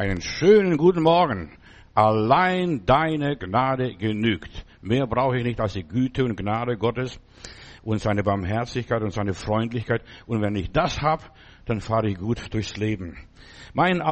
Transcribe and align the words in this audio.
Einen 0.00 0.22
schönen 0.22 0.78
guten 0.78 1.02
Morgen. 1.02 1.58
Allein 1.92 2.86
deine 2.86 3.36
Gnade 3.36 3.96
genügt. 3.96 4.64
Mehr 4.80 5.06
brauche 5.06 5.36
ich 5.36 5.44
nicht 5.44 5.60
als 5.60 5.74
die 5.74 5.86
Güte 5.86 6.24
und 6.24 6.38
Gnade 6.38 6.78
Gottes 6.78 7.20
und 7.82 8.00
seine 8.00 8.22
Barmherzigkeit 8.22 9.02
und 9.02 9.12
seine 9.12 9.34
Freundlichkeit. 9.34 10.02
Und 10.24 10.40
wenn 10.40 10.56
ich 10.56 10.72
das 10.72 11.02
habe, 11.02 11.24
dann 11.66 11.82
fahre 11.82 12.08
ich 12.08 12.16
gut 12.16 12.54
durchs 12.54 12.78
Leben. 12.78 13.18
Mein 13.74 14.02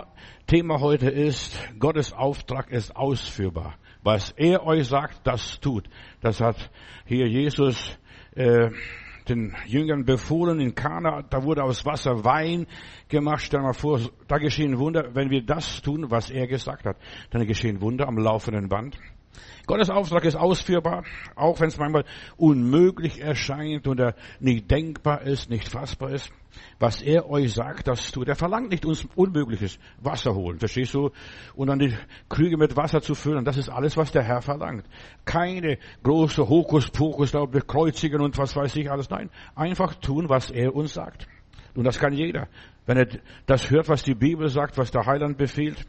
Thema 0.46 0.79
heute 0.80 1.09
ist, 1.09 1.59
Gottes 1.79 2.12
Auftrag 2.12 2.70
ist 2.70 2.95
ausführbar. 2.95 3.77
Was 4.02 4.32
er 4.32 4.66
euch 4.66 4.89
sagt, 4.89 5.27
das 5.27 5.59
tut. 5.59 5.89
Das 6.20 6.43
hat 6.43 6.70
hier 7.07 7.27
Jesus 7.29 7.96
äh, 8.34 8.68
den 9.29 9.54
Jüngern 9.66 10.04
befohlen 10.04 10.60
in 10.60 10.74
Kana, 10.74 11.22
da 11.22 11.42
wurde 11.42 11.62
aus 11.62 11.84
Wasser 11.84 12.24
Wein 12.24 12.66
gemacht. 13.08 13.42
Stell 13.42 13.60
mal 13.60 13.72
vor, 13.72 14.00
da 14.27 14.38
geschehen 14.38 14.78
Wunder. 14.78 15.14
Wenn 15.14 15.30
wir 15.30 15.42
das 15.42 15.82
tun, 15.82 16.10
was 16.10 16.30
er 16.30 16.46
gesagt 16.46 16.87
hat, 16.87 16.96
dann 17.30 17.46
geschehen 17.46 17.80
Wunder 17.80 18.09
am 18.09 18.18
laufenden 18.18 18.68
Band. 18.68 18.98
Gottes 19.66 19.91
Auftrag 19.91 20.24
ist 20.24 20.37
ausführbar, 20.37 21.04
auch 21.37 21.60
wenn 21.60 21.68
es 21.68 21.77
manchmal 21.77 22.04
unmöglich 22.37 23.20
erscheint 23.20 23.87
oder 23.87 24.14
nicht 24.41 24.70
denkbar 24.70 25.23
ist, 25.23 25.51
nicht 25.51 25.68
fassbar 25.68 26.10
ist. 26.10 26.32
Was 26.78 27.02
er 27.02 27.28
euch 27.28 27.52
sagt, 27.52 27.88
das 27.88 28.10
tut. 28.10 28.28
Er 28.28 28.36
verlangt 28.36 28.70
nicht 28.70 28.84
uns 28.84 29.06
Unmögliches. 29.14 29.78
Wasser 30.00 30.34
holen, 30.34 30.58
verstehst 30.58 30.94
du? 30.94 31.10
Und 31.54 31.68
dann 31.68 31.78
die 31.78 31.94
Krüge 32.28 32.56
mit 32.56 32.76
Wasser 32.76 33.00
zu 33.00 33.14
füllen. 33.14 33.44
Das 33.44 33.56
ist 33.56 33.68
alles, 33.68 33.96
was 33.96 34.12
der 34.12 34.22
Herr 34.22 34.42
verlangt. 34.42 34.84
Keine 35.24 35.78
große 36.02 36.48
Hokuspokus, 36.48 37.32
da 37.32 37.44
bekreuzigen 37.44 38.20
und 38.20 38.36
was 38.38 38.54
weiß 38.54 38.76
ich 38.76 38.90
alles. 38.90 39.10
Nein, 39.10 39.30
einfach 39.54 39.94
tun, 39.94 40.28
was 40.28 40.50
er 40.50 40.74
uns 40.74 40.94
sagt. 40.94 41.26
Und 41.74 41.84
das 41.84 41.98
kann 41.98 42.12
jeder. 42.12 42.48
Wenn 42.86 42.96
er 42.96 43.09
das 43.46 43.70
hört, 43.70 43.88
was 43.88 44.02
die 44.02 44.14
Bibel 44.14 44.48
sagt, 44.48 44.78
was 44.78 44.90
der 44.90 45.06
Heiland 45.06 45.36
befiehlt. 45.36 45.86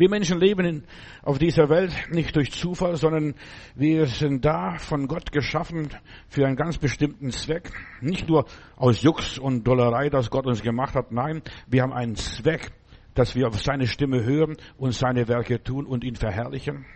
Wir 0.00 0.08
Menschen 0.08 0.40
leben 0.40 0.84
auf 1.22 1.38
dieser 1.38 1.68
Welt 1.68 1.92
nicht 2.10 2.34
durch 2.34 2.52
Zufall, 2.52 2.96
sondern 2.96 3.34
wir 3.74 4.06
sind 4.06 4.46
da 4.46 4.78
von 4.78 5.06
Gott 5.06 5.30
geschaffen 5.30 5.90
für 6.26 6.46
einen 6.46 6.56
ganz 6.56 6.78
bestimmten 6.78 7.32
Zweck. 7.32 7.70
Nicht 8.00 8.26
nur 8.26 8.46
aus 8.76 9.02
Jux 9.02 9.36
und 9.38 9.64
Dollerei, 9.64 10.08
dass 10.08 10.30
Gott 10.30 10.46
uns 10.46 10.62
gemacht 10.62 10.94
hat. 10.94 11.12
Nein, 11.12 11.42
wir 11.66 11.82
haben 11.82 11.92
einen 11.92 12.16
Zweck, 12.16 12.72
dass 13.12 13.34
wir 13.36 13.46
auf 13.46 13.60
seine 13.60 13.86
Stimme 13.86 14.24
hören 14.24 14.56
und 14.78 14.94
seine 14.94 15.28
Werke 15.28 15.62
tun 15.62 15.84
und 15.84 16.02
ihn 16.02 16.16
verherrlichen. 16.16 16.86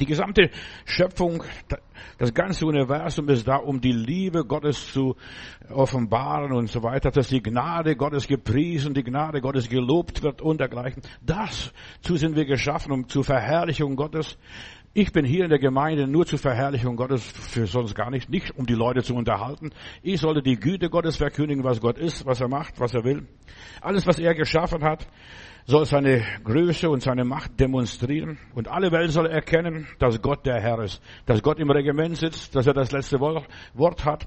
Die 0.00 0.06
gesamte 0.06 0.50
Schöpfung, 0.84 1.42
das 2.18 2.32
ganze 2.32 2.66
Universum 2.66 3.28
ist 3.28 3.48
da, 3.48 3.56
um 3.56 3.80
die 3.80 3.92
Liebe 3.92 4.44
Gottes 4.44 4.92
zu 4.92 5.16
offenbaren 5.70 6.52
und 6.52 6.68
so 6.68 6.82
weiter, 6.82 7.10
dass 7.10 7.28
die 7.28 7.42
Gnade 7.42 7.96
Gottes 7.96 8.28
gepriesen, 8.28 8.94
die 8.94 9.02
Gnade 9.02 9.40
Gottes 9.40 9.68
gelobt 9.68 10.22
wird 10.22 10.40
und 10.40 10.60
dergleichen. 10.60 11.02
Dazu 11.20 12.16
sind 12.16 12.36
wir 12.36 12.44
geschaffen, 12.44 12.92
um 12.92 13.08
zur 13.08 13.24
Verherrlichung 13.24 13.96
Gottes. 13.96 14.38
Ich 14.94 15.12
bin 15.12 15.24
hier 15.24 15.44
in 15.44 15.50
der 15.50 15.58
Gemeinde 15.58 16.06
nur 16.06 16.26
zur 16.26 16.38
Verherrlichung 16.38 16.96
Gottes, 16.96 17.22
für 17.22 17.66
sonst 17.66 17.94
gar 17.94 18.10
nicht, 18.10 18.30
nicht 18.30 18.56
um 18.56 18.66
die 18.66 18.74
Leute 18.74 19.02
zu 19.02 19.14
unterhalten. 19.14 19.70
Ich 20.02 20.20
sollte 20.20 20.42
die 20.42 20.58
Güte 20.58 20.90
Gottes 20.90 21.16
verkündigen, 21.16 21.62
was 21.62 21.80
Gott 21.80 21.98
ist, 21.98 22.24
was 22.24 22.40
er 22.40 22.48
macht, 22.48 22.80
was 22.80 22.94
er 22.94 23.04
will. 23.04 23.26
Alles, 23.80 24.06
was 24.06 24.18
er 24.18 24.34
geschaffen 24.34 24.82
hat, 24.82 25.06
soll 25.68 25.84
seine 25.84 26.24
Größe 26.44 26.88
und 26.88 27.02
seine 27.02 27.26
Macht 27.26 27.60
demonstrieren. 27.60 28.38
Und 28.54 28.68
alle 28.68 28.90
Welt 28.90 29.12
soll 29.12 29.26
erkennen, 29.26 29.86
dass 29.98 30.20
Gott 30.22 30.46
der 30.46 30.62
Herr 30.62 30.78
ist, 30.80 31.02
dass 31.26 31.42
Gott 31.42 31.60
im 31.60 31.70
Regiment 31.70 32.16
sitzt, 32.16 32.56
dass 32.56 32.66
er 32.66 32.72
das 32.72 32.90
letzte 32.90 33.20
Wort 33.20 34.04
hat. 34.06 34.26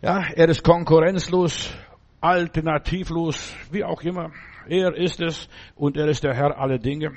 Ja, 0.00 0.22
er 0.32 0.48
ist 0.48 0.62
konkurrenzlos, 0.62 1.76
alternativlos, 2.20 3.52
wie 3.72 3.82
auch 3.82 4.00
immer. 4.02 4.30
Er 4.68 4.94
ist 4.94 5.20
es 5.20 5.48
und 5.74 5.96
er 5.96 6.06
ist 6.06 6.22
der 6.22 6.34
Herr 6.34 6.56
aller 6.56 6.78
Dinge. 6.78 7.16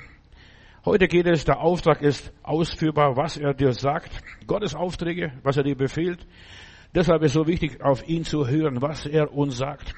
Heute 0.84 1.06
geht 1.06 1.28
es, 1.28 1.44
der 1.44 1.60
Auftrag 1.60 2.02
ist 2.02 2.32
ausführbar, 2.42 3.16
was 3.16 3.36
er 3.36 3.54
dir 3.54 3.72
sagt. 3.72 4.10
Gottes 4.48 4.74
Aufträge, 4.74 5.30
was 5.44 5.56
er 5.56 5.62
dir 5.62 5.76
befiehlt. 5.76 6.26
Deshalb 6.92 7.22
ist 7.22 7.30
es 7.30 7.34
so 7.34 7.46
wichtig, 7.46 7.80
auf 7.82 8.08
ihn 8.08 8.24
zu 8.24 8.48
hören, 8.48 8.82
was 8.82 9.06
er 9.06 9.32
uns 9.32 9.58
sagt. 9.58 9.94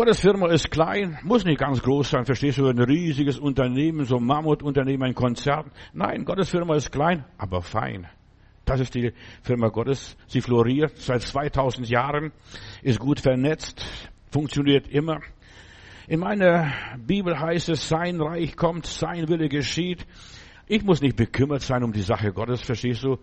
Gottes 0.00 0.20
Firma 0.20 0.48
ist 0.48 0.70
klein, 0.70 1.18
muss 1.24 1.44
nicht 1.44 1.60
ganz 1.60 1.82
groß 1.82 2.08
sein, 2.08 2.24
verstehst 2.24 2.56
du, 2.56 2.66
ein 2.66 2.78
riesiges 2.78 3.38
Unternehmen, 3.38 4.06
so 4.06 4.16
ein 4.16 4.24
Mammutunternehmen, 4.24 5.08
ein 5.08 5.14
Konzern. 5.14 5.70
Nein, 5.92 6.24
Gottes 6.24 6.48
Firma 6.48 6.74
ist 6.74 6.90
klein, 6.90 7.26
aber 7.36 7.60
fein. 7.60 8.08
Das 8.64 8.80
ist 8.80 8.94
die 8.94 9.12
Firma 9.42 9.68
Gottes. 9.68 10.16
Sie 10.26 10.40
floriert 10.40 10.96
seit 10.96 11.20
2000 11.20 11.86
Jahren, 11.86 12.32
ist 12.80 12.98
gut 12.98 13.20
vernetzt, 13.20 13.84
funktioniert 14.30 14.88
immer. 14.88 15.20
In 16.08 16.20
meiner 16.20 16.72
Bibel 16.96 17.38
heißt 17.38 17.68
es, 17.68 17.86
sein 17.86 18.22
Reich 18.22 18.56
kommt, 18.56 18.86
sein 18.86 19.28
Wille 19.28 19.50
geschieht. 19.50 20.06
Ich 20.66 20.82
muss 20.82 21.02
nicht 21.02 21.16
bekümmert 21.16 21.60
sein 21.60 21.84
um 21.84 21.92
die 21.92 22.00
Sache 22.00 22.32
Gottes, 22.32 22.62
verstehst 22.62 23.02
du? 23.02 23.18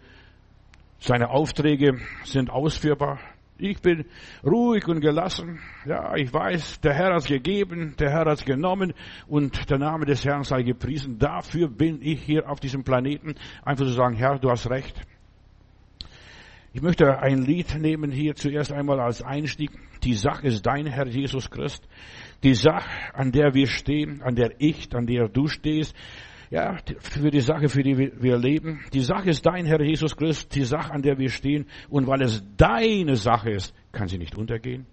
Seine 1.00 1.32
Aufträge 1.32 1.98
sind 2.24 2.52
ausführbar. 2.52 3.18
Ich 3.60 3.82
bin 3.82 4.06
ruhig 4.44 4.88
und 4.88 5.02
gelassen. 5.02 5.60
Ja, 5.86 6.16
ich 6.16 6.32
weiß, 6.32 6.80
der 6.82 6.94
Herr 6.94 7.16
hat 7.16 7.26
gegeben, 7.26 7.96
der 7.98 8.12
Herr 8.12 8.26
hat 8.26 8.46
genommen 8.46 8.94
und 9.28 9.70
der 9.70 9.80
Name 9.80 10.06
des 10.06 10.24
Herrn 10.26 10.44
sei 10.44 10.62
gepriesen. 10.62 11.18
Dafür 11.18 11.68
bin 11.68 12.00
ich 12.02 12.22
hier 12.22 12.50
auf 12.50 12.60
diesem 12.60 12.84
Planeten. 12.84 13.36
Einfach 13.64 13.86
zu 13.86 13.94
sagen, 13.94 14.16
Herr, 14.16 14.38
du 14.38 14.52
hast 14.52 14.70
recht. 14.70 15.02
Ich 16.74 16.84
möchte 16.84 17.20
ein 17.20 17.42
Lied 17.42 17.76
nehmen 17.80 18.12
hier 18.12 18.36
zuerst 18.36 18.72
einmal 18.72 19.00
als 19.00 19.24
Einstieg. 19.24 19.72
Die 20.04 20.14
Sache 20.14 20.46
ist 20.46 20.64
dein 20.64 20.86
Herr 20.86 21.08
Jesus 21.08 21.50
Christ. 21.50 21.88
Die 22.44 22.54
Sache, 22.54 22.88
an 23.14 23.32
der 23.32 23.56
wir 23.56 23.66
stehen, 23.66 24.22
an 24.22 24.36
der 24.36 24.52
ich, 24.60 24.94
an 24.94 25.08
der 25.08 25.28
du 25.28 25.48
stehst, 25.48 25.96
ja, 26.50 26.78
für 27.00 27.30
die 27.30 27.42
Sache, 27.42 27.68
für 27.70 27.84
die 27.84 27.98
wir 27.98 28.38
leben. 28.38 28.80
Die 28.94 29.02
Sache 29.02 29.30
ist 29.30 29.46
dein 29.46 29.66
Herr 29.66 29.82
Jesus 29.82 30.16
Christus, 30.16 30.48
die 30.50 30.64
Sache, 30.64 30.94
an 30.94 31.02
der 31.02 31.18
wir 31.18 31.30
stehen. 31.30 31.68
Und 31.90 32.08
weil 32.08 32.22
es 32.22 32.44
deine 32.56 33.16
Sache 33.16 33.52
ist, 33.52 33.74
kann 33.92 34.08
sie 34.08 34.18
nicht 34.18 34.38
untergehen. 34.38 34.86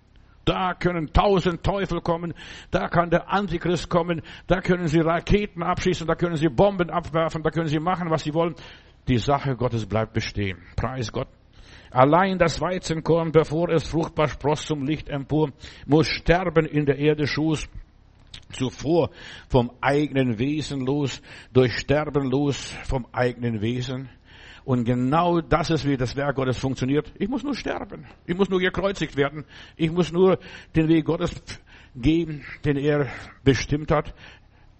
Da 0.44 0.75
können 0.75 1.10
tausend 1.12 1.62
Teufel 1.62 2.00
kommen, 2.03 2.34
da 2.70 2.88
kann 2.88 3.09
der 3.09 3.32
Antichrist 3.32 3.88
kommen, 3.88 4.20
da 4.47 4.60
können 4.60 4.88
sie 4.88 5.00
Raketen 5.00 5.62
abschießen, 5.62 6.06
da 6.06 6.14
können 6.16 6.37
sie 6.37 6.48
Bomben 6.48 6.91
abwerfen, 6.91 7.43
da 7.43 7.50
können 7.50 7.69
sie 7.69 7.78
machen, 7.78 8.10
was 8.10 8.25
sie 8.25 8.34
wollen. 8.34 8.54
Die 9.09 9.19
Sache 9.19 9.56
Gottes 9.56 9.87
bleibt 9.87 10.12
bestehen. 10.12 10.59
Preis 10.76 11.12
Gott. 11.12 11.28
Allein 11.91 12.38
das 12.38 12.60
Weizenkorn, 12.60 13.31
bevor 13.31 13.69
es 13.70 13.88
fruchtbar 13.88 14.28
spross 14.28 14.66
zum 14.66 14.84
Licht 14.84 15.09
empor, 15.09 15.50
muss 15.87 16.09
sterben 16.09 16.66
in 16.66 16.87
der 16.87 16.98
Erde 16.98 17.26
Schoß 17.26 17.69
zuvor 18.52 19.10
vom 19.48 19.70
eigenen 19.80 20.38
Wesen 20.38 20.80
los, 20.80 21.20
durch 21.52 21.78
Sterben 21.78 22.30
los 22.30 22.74
vom 22.84 23.06
eigenen 23.12 23.60
Wesen. 23.60 24.08
Und 24.64 24.84
genau 24.84 25.40
das 25.40 25.70
ist, 25.70 25.86
wie 25.86 25.96
das 25.96 26.16
Werk 26.16 26.36
Gottes 26.36 26.58
funktioniert. 26.58 27.12
Ich 27.18 27.28
muss 27.28 27.42
nur 27.42 27.54
sterben. 27.54 28.06
Ich 28.26 28.34
muss 28.34 28.48
nur 28.48 28.60
gekreuzigt 28.60 29.16
werden. 29.16 29.44
Ich 29.76 29.90
muss 29.90 30.10
nur 30.10 30.38
den 30.74 30.88
Weg 30.88 31.04
Gottes 31.04 31.32
geben, 31.94 32.44
den 32.64 32.76
er 32.76 33.08
bestimmt 33.44 33.90
hat. 33.90 34.14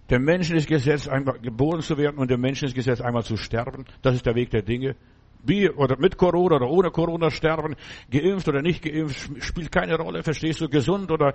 Der 0.09 0.19
Menschen 0.19 0.55
ist 0.55 0.67
gesetzt, 0.67 1.07
einmal 1.09 1.39
geboren 1.39 1.81
zu 1.81 1.97
werden 1.97 2.17
und 2.17 2.29
der 2.29 2.37
Menschen 2.37 2.67
ist 2.67 2.75
gesetzt, 2.75 3.01
einmal 3.01 3.23
zu 3.23 3.37
sterben. 3.37 3.85
Das 4.01 4.15
ist 4.15 4.25
der 4.25 4.35
Weg 4.35 4.49
der 4.51 4.61
Dinge. 4.61 4.95
Wie 5.43 5.69
oder 5.69 5.97
mit 5.97 6.17
Corona 6.17 6.55
oder 6.55 6.67
ohne 6.67 6.89
Corona 6.89 7.29
sterben, 7.29 7.75
geimpft 8.09 8.47
oder 8.47 8.61
nicht 8.61 8.83
geimpft, 8.83 9.43
spielt 9.43 9.71
keine 9.71 9.95
Rolle. 9.97 10.23
Verstehst 10.23 10.61
du, 10.61 10.69
gesund 10.69 11.11
oder 11.11 11.33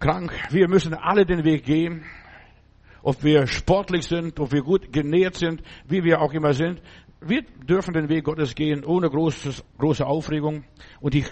krank. 0.00 0.32
Wir 0.50 0.66
müssen 0.66 0.94
alle 0.94 1.26
den 1.26 1.44
Weg 1.44 1.64
gehen. 1.64 2.02
Ob 3.02 3.22
wir 3.22 3.46
sportlich 3.46 4.06
sind, 4.06 4.40
ob 4.40 4.52
wir 4.52 4.62
gut 4.62 4.92
genährt 4.92 5.36
sind, 5.36 5.62
wie 5.86 6.02
wir 6.04 6.20
auch 6.20 6.32
immer 6.32 6.52
sind. 6.52 6.82
Wir 7.20 7.42
dürfen 7.42 7.92
den 7.92 8.08
Weg 8.08 8.24
Gottes 8.24 8.54
gehen, 8.54 8.82
ohne 8.82 9.10
großes, 9.10 9.62
große 9.78 10.06
Aufregung. 10.06 10.64
Und 11.00 11.14
ich 11.14 11.26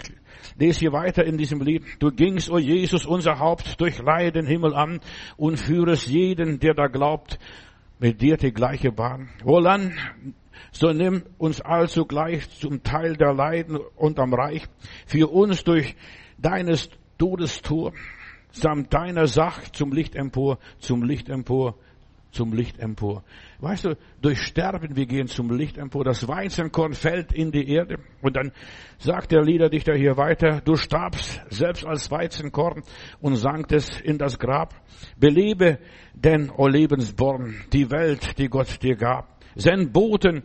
lese 0.57 0.81
hier 0.81 0.93
weiter 0.93 1.25
in 1.25 1.37
diesem 1.37 1.61
Lied. 1.61 1.83
Du 1.99 2.11
gingst, 2.11 2.49
o 2.49 2.55
oh 2.55 2.57
Jesus, 2.59 3.05
unser 3.05 3.39
Haupt, 3.39 3.81
durch 3.81 3.99
Leiden 3.99 4.45
Himmel 4.45 4.75
an 4.75 4.99
und 5.35 5.57
führest 5.57 6.07
jeden, 6.07 6.59
der 6.59 6.75
da 6.75 6.87
glaubt, 6.87 7.39
mit 7.97 8.21
dir 8.21 8.37
die 8.37 8.53
gleiche 8.53 8.91
Bahn. 8.91 9.29
Wohlan, 9.43 9.93
so 10.71 10.93
nimm 10.93 11.23
uns 11.39 11.59
also 11.59 12.05
gleich 12.05 12.49
zum 12.51 12.83
Teil 12.83 13.15
der 13.15 13.33
Leiden 13.33 13.77
und 13.95 14.19
am 14.19 14.33
Reich, 14.33 14.63
für 15.07 15.27
uns 15.27 15.63
durch 15.63 15.95
deines 16.37 16.89
Todes 17.17 17.61
Tor 17.61 17.93
samt 18.51 18.93
deiner 18.93 19.27
Sach 19.27 19.69
zum 19.69 19.91
Licht 19.91 20.15
empor, 20.15 20.59
zum 20.79 21.03
Licht 21.03 21.29
empor, 21.29 21.75
zum 22.31 22.53
Licht 22.53 22.79
empor. 22.79 23.23
Weißt 23.59 23.85
du, 23.85 23.97
durch 24.21 24.41
Sterben 24.41 24.95
wir 24.95 25.05
gehen 25.05 25.27
zum 25.27 25.49
Licht 25.51 25.77
empor. 25.77 26.03
Das 26.03 26.27
Weizenkorn 26.27 26.93
fällt 26.93 27.33
in 27.33 27.51
die 27.51 27.67
Erde. 27.69 27.97
Und 28.21 28.35
dann 28.35 28.51
sagt 28.99 29.31
der 29.31 29.41
Liederdichter 29.41 29.95
hier 29.95 30.17
weiter, 30.17 30.61
du 30.63 30.75
starbst 30.75 31.41
selbst 31.49 31.85
als 31.85 32.11
Weizenkorn 32.11 32.83
und 33.19 33.35
sanktest 33.35 33.99
in 34.01 34.17
das 34.17 34.37
Grab. 34.37 34.75
Belebe 35.17 35.79
denn, 36.13 36.51
o 36.55 36.67
Lebensborn, 36.67 37.63
die 37.73 37.89
Welt, 37.89 38.37
die 38.37 38.47
Gott 38.47 38.81
dir 38.83 38.95
gab. 38.95 39.39
Send 39.55 39.91
Boten 39.91 40.43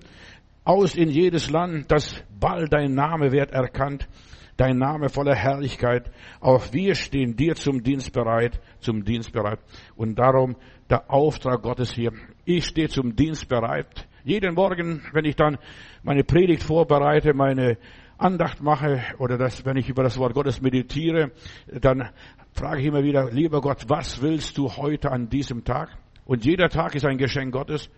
aus 0.64 0.94
in 0.94 1.10
jedes 1.10 1.50
Land, 1.50 1.92
dass 1.92 2.24
bald 2.40 2.72
dein 2.72 2.94
Name 2.94 3.30
wird 3.32 3.52
erkannt 3.52 4.08
dein 4.56 4.78
Name 4.78 5.08
voller 5.08 5.34
Herrlichkeit. 5.34 6.10
Auch 6.40 6.72
wir 6.72 6.94
stehen 6.94 7.36
dir 7.36 7.54
zum 7.54 7.82
Dienst 7.82 8.12
bereit, 8.12 8.60
zum 8.80 9.04
Dienst 9.04 9.32
bereit. 9.32 9.58
Und 9.96 10.18
darum 10.18 10.56
der 10.90 11.10
Auftrag 11.10 11.62
Gottes 11.62 11.92
hier. 11.92 12.12
Ich 12.44 12.66
stehe 12.66 12.88
zum 12.88 13.16
Dienst 13.16 13.48
bereit. 13.48 14.06
Jeden 14.24 14.54
Morgen, 14.54 15.02
wenn 15.12 15.24
ich 15.24 15.36
dann 15.36 15.58
meine 16.02 16.24
Predigt 16.24 16.62
vorbereite, 16.62 17.34
meine 17.34 17.78
Andacht 18.16 18.62
mache 18.62 19.02
oder 19.18 19.36
das, 19.36 19.64
wenn 19.64 19.76
ich 19.76 19.88
über 19.88 20.02
das 20.02 20.18
Wort 20.18 20.34
Gottes 20.34 20.60
meditiere, 20.60 21.32
dann 21.66 22.10
frage 22.52 22.80
ich 22.80 22.86
immer 22.86 23.02
wieder, 23.02 23.30
lieber 23.30 23.60
Gott, 23.60 23.84
was 23.88 24.22
willst 24.22 24.56
du 24.56 24.70
heute 24.76 25.10
an 25.10 25.28
diesem 25.28 25.64
Tag? 25.64 25.90
Und 26.24 26.44
jeder 26.44 26.68
Tag 26.68 26.94
ist 26.94 27.04
ein 27.04 27.18
Geschenk 27.18 27.52
Gottes, 27.52 27.90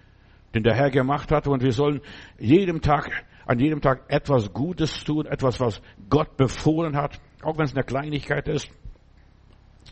den 0.55 0.63
der 0.63 0.75
Herr 0.75 0.91
gemacht 0.91 1.31
hat 1.31 1.47
und 1.47 1.63
wir 1.63 1.73
sollen 1.73 2.01
jedem 2.39 2.81
Tag 2.81 3.11
an 3.47 3.59
jedem 3.59 3.81
Tag 3.81 4.05
etwas 4.09 4.53
Gutes 4.53 5.05
tun, 5.05 5.27
etwas, 5.27 5.61
was 5.61 5.81
Gott 6.11 6.37
befohlen 6.37 6.97
hat, 6.97 7.21
auch 7.43 7.57
wenn 7.57 7.65
es 7.65 7.75
eine 7.75 7.85
Kleinigkeit 7.85 8.49
ist. 8.49 8.69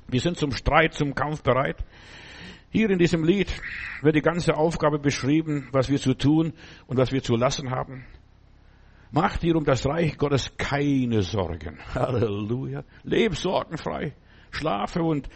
Wir 0.08 0.20
sind 0.20 0.36
zum 0.36 0.50
Streit, 0.52 0.92
zum 0.94 1.14
Kampf 1.14 1.42
bereit. 1.42 1.82
Hier 2.70 2.90
in 2.90 2.98
diesem 2.98 3.22
Lied 3.22 3.52
wird 4.02 4.16
die 4.16 4.22
ganze 4.22 4.56
Aufgabe 4.56 4.98
beschrieben, 4.98 5.68
was 5.70 5.88
wir 5.88 5.98
zu 5.98 6.14
tun 6.14 6.52
und 6.88 6.96
was 6.96 7.12
wir 7.12 7.22
zu 7.22 7.36
lassen 7.36 7.70
haben. 7.70 8.04
Mach 9.12 9.36
dir 9.36 9.54
um 9.54 9.64
das 9.64 9.86
Reich 9.86 10.18
Gottes 10.18 10.56
keine 10.56 11.22
Sorgen. 11.22 11.78
Halleluja. 11.94 12.82
Leb 13.04 13.36
sorgenfrei. 13.36 14.12
Schlafe 14.50 15.04
und 15.04 15.28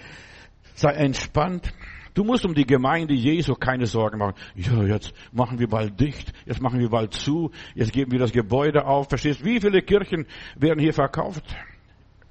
sei 0.74 0.90
entspannt. 0.94 1.72
Du 2.18 2.24
musst 2.24 2.44
um 2.44 2.52
die 2.52 2.66
Gemeinde 2.66 3.14
Jesu 3.14 3.54
keine 3.54 3.86
Sorgen 3.86 4.18
machen. 4.18 4.34
Ja, 4.56 4.82
jetzt 4.82 5.14
machen 5.30 5.60
wir 5.60 5.68
bald 5.68 6.00
dicht, 6.00 6.32
jetzt 6.46 6.60
machen 6.60 6.80
wir 6.80 6.88
bald 6.88 7.12
zu, 7.12 7.52
jetzt 7.76 7.92
geben 7.92 8.10
wir 8.10 8.18
das 8.18 8.32
Gebäude 8.32 8.86
auf. 8.86 9.08
Verstehst? 9.08 9.44
Wie 9.44 9.60
viele 9.60 9.82
Kirchen 9.82 10.26
werden 10.56 10.80
hier 10.80 10.92
verkauft? 10.92 11.44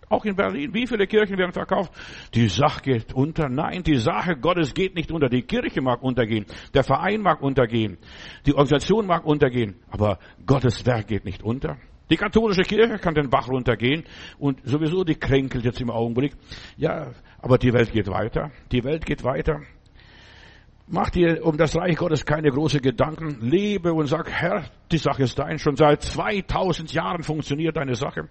Auch 0.10 0.26
in 0.26 0.36
Berlin. 0.36 0.74
Wie 0.74 0.86
viele 0.88 1.08
Kirchen 1.08 1.38
werden 1.38 1.54
verkauft? 1.54 1.94
Die 2.34 2.50
Sache 2.50 2.82
geht 2.82 3.14
unter. 3.14 3.48
Nein, 3.48 3.82
die 3.84 3.96
Sache 3.96 4.36
Gottes 4.36 4.74
geht 4.74 4.94
nicht 4.94 5.10
unter. 5.10 5.30
Die 5.30 5.44
Kirche 5.44 5.82
mag 5.82 6.04
untergehen. 6.04 6.46
Der 6.74 6.84
Verein 6.84 7.22
mag 7.22 7.42
untergehen. 7.42 7.98
Die 8.46 8.56
Organisation 8.56 9.08
mag 9.08 9.26
untergehen. 9.26 9.78
Aber 9.90 10.20
Gottes 10.46 10.86
Werk 10.86 11.08
geht 11.08 11.24
nicht 11.24 11.44
unter. 11.44 11.78
Die 12.10 12.18
katholische 12.18 12.64
Kirche 12.64 12.98
kann 13.00 13.16
den 13.16 13.30
Bach 13.30 13.48
runtergehen 13.48 14.04
und 14.38 14.60
sowieso 14.66 15.06
die 15.06 15.16
kränkelt 15.16 15.64
jetzt 15.64 15.80
im 15.80 15.92
Augenblick. 15.92 16.34
Ja, 16.76 17.12
aber 17.40 17.58
die 17.58 17.72
Welt 17.72 17.94
geht 17.94 18.10
weiter. 18.10 18.52
Die 18.74 18.84
Welt 18.84 19.06
geht 19.06 19.24
weiter. 19.24 19.62
Mach 20.90 21.10
dir 21.10 21.46
um 21.46 21.58
das 21.58 21.76
Reich 21.76 21.98
Gottes 21.98 22.26
keine 22.26 22.50
großen 22.50 22.82
Gedanken. 22.82 23.40
Lebe 23.42 23.94
und 23.94 24.08
sag, 24.08 24.32
Herr, 24.32 24.64
die 24.90 24.98
Sache 24.98 25.24
ist 25.24 25.38
dein. 25.38 25.60
Schon 25.60 25.76
seit 25.76 26.02
2000 26.02 26.94
Jahren 26.94 27.24
funktioniert 27.24 27.76
deine 27.76 27.96
Sache. 27.96 28.30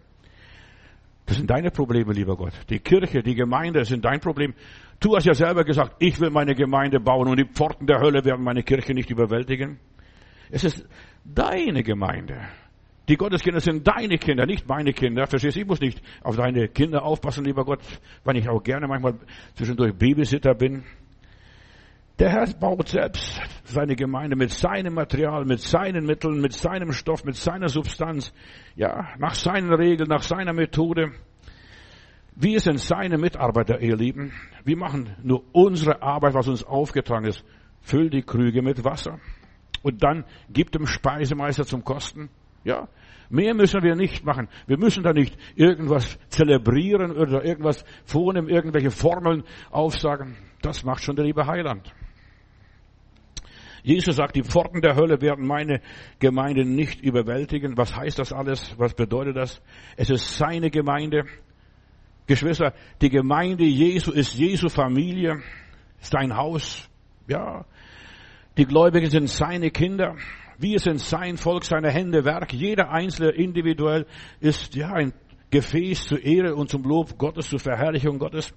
Das 1.26 1.36
sind 1.36 1.50
deine 1.50 1.70
Probleme, 1.70 2.12
lieber 2.14 2.36
Gott. 2.36 2.52
Die 2.70 2.78
Kirche, 2.78 3.22
die 3.22 3.34
Gemeinde 3.34 3.84
sind 3.84 4.04
dein 4.04 4.20
Problem. 4.20 4.54
Du 5.00 5.14
hast 5.14 5.26
ja 5.26 5.34
selber 5.34 5.64
gesagt, 5.64 5.96
ich 5.98 6.18
will 6.18 6.30
meine 6.30 6.54
Gemeinde 6.54 6.98
bauen 6.98 7.28
und 7.28 7.36
die 7.36 7.44
Pforten 7.44 7.86
der 7.86 8.00
Hölle 8.00 8.24
werden 8.24 8.42
meine 8.42 8.62
Kirche 8.62 8.94
nicht 8.94 9.10
überwältigen. 9.10 9.78
Es 10.50 10.64
ist 10.64 10.88
deine 11.24 11.82
Gemeinde. 11.82 12.40
Die 13.08 13.16
Gotteskinder 13.16 13.60
sind 13.60 13.86
deine 13.86 14.16
Kinder, 14.18 14.46
nicht 14.46 14.66
meine 14.66 14.92
Kinder. 14.92 15.26
Verstehst 15.26 15.56
du? 15.56 15.60
Ich 15.60 15.66
muss 15.66 15.80
nicht 15.80 16.00
auf 16.22 16.36
deine 16.36 16.68
Kinder 16.68 17.04
aufpassen, 17.04 17.44
lieber 17.44 17.64
Gott, 17.64 17.80
weil 18.24 18.36
ich 18.36 18.48
auch 18.48 18.62
gerne 18.62 18.88
manchmal 18.88 19.14
zwischendurch 19.54 19.94
Babysitter 19.94 20.54
bin. 20.54 20.84
Der 22.18 22.30
Herr 22.30 22.46
baut 22.58 22.88
selbst 22.88 23.42
seine 23.64 23.94
Gemeinde 23.94 24.36
mit 24.36 24.50
seinem 24.50 24.94
Material, 24.94 25.44
mit 25.44 25.60
seinen 25.60 26.06
Mitteln, 26.06 26.40
mit 26.40 26.54
seinem 26.54 26.92
Stoff, 26.92 27.24
mit 27.24 27.36
seiner 27.36 27.68
Substanz, 27.68 28.32
ja, 28.74 29.08
nach 29.18 29.34
seinen 29.34 29.70
Regeln, 29.70 30.08
nach 30.08 30.22
seiner 30.22 30.54
Methode. 30.54 31.12
Wir 32.34 32.60
sind 32.60 32.80
seine 32.80 33.18
Mitarbeiter, 33.18 33.82
ihr 33.82 33.96
Lieben. 33.96 34.32
Wir 34.64 34.78
machen 34.78 35.14
nur 35.22 35.44
unsere 35.52 36.00
Arbeit, 36.00 36.32
was 36.32 36.48
uns 36.48 36.64
aufgetragen 36.64 37.26
ist. 37.26 37.44
Füll 37.82 38.08
die 38.08 38.22
Krüge 38.22 38.62
mit 38.62 38.82
Wasser. 38.82 39.18
Und 39.82 40.02
dann 40.02 40.24
gib 40.48 40.72
dem 40.72 40.86
Speisemeister 40.86 41.66
zum 41.66 41.84
Kosten. 41.84 42.30
Ja, 42.64 42.88
mehr 43.28 43.52
müssen 43.52 43.82
wir 43.82 43.94
nicht 43.94 44.24
machen. 44.24 44.48
Wir 44.66 44.78
müssen 44.78 45.02
da 45.02 45.12
nicht 45.12 45.36
irgendwas 45.54 46.18
zelebrieren 46.30 47.12
oder 47.12 47.44
irgendwas 47.44 47.84
vornehmen, 48.06 48.48
irgendwelche 48.48 48.90
Formeln 48.90 49.44
aufsagen. 49.70 50.38
Das 50.62 50.82
macht 50.82 51.02
schon 51.02 51.16
der 51.16 51.26
liebe 51.26 51.46
Heiland. 51.46 51.92
Jesus 53.86 54.16
sagt, 54.16 54.34
die 54.34 54.42
Pforten 54.42 54.80
der 54.80 54.96
Hölle 54.96 55.20
werden 55.20 55.46
meine 55.46 55.80
Gemeinde 56.18 56.64
nicht 56.64 57.00
überwältigen. 57.02 57.76
Was 57.76 57.94
heißt 57.94 58.18
das 58.18 58.32
alles? 58.32 58.74
Was 58.78 58.94
bedeutet 58.94 59.36
das? 59.36 59.62
Es 59.96 60.10
ist 60.10 60.36
seine 60.36 60.70
Gemeinde. 60.70 61.24
Geschwister, 62.26 62.74
die 63.00 63.10
Gemeinde 63.10 63.62
Jesu 63.62 64.10
ist 64.10 64.34
Jesu 64.34 64.68
Familie, 64.68 65.40
sein 66.00 66.36
Haus. 66.36 66.90
Ja, 67.28 67.64
die 68.56 68.64
Gläubigen 68.64 69.08
sind 69.08 69.28
seine 69.28 69.70
Kinder. 69.70 70.16
Wir 70.58 70.80
sind 70.80 70.98
sein 70.98 71.36
Volk, 71.36 71.64
seine 71.64 71.92
Hände 71.92 72.24
Werk. 72.24 72.52
Jeder 72.52 72.90
Einzelne 72.90 73.30
individuell 73.30 74.04
ist 74.40 74.74
ja 74.74 74.94
ein 74.94 75.12
Gefäß 75.50 76.06
zur 76.06 76.24
Ehre 76.24 76.56
und 76.56 76.70
zum 76.70 76.82
Lob 76.82 77.16
Gottes, 77.18 77.50
zur 77.50 77.60
Verherrlichung 77.60 78.18
Gottes. 78.18 78.52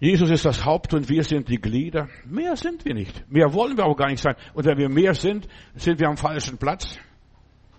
Jesus 0.00 0.30
ist 0.30 0.44
das 0.44 0.64
Haupt 0.64 0.92
und 0.92 1.08
wir 1.08 1.22
sind 1.22 1.48
die 1.48 1.60
Glieder. 1.60 2.08
Mehr 2.26 2.56
sind 2.56 2.84
wir 2.84 2.94
nicht. 2.94 3.30
Mehr 3.30 3.52
wollen 3.54 3.76
wir 3.76 3.86
auch 3.86 3.96
gar 3.96 4.08
nicht 4.08 4.20
sein. 4.20 4.34
Und 4.52 4.64
wenn 4.66 4.76
wir 4.76 4.88
mehr 4.88 5.14
sind, 5.14 5.48
sind 5.76 6.00
wir 6.00 6.08
am 6.08 6.16
falschen 6.16 6.58
Platz. 6.58 6.98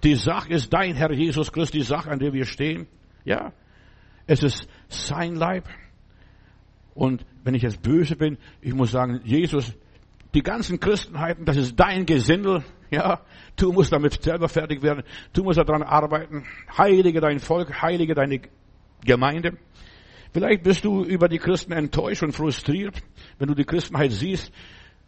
Die 0.03 0.15
Sache 0.15 0.49
ist 0.49 0.73
dein 0.73 0.95
Herr 0.95 1.11
Jesus 1.11 1.51
Christus, 1.51 1.71
die 1.71 1.81
Sache, 1.81 2.09
an 2.09 2.19
der 2.19 2.33
wir 2.33 2.45
stehen. 2.45 2.87
Ja, 3.25 3.53
es 4.27 4.43
ist 4.43 4.67
sein 4.87 5.35
Leib. 5.35 5.67
Und 6.93 7.25
wenn 7.43 7.53
ich 7.53 7.63
jetzt 7.63 7.81
böse 7.81 8.15
bin, 8.15 8.37
ich 8.61 8.73
muss 8.73 8.91
sagen, 8.91 9.21
Jesus, 9.23 9.73
die 10.33 10.41
ganzen 10.41 10.79
Christenheiten, 10.79 11.45
das 11.45 11.57
ist 11.57 11.79
dein 11.79 12.05
Gesindel. 12.05 12.63
Ja, 12.91 13.21
du 13.55 13.73
musst 13.73 13.91
damit 13.91 14.21
selber 14.23 14.47
fertig 14.47 14.81
werden. 14.81 15.03
Du 15.33 15.43
musst 15.43 15.57
daran 15.57 15.83
arbeiten. 15.83 16.45
Heilige 16.77 17.19
dein 17.19 17.39
Volk, 17.39 17.81
heilige 17.81 18.13
deine 18.13 18.41
Gemeinde. 19.03 19.57
Vielleicht 20.35 20.63
bist 20.63 20.83
du 20.83 21.01
über 21.01 21.29
die 21.29 21.37
Christen 21.37 21.71
enttäuscht 21.71 22.21
und 22.21 22.33
frustriert, 22.33 23.01
wenn 23.39 23.47
du 23.47 23.55
die 23.55 23.63
Christenheit 23.63 24.11
siehst. 24.11 24.51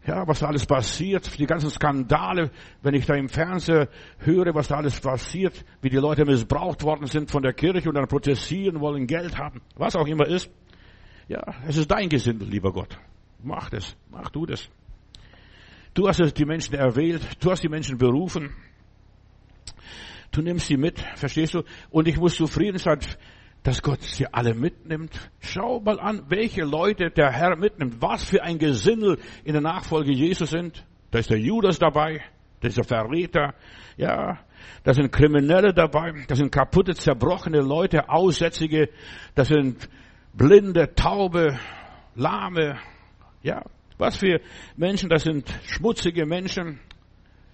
Ja, 0.05 0.25
was 0.25 0.39
da 0.39 0.47
alles 0.47 0.65
passiert, 0.65 1.37
die 1.37 1.45
ganzen 1.45 1.69
Skandale, 1.69 2.49
wenn 2.81 2.93
ich 2.93 3.05
da 3.05 3.13
im 3.13 3.27
Fernsehen 3.27 3.89
höre, 4.19 4.55
was 4.55 4.69
da 4.69 4.77
alles 4.77 5.01
passiert, 5.01 5.65
wie 5.81 5.89
die 5.89 5.97
Leute 5.97 6.23
missbraucht 6.23 6.81
worden 6.83 7.07
sind 7.07 7.29
von 7.29 7.43
der 7.43 7.51
Kirche 7.51 7.89
und 7.89 7.95
dann 7.95 8.07
protestieren 8.07 8.79
wollen, 8.79 9.05
Geld 9.05 9.37
haben, 9.37 9.61
was 9.75 9.97
auch 9.97 10.07
immer 10.07 10.25
ist. 10.25 10.49
Ja, 11.27 11.41
es 11.67 11.75
ist 11.75 11.91
dein 11.91 12.07
Gesindel, 12.07 12.47
lieber 12.47 12.71
Gott. 12.71 12.97
Mach 13.43 13.69
das, 13.69 13.97
mach 14.09 14.29
du 14.29 14.45
das. 14.45 14.69
Du 15.93 16.07
hast 16.07 16.21
die 16.37 16.45
Menschen 16.45 16.75
erwählt, 16.75 17.43
du 17.43 17.51
hast 17.51 17.63
die 17.63 17.69
Menschen 17.69 17.97
berufen. 17.97 18.55
Du 20.31 20.41
nimmst 20.41 20.67
sie 20.67 20.77
mit, 20.77 21.01
verstehst 21.15 21.53
du? 21.53 21.63
Und 21.89 22.07
ich 22.07 22.15
muss 22.15 22.35
zufrieden 22.35 22.77
sein, 22.77 22.99
dass 23.67 23.81
Gott 23.81 24.01
sie 24.01 24.25
alle 24.33 24.53
mitnimmt. 24.53 25.29
Schau 25.41 25.81
mal 25.81 25.99
an, 25.99 26.23
welche 26.29 26.63
Leute 26.63 27.09
der 27.11 27.33
Herr 27.33 27.57
mitnimmt. 27.57 28.01
Was 28.01 28.23
für 28.23 28.41
ein 28.41 28.59
Gesindel 28.59 29.19
in 29.43 29.51
der 29.51 29.61
Nachfolge 29.61 30.13
Jesus 30.13 30.51
sind. 30.51 30.85
Da 31.11 31.19
ist 31.19 31.29
der 31.29 31.37
Judas 31.37 31.77
dabei, 31.77 32.23
da 32.61 32.69
ist 32.69 32.77
der 32.77 32.85
Verräter, 32.85 33.55
ja, 33.97 34.39
da 34.85 34.93
sind 34.93 35.11
Kriminelle 35.11 35.73
dabei, 35.73 36.13
da 36.29 36.35
sind 36.35 36.49
kaputte, 36.49 36.95
zerbrochene 36.95 37.59
Leute, 37.59 38.07
Aussätzige, 38.07 38.87
da 39.35 39.43
sind 39.43 39.89
Blinde, 40.31 40.95
Taube, 40.95 41.59
Lahme, 42.15 42.79
ja, 43.43 43.65
was 43.97 44.15
für 44.15 44.39
Menschen, 44.77 45.09
das 45.09 45.23
sind 45.23 45.53
schmutzige 45.63 46.25
Menschen, 46.25 46.79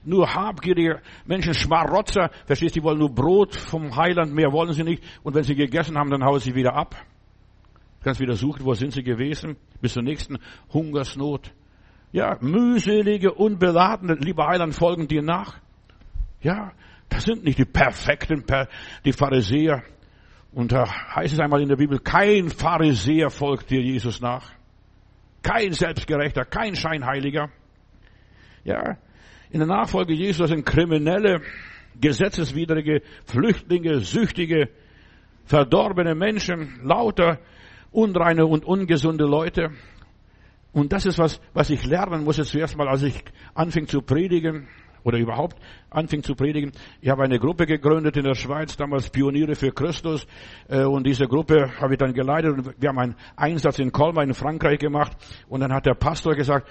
nur 0.05 0.33
habgierige 0.33 1.01
Menschen, 1.25 1.53
Schmarotzer, 1.53 2.29
verstehst, 2.45 2.75
du, 2.75 2.79
die 2.79 2.83
wollen 2.85 2.99
nur 2.99 3.13
Brot 3.13 3.55
vom 3.55 3.95
Heiland, 3.95 4.33
mehr 4.33 4.51
wollen 4.51 4.73
sie 4.73 4.83
nicht. 4.83 5.03
Und 5.23 5.35
wenn 5.35 5.43
sie 5.43 5.55
gegessen 5.55 5.97
haben, 5.97 6.09
dann 6.09 6.23
hauen 6.23 6.39
sie 6.39 6.55
wieder 6.55 6.75
ab. 6.75 6.95
Du 7.99 8.03
kannst 8.03 8.19
wieder 8.19 8.35
suchen, 8.35 8.65
wo 8.65 8.73
sind 8.73 8.91
sie 8.91 9.03
gewesen, 9.03 9.55
bis 9.81 9.93
zur 9.93 10.03
nächsten 10.03 10.37
Hungersnot. 10.73 11.53
Ja, 12.11 12.37
mühselige, 12.41 13.33
unbeladene, 13.33 14.15
lieber 14.15 14.47
Heiland, 14.47 14.75
folgen 14.75 15.07
dir 15.07 15.21
nach. 15.21 15.57
Ja, 16.41 16.73
das 17.09 17.23
sind 17.23 17.43
nicht 17.43 17.57
die 17.57 17.65
perfekten, 17.65 18.43
die 19.05 19.13
Pharisäer. 19.13 19.83
Und 20.51 20.71
da 20.71 20.85
heißt 21.15 21.33
es 21.33 21.39
einmal 21.39 21.61
in 21.61 21.69
der 21.69 21.77
Bibel, 21.77 21.99
kein 21.99 22.49
Pharisäer 22.49 23.29
folgt 23.29 23.71
dir 23.71 23.81
Jesus 23.81 24.21
nach. 24.21 24.51
Kein 25.41 25.73
Selbstgerechter, 25.73 26.45
kein 26.45 26.75
Scheinheiliger. 26.75 27.49
Ja, 28.63 28.97
in 29.53 29.59
der 29.59 29.67
Nachfolge 29.67 30.13
Jesu 30.13 30.47
sind 30.47 30.65
Kriminelle, 30.65 31.41
gesetzeswidrige 32.01 33.03
Flüchtlinge, 33.25 33.99
süchtige, 33.99 34.69
verdorbene 35.45 36.15
Menschen, 36.15 36.79
lauter 36.83 37.37
unreine 37.91 38.47
und 38.47 38.65
ungesunde 38.65 39.25
Leute. 39.25 39.69
Und 40.71 40.91
das 40.91 41.05
ist 41.05 41.19
was, 41.19 41.39
was 41.53 41.69
ich 41.69 41.85
lernen 41.85 42.23
musste 42.23 42.45
zuerst 42.45 42.75
mal, 42.75 42.87
als 42.87 43.03
ich 43.03 43.23
anfing 43.53 43.87
zu 43.87 44.01
predigen. 44.01 44.67
oder 45.03 45.17
überhaupt 45.17 45.57
anfing 45.89 46.23
zu 46.23 46.33
predigen. 46.33 46.71
Ich 47.01 47.09
habe 47.09 47.23
eine 47.23 47.37
Gruppe 47.37 47.65
gegründet 47.65 48.15
in 48.15 48.23
der 48.23 48.35
Schweiz, 48.35 48.77
damals 48.77 49.09
Pioniere 49.09 49.53
für 49.53 49.71
Christus. 49.71 50.25
Äh, 50.69 50.85
und 50.85 51.05
diese 51.05 51.27
Gruppe 51.27 51.71
habe 51.79 51.93
ich 51.93 51.99
dann 51.99 52.13
geleitet. 52.13 52.53
Und 52.53 52.81
wir 52.81 52.89
haben 52.89 52.99
einen 52.99 53.15
Einsatz 53.35 53.79
in 53.79 53.91
Colmar 53.91 54.23
in 54.23 54.33
Frankreich 54.33 54.79
gemacht. 54.79 55.11
Und 55.49 55.59
dann 55.59 55.73
hat 55.73 55.85
der 55.85 55.95
Pastor 55.95 56.35
gesagt, 56.35 56.69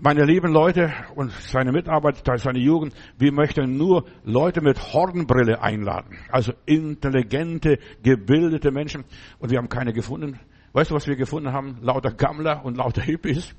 meine 0.00 0.24
lieben 0.24 0.52
Leute 0.52 0.92
und 1.14 1.32
seine 1.32 1.72
Mitarbeiter, 1.72 2.38
seine 2.38 2.58
Jugend, 2.58 2.94
wir 3.18 3.32
möchten 3.32 3.76
nur 3.76 4.04
Leute 4.24 4.60
mit 4.60 4.92
Hornbrille 4.92 5.62
einladen. 5.62 6.18
Also 6.30 6.52
intelligente, 6.66 7.78
gebildete 8.02 8.70
Menschen. 8.70 9.04
Und 9.38 9.50
wir 9.50 9.58
haben 9.58 9.68
keine 9.68 9.92
gefunden. 9.92 10.38
Weißt 10.72 10.90
du, 10.90 10.94
was 10.94 11.06
wir 11.06 11.16
gefunden 11.16 11.52
haben? 11.52 11.78
Lauter 11.80 12.12
Gammler 12.12 12.64
und 12.64 12.76
lauter 12.76 13.02
Hippies. 13.02 13.54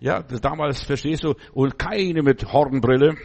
Ja, 0.00 0.22
damals, 0.22 0.82
verstehst 0.82 1.24
du, 1.24 1.34
und 1.52 1.78
keine 1.78 2.22
mit 2.22 2.52
Hornbrille. 2.52 3.16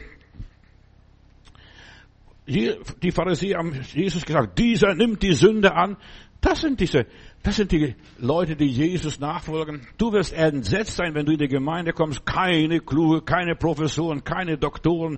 Die 2.48 3.12
Pharisäer 3.12 3.58
haben 3.58 3.74
Jesus 3.94 4.24
gesagt, 4.24 4.60
dieser 4.60 4.94
nimmt 4.94 5.24
die 5.24 5.34
Sünde 5.34 5.74
an. 5.74 5.98
Das 6.46 6.62
sind 6.62 6.80
diese, 6.80 7.08
das 7.42 7.56
sind 7.56 7.72
die 7.72 7.96
Leute, 8.20 8.56
die 8.56 8.68
Jesus 8.68 9.20
nachfolgen. 9.20 9.88
Du 9.98 10.12
wirst 10.14 10.32
entsetzt 10.32 10.96
sein, 10.96 11.16
wenn 11.16 11.26
du 11.26 11.32
in 11.32 11.40
die 11.40 11.48
Gemeinde 11.48 11.92
kommst. 11.92 12.24
Keine 12.24 12.82
kluge, 12.82 13.24
keine 13.24 13.56
Professoren, 13.56 14.24
keine 14.24 14.56
Doktoren, 14.56 15.18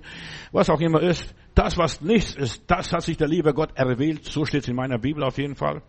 was 0.52 0.70
auch 0.70 0.80
immer 0.80 1.02
ist. 1.02 1.34
Das, 1.54 1.76
was 1.76 2.00
nichts 2.00 2.34
ist, 2.34 2.62
das 2.66 2.90
hat 2.94 3.02
sich 3.02 3.18
der 3.18 3.28
liebe 3.28 3.52
Gott 3.52 3.72
erwählt. 3.74 4.24
So 4.24 4.46
steht 4.46 4.62
es 4.62 4.68
in 4.68 4.76
meiner 4.76 4.96
Bibel 4.96 5.22
auf 5.22 5.36
jeden 5.36 5.54
Fall. 5.54 5.82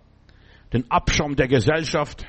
Den 0.73 0.91
Abschaum 0.91 1.37
der 1.37 1.47
Gesellschaft. 1.47 2.27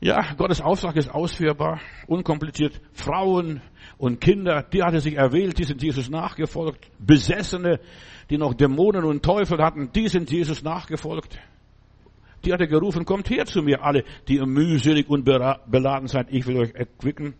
Ja, 0.00 0.32
Gottes 0.36 0.60
Auftrag 0.60 0.94
ist 0.94 1.10
ausführbar, 1.10 1.80
unkompliziert. 2.06 2.80
Frauen 2.92 3.60
und 3.96 4.20
Kinder, 4.20 4.62
die 4.62 4.82
hat 4.84 4.94
er 4.94 5.00
sich 5.00 5.16
erwählt, 5.16 5.58
die 5.58 5.64
sind 5.64 5.82
Jesus 5.82 6.08
nachgefolgt. 6.08 6.88
Besessene, 7.00 7.80
die 8.30 8.38
noch 8.38 8.54
Dämonen 8.54 9.04
und 9.04 9.24
Teufel 9.24 9.58
hatten, 9.58 9.90
die 9.92 10.06
sind 10.06 10.30
Jesus 10.30 10.62
nachgefolgt. 10.62 11.40
Die 12.44 12.52
hat 12.52 12.60
er 12.60 12.68
gerufen, 12.68 13.04
kommt 13.04 13.28
her 13.28 13.46
zu 13.46 13.60
mir 13.60 13.82
alle, 13.82 14.04
die 14.28 14.36
ihr 14.36 14.46
mühselig 14.46 15.08
und 15.08 15.24
beladen 15.24 16.06
seid, 16.06 16.28
ich 16.30 16.46
will 16.46 16.58
euch 16.58 16.74
erquicken. 16.74 17.34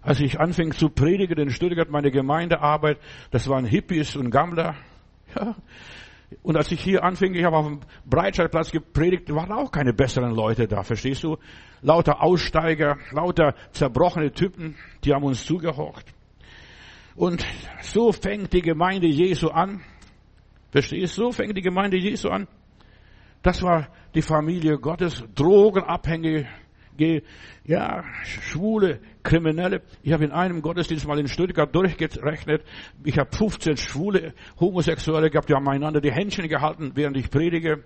Als 0.00 0.20
ich 0.20 0.38
anfing 0.38 0.72
zu 0.72 0.88
predigen 0.88 1.38
in 1.38 1.50
Stuttgart, 1.50 1.90
meine 1.90 2.12
Gemeindearbeit, 2.12 2.98
das 3.32 3.48
waren 3.48 3.64
Hippies 3.64 4.14
und 4.14 4.30
Gammler. 4.30 4.76
Ja, 5.34 5.56
und 6.42 6.56
als 6.56 6.70
ich 6.72 6.82
hier 6.82 7.02
anfing, 7.04 7.34
ich 7.34 7.44
habe 7.44 7.56
auf 7.56 7.66
dem 7.66 7.80
Breitscheidplatz 8.04 8.70
gepredigt, 8.70 9.32
waren 9.34 9.52
auch 9.52 9.70
keine 9.70 9.92
besseren 9.92 10.34
Leute 10.34 10.66
da, 10.66 10.82
verstehst 10.82 11.24
du? 11.24 11.36
Lauter 11.80 12.22
Aussteiger, 12.22 12.98
lauter 13.10 13.54
zerbrochene 13.72 14.32
Typen, 14.32 14.76
die 15.04 15.12
haben 15.12 15.24
uns 15.24 15.44
zugehorcht. 15.44 16.06
Und 17.14 17.44
so 17.82 18.12
fängt 18.12 18.52
die 18.52 18.62
Gemeinde 18.62 19.06
Jesu 19.06 19.48
an. 19.48 19.82
Verstehst 20.70 21.18
du? 21.18 21.24
So 21.24 21.32
fängt 21.32 21.56
die 21.56 21.62
Gemeinde 21.62 21.98
Jesu 21.98 22.28
an. 22.28 22.48
Das 23.42 23.62
war 23.62 23.88
die 24.14 24.22
Familie 24.22 24.78
Gottes, 24.78 25.24
Drogenabhängige, 25.34 26.46
ja, 27.64 28.04
Schwule, 28.24 29.00
Kriminelle. 29.22 29.82
Ich 30.02 30.12
habe 30.12 30.24
in 30.24 30.32
einem 30.32 30.62
Gottesdienst 30.62 31.06
mal 31.06 31.18
in 31.18 31.28
Stuttgart 31.28 31.74
durchgerechnet. 31.74 32.64
Ich 33.04 33.18
habe 33.18 33.34
15 33.34 33.76
Schwule, 33.76 34.34
Homosexuelle 34.60 35.30
gehabt, 35.30 35.48
die 35.48 35.54
haben 35.54 35.68
einander 35.68 36.00
die 36.00 36.12
Händchen 36.12 36.48
gehalten, 36.48 36.92
während 36.94 37.16
ich 37.16 37.30
predige. 37.30 37.84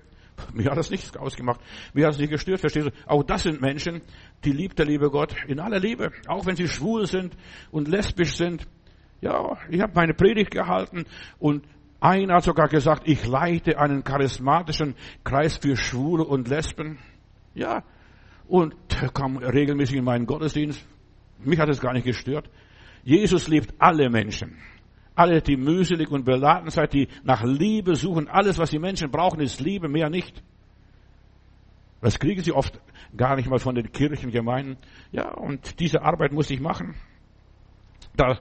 Mir 0.52 0.70
hat 0.70 0.76
das 0.76 0.90
nichts 0.90 1.16
ausgemacht. 1.16 1.60
Mir 1.94 2.06
hat 2.06 2.14
es 2.14 2.18
nicht 2.18 2.30
gestört, 2.30 2.60
verstehst 2.60 2.88
du? 2.88 2.90
Auch 3.06 3.22
das 3.22 3.44
sind 3.44 3.60
Menschen, 3.60 4.02
die 4.44 4.52
liebt 4.52 4.78
der 4.78 4.86
liebe 4.86 5.10
Gott 5.10 5.34
in 5.46 5.60
aller 5.60 5.78
Liebe. 5.78 6.12
Auch 6.26 6.46
wenn 6.46 6.56
sie 6.56 6.68
schwul 6.68 7.06
sind 7.06 7.34
und 7.70 7.88
lesbisch 7.88 8.36
sind. 8.36 8.66
Ja, 9.22 9.56
ich 9.70 9.80
habe 9.80 9.92
meine 9.94 10.12
Predigt 10.12 10.50
gehalten 10.50 11.04
und 11.38 11.64
einer 12.00 12.34
hat 12.34 12.44
sogar 12.44 12.68
gesagt, 12.68 13.02
ich 13.06 13.26
leite 13.26 13.78
einen 13.78 14.04
charismatischen 14.04 14.94
Kreis 15.24 15.56
für 15.56 15.76
Schwule 15.76 16.24
und 16.24 16.48
Lesben. 16.48 16.98
Ja, 17.54 17.82
und 18.48 18.74
kam 19.14 19.36
regelmäßig 19.36 19.96
in 19.96 20.04
meinen 20.04 20.26
Gottesdienst. 20.26 20.84
Mich 21.44 21.58
hat 21.58 21.68
es 21.68 21.80
gar 21.80 21.92
nicht 21.92 22.04
gestört. 22.04 22.48
Jesus 23.04 23.48
liebt 23.48 23.74
alle 23.78 24.10
Menschen. 24.10 24.58
Alle, 25.14 25.40
die 25.40 25.56
mühselig 25.56 26.10
und 26.10 26.24
beladen 26.24 26.70
seid, 26.70 26.92
die 26.92 27.08
nach 27.24 27.42
Liebe 27.42 27.96
suchen. 27.96 28.28
Alles, 28.28 28.58
was 28.58 28.70
die 28.70 28.78
Menschen 28.78 29.10
brauchen, 29.10 29.40
ist 29.40 29.60
Liebe, 29.60 29.88
mehr 29.88 30.10
nicht. 30.10 30.42
Das 32.00 32.18
kriegen 32.18 32.42
sie 32.42 32.52
oft 32.52 32.78
gar 33.16 33.36
nicht 33.36 33.48
mal 33.48 33.58
von 33.58 33.74
den 33.74 33.90
Kirchengemeinden. 33.90 34.76
Ja, 35.12 35.32
und 35.32 35.80
diese 35.80 36.02
Arbeit 36.02 36.32
muss 36.32 36.50
ich 36.50 36.60
machen. 36.60 36.94
Da 38.16 38.38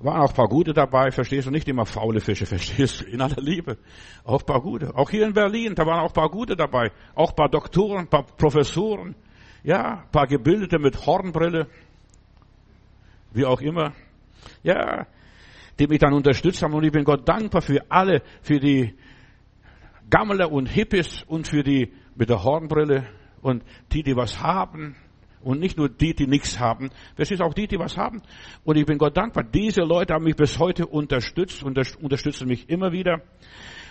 waren 0.00 0.22
auch 0.22 0.30
ein 0.30 0.36
paar 0.36 0.48
Gute 0.48 0.72
dabei, 0.72 1.10
verstehst 1.10 1.46
du? 1.46 1.50
Nicht 1.50 1.68
immer 1.68 1.86
faule 1.86 2.20
Fische, 2.20 2.46
verstehst 2.54 3.00
du? 3.00 3.04
In 3.06 3.20
aller 3.20 3.40
Liebe. 3.40 3.78
Auch 4.24 4.40
ein 4.40 4.46
paar 4.46 4.60
Gute. 4.60 4.94
Auch 4.94 5.10
hier 5.10 5.26
in 5.26 5.32
Berlin, 5.32 5.74
da 5.74 5.86
waren 5.86 6.00
auch 6.00 6.08
ein 6.08 6.14
paar 6.14 6.30
Gute 6.30 6.56
dabei. 6.56 6.90
Auch 7.14 7.30
ein 7.30 7.36
paar 7.36 7.48
Doktoren, 7.48 8.00
ein 8.00 8.08
paar 8.08 8.24
Professoren. 8.24 9.14
Ja, 9.62 10.04
paar 10.10 10.26
Gebildete 10.26 10.78
mit 10.78 11.06
Hornbrille. 11.06 11.66
Wie 13.32 13.44
auch 13.44 13.60
immer. 13.60 13.92
Ja, 14.62 15.06
die 15.78 15.86
mich 15.86 15.98
dann 15.98 16.12
unterstützt 16.12 16.62
haben. 16.62 16.74
Und 16.74 16.84
ich 16.84 16.92
bin 16.92 17.04
Gott 17.04 17.28
dankbar 17.28 17.62
für 17.62 17.90
alle, 17.90 18.22
für 18.42 18.58
die 18.58 18.94
Gammler 20.08 20.50
und 20.50 20.66
Hippies 20.66 21.22
und 21.22 21.46
für 21.46 21.62
die 21.62 21.92
mit 22.16 22.28
der 22.28 22.42
Hornbrille 22.42 23.06
und 23.42 23.62
die, 23.92 24.02
die 24.02 24.16
was 24.16 24.40
haben. 24.40 24.96
Und 25.42 25.58
nicht 25.58 25.78
nur 25.78 25.88
die, 25.88 26.14
die 26.14 26.26
nichts 26.26 26.60
haben. 26.60 26.90
Verstehst 27.16 27.40
auch 27.40 27.54
die, 27.54 27.66
die 27.66 27.78
was 27.78 27.96
haben. 27.96 28.20
Und 28.64 28.76
ich 28.76 28.84
bin 28.84 28.98
Gott 28.98 29.16
dankbar. 29.16 29.42
Diese 29.42 29.80
Leute 29.80 30.12
haben 30.12 30.24
mich 30.24 30.36
bis 30.36 30.58
heute 30.58 30.86
unterstützt, 30.86 31.62
und 31.62 31.78
unterstützen 32.02 32.46
mich 32.46 32.68
immer 32.68 32.92
wieder. 32.92 33.22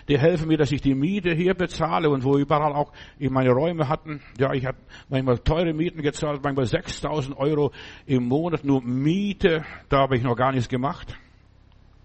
Die 0.07 0.17
helfen 0.17 0.47
mir, 0.47 0.57
dass 0.57 0.71
ich 0.71 0.81
die 0.81 0.95
Miete 0.95 1.33
hier 1.33 1.53
bezahle 1.53 2.09
und 2.09 2.23
wo 2.23 2.37
überall 2.37 2.73
auch 2.73 2.91
ich 3.17 3.29
meine 3.29 3.51
Räume 3.51 3.89
hatten. 3.89 4.21
Ja, 4.37 4.53
ich 4.53 4.65
habe 4.65 4.77
manchmal 5.09 5.39
teure 5.39 5.73
Mieten 5.73 6.01
gezahlt, 6.01 6.41
manchmal 6.43 6.65
6000 6.65 7.37
Euro 7.37 7.71
im 8.05 8.27
Monat 8.27 8.63
nur 8.63 8.81
Miete. 8.81 9.63
Da 9.89 9.99
habe 9.99 10.17
ich 10.17 10.23
noch 10.23 10.35
gar 10.35 10.51
nichts 10.51 10.69
gemacht. 10.69 11.17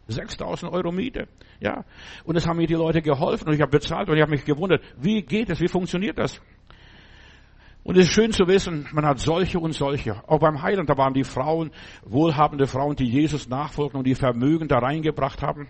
6000 0.08 0.72
Euro 0.72 0.92
Miete. 0.92 1.28
Ja. 1.60 1.84
Und 2.24 2.36
es 2.36 2.46
haben 2.46 2.58
mir 2.58 2.66
die 2.66 2.74
Leute 2.74 3.00
geholfen 3.00 3.48
und 3.48 3.54
ich 3.54 3.60
habe 3.60 3.70
bezahlt 3.70 4.08
und 4.08 4.16
ich 4.16 4.22
habe 4.22 4.32
mich 4.32 4.44
gewundert, 4.44 4.82
wie 4.98 5.22
geht 5.22 5.48
das, 5.48 5.60
wie 5.60 5.68
funktioniert 5.68 6.18
das? 6.18 6.40
Und 7.84 7.98
es 7.98 8.06
ist 8.06 8.14
schön 8.14 8.32
zu 8.32 8.46
wissen, 8.46 8.88
man 8.92 9.04
hat 9.04 9.18
solche 9.18 9.58
und 9.58 9.72
solche. 9.72 10.16
Auch 10.26 10.38
beim 10.38 10.62
Heiland, 10.62 10.88
da 10.88 10.96
waren 10.96 11.12
die 11.12 11.24
Frauen, 11.24 11.70
wohlhabende 12.04 12.66
Frauen, 12.66 12.96
die 12.96 13.04
Jesus 13.04 13.46
nachfolgen 13.46 13.98
und 13.98 14.06
die 14.06 14.14
Vermögen 14.14 14.68
da 14.68 14.78
reingebracht 14.78 15.42
haben. 15.42 15.68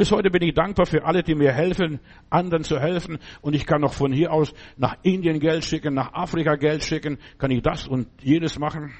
Bis 0.00 0.12
heute 0.12 0.30
bin 0.30 0.40
ich 0.40 0.54
dankbar 0.54 0.86
für 0.86 1.04
alle, 1.04 1.22
die 1.22 1.34
mir 1.34 1.52
helfen, 1.52 2.00
anderen 2.30 2.64
zu 2.64 2.80
helfen. 2.80 3.18
Und 3.42 3.54
ich 3.54 3.66
kann 3.66 3.82
noch 3.82 3.92
von 3.92 4.14
hier 4.14 4.32
aus 4.32 4.54
nach 4.78 4.96
Indien 5.02 5.40
Geld 5.40 5.62
schicken, 5.62 5.92
nach 5.92 6.14
Afrika 6.14 6.56
Geld 6.56 6.82
schicken, 6.82 7.18
kann 7.36 7.50
ich 7.50 7.60
das 7.60 7.86
und 7.86 8.08
jenes 8.22 8.58
machen. 8.58 8.94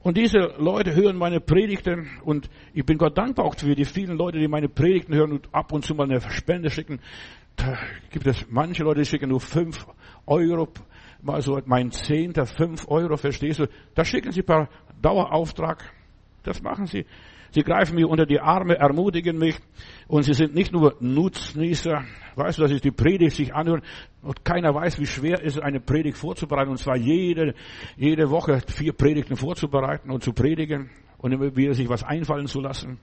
Und 0.00 0.16
diese 0.16 0.52
Leute 0.58 0.96
hören 0.96 1.14
meine 1.14 1.38
Predigten 1.38 2.10
und 2.24 2.50
ich 2.74 2.84
bin 2.84 2.98
Gott 2.98 3.16
dankbar 3.16 3.44
auch 3.44 3.54
für 3.54 3.76
die 3.76 3.84
vielen 3.84 4.16
Leute, 4.16 4.40
die 4.40 4.48
meine 4.48 4.68
Predigten 4.68 5.14
hören 5.14 5.30
und 5.30 5.54
ab 5.54 5.70
und 5.70 5.84
zu 5.84 5.94
mal 5.94 6.10
eine 6.10 6.20
Spende 6.20 6.68
schicken. 6.68 6.98
Da 7.54 7.78
gibt 8.10 8.26
es 8.26 8.44
manche 8.50 8.82
Leute, 8.82 9.02
die 9.02 9.06
schicken 9.06 9.28
nur 9.28 9.40
fünf 9.40 9.86
Euro, 10.26 10.70
mal 11.22 11.40
so 11.40 11.60
mein 11.66 11.92
Zehnter, 11.92 12.46
fünf 12.46 12.88
Euro, 12.88 13.16
verstehst 13.16 13.60
du? 13.60 13.68
Da 13.94 14.04
schicken 14.04 14.32
sie 14.32 14.42
per 14.42 14.68
Dauerauftrag. 15.00 15.84
Das 16.42 16.60
machen 16.60 16.86
sie. 16.86 17.06
Sie 17.52 17.62
greifen 17.62 17.96
mir 17.96 18.08
unter 18.08 18.24
die 18.24 18.40
Arme, 18.40 18.78
ermutigen 18.78 19.36
mich 19.36 19.56
und 20.08 20.22
sie 20.22 20.32
sind 20.32 20.54
nicht 20.54 20.72
nur 20.72 20.96
Nutznießer. 21.00 22.02
Weißt 22.34 22.56
du, 22.56 22.62
dass 22.62 22.70
ich 22.72 22.80
die 22.80 22.90
Predigt 22.90 23.36
sich 23.36 23.54
anhören 23.54 23.82
und 24.22 24.42
keiner 24.42 24.74
weiß, 24.74 24.98
wie 24.98 25.06
schwer 25.06 25.42
ist 25.42 25.56
es, 25.56 25.62
eine 25.62 25.78
Predigt 25.78 26.16
vorzubereiten 26.16 26.70
und 26.70 26.78
zwar 26.78 26.96
jede, 26.96 27.54
jede 27.96 28.30
Woche 28.30 28.60
vier 28.66 28.94
Predigten 28.94 29.36
vorzubereiten 29.36 30.10
und 30.10 30.22
zu 30.22 30.32
predigen 30.32 30.88
und 31.18 31.32
immer 31.32 31.54
wieder 31.54 31.74
sich 31.74 31.90
was 31.90 32.02
einfallen 32.02 32.46
zu 32.46 32.62
lassen. 32.62 32.98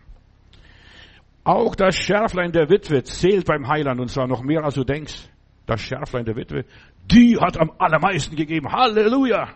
Auch 1.44 1.76
das 1.76 1.96
Schärflein 1.96 2.52
der 2.52 2.70
Witwe 2.70 3.04
zählt 3.04 3.46
beim 3.46 3.68
Heiland 3.68 4.00
und 4.02 4.10
zwar 4.10 4.28
noch 4.28 4.42
mehr 4.42 4.64
als 4.64 4.74
du 4.74 4.84
denkst. 4.84 5.30
Das 5.68 5.80
Schärflein 5.80 6.26
der 6.26 6.36
Witwe, 6.36 6.66
die 7.12 7.38
hat 7.38 7.60
am 7.60 7.72
allermeisten 7.78 8.36
gegeben. 8.36 8.72
Halleluja! 8.72 9.50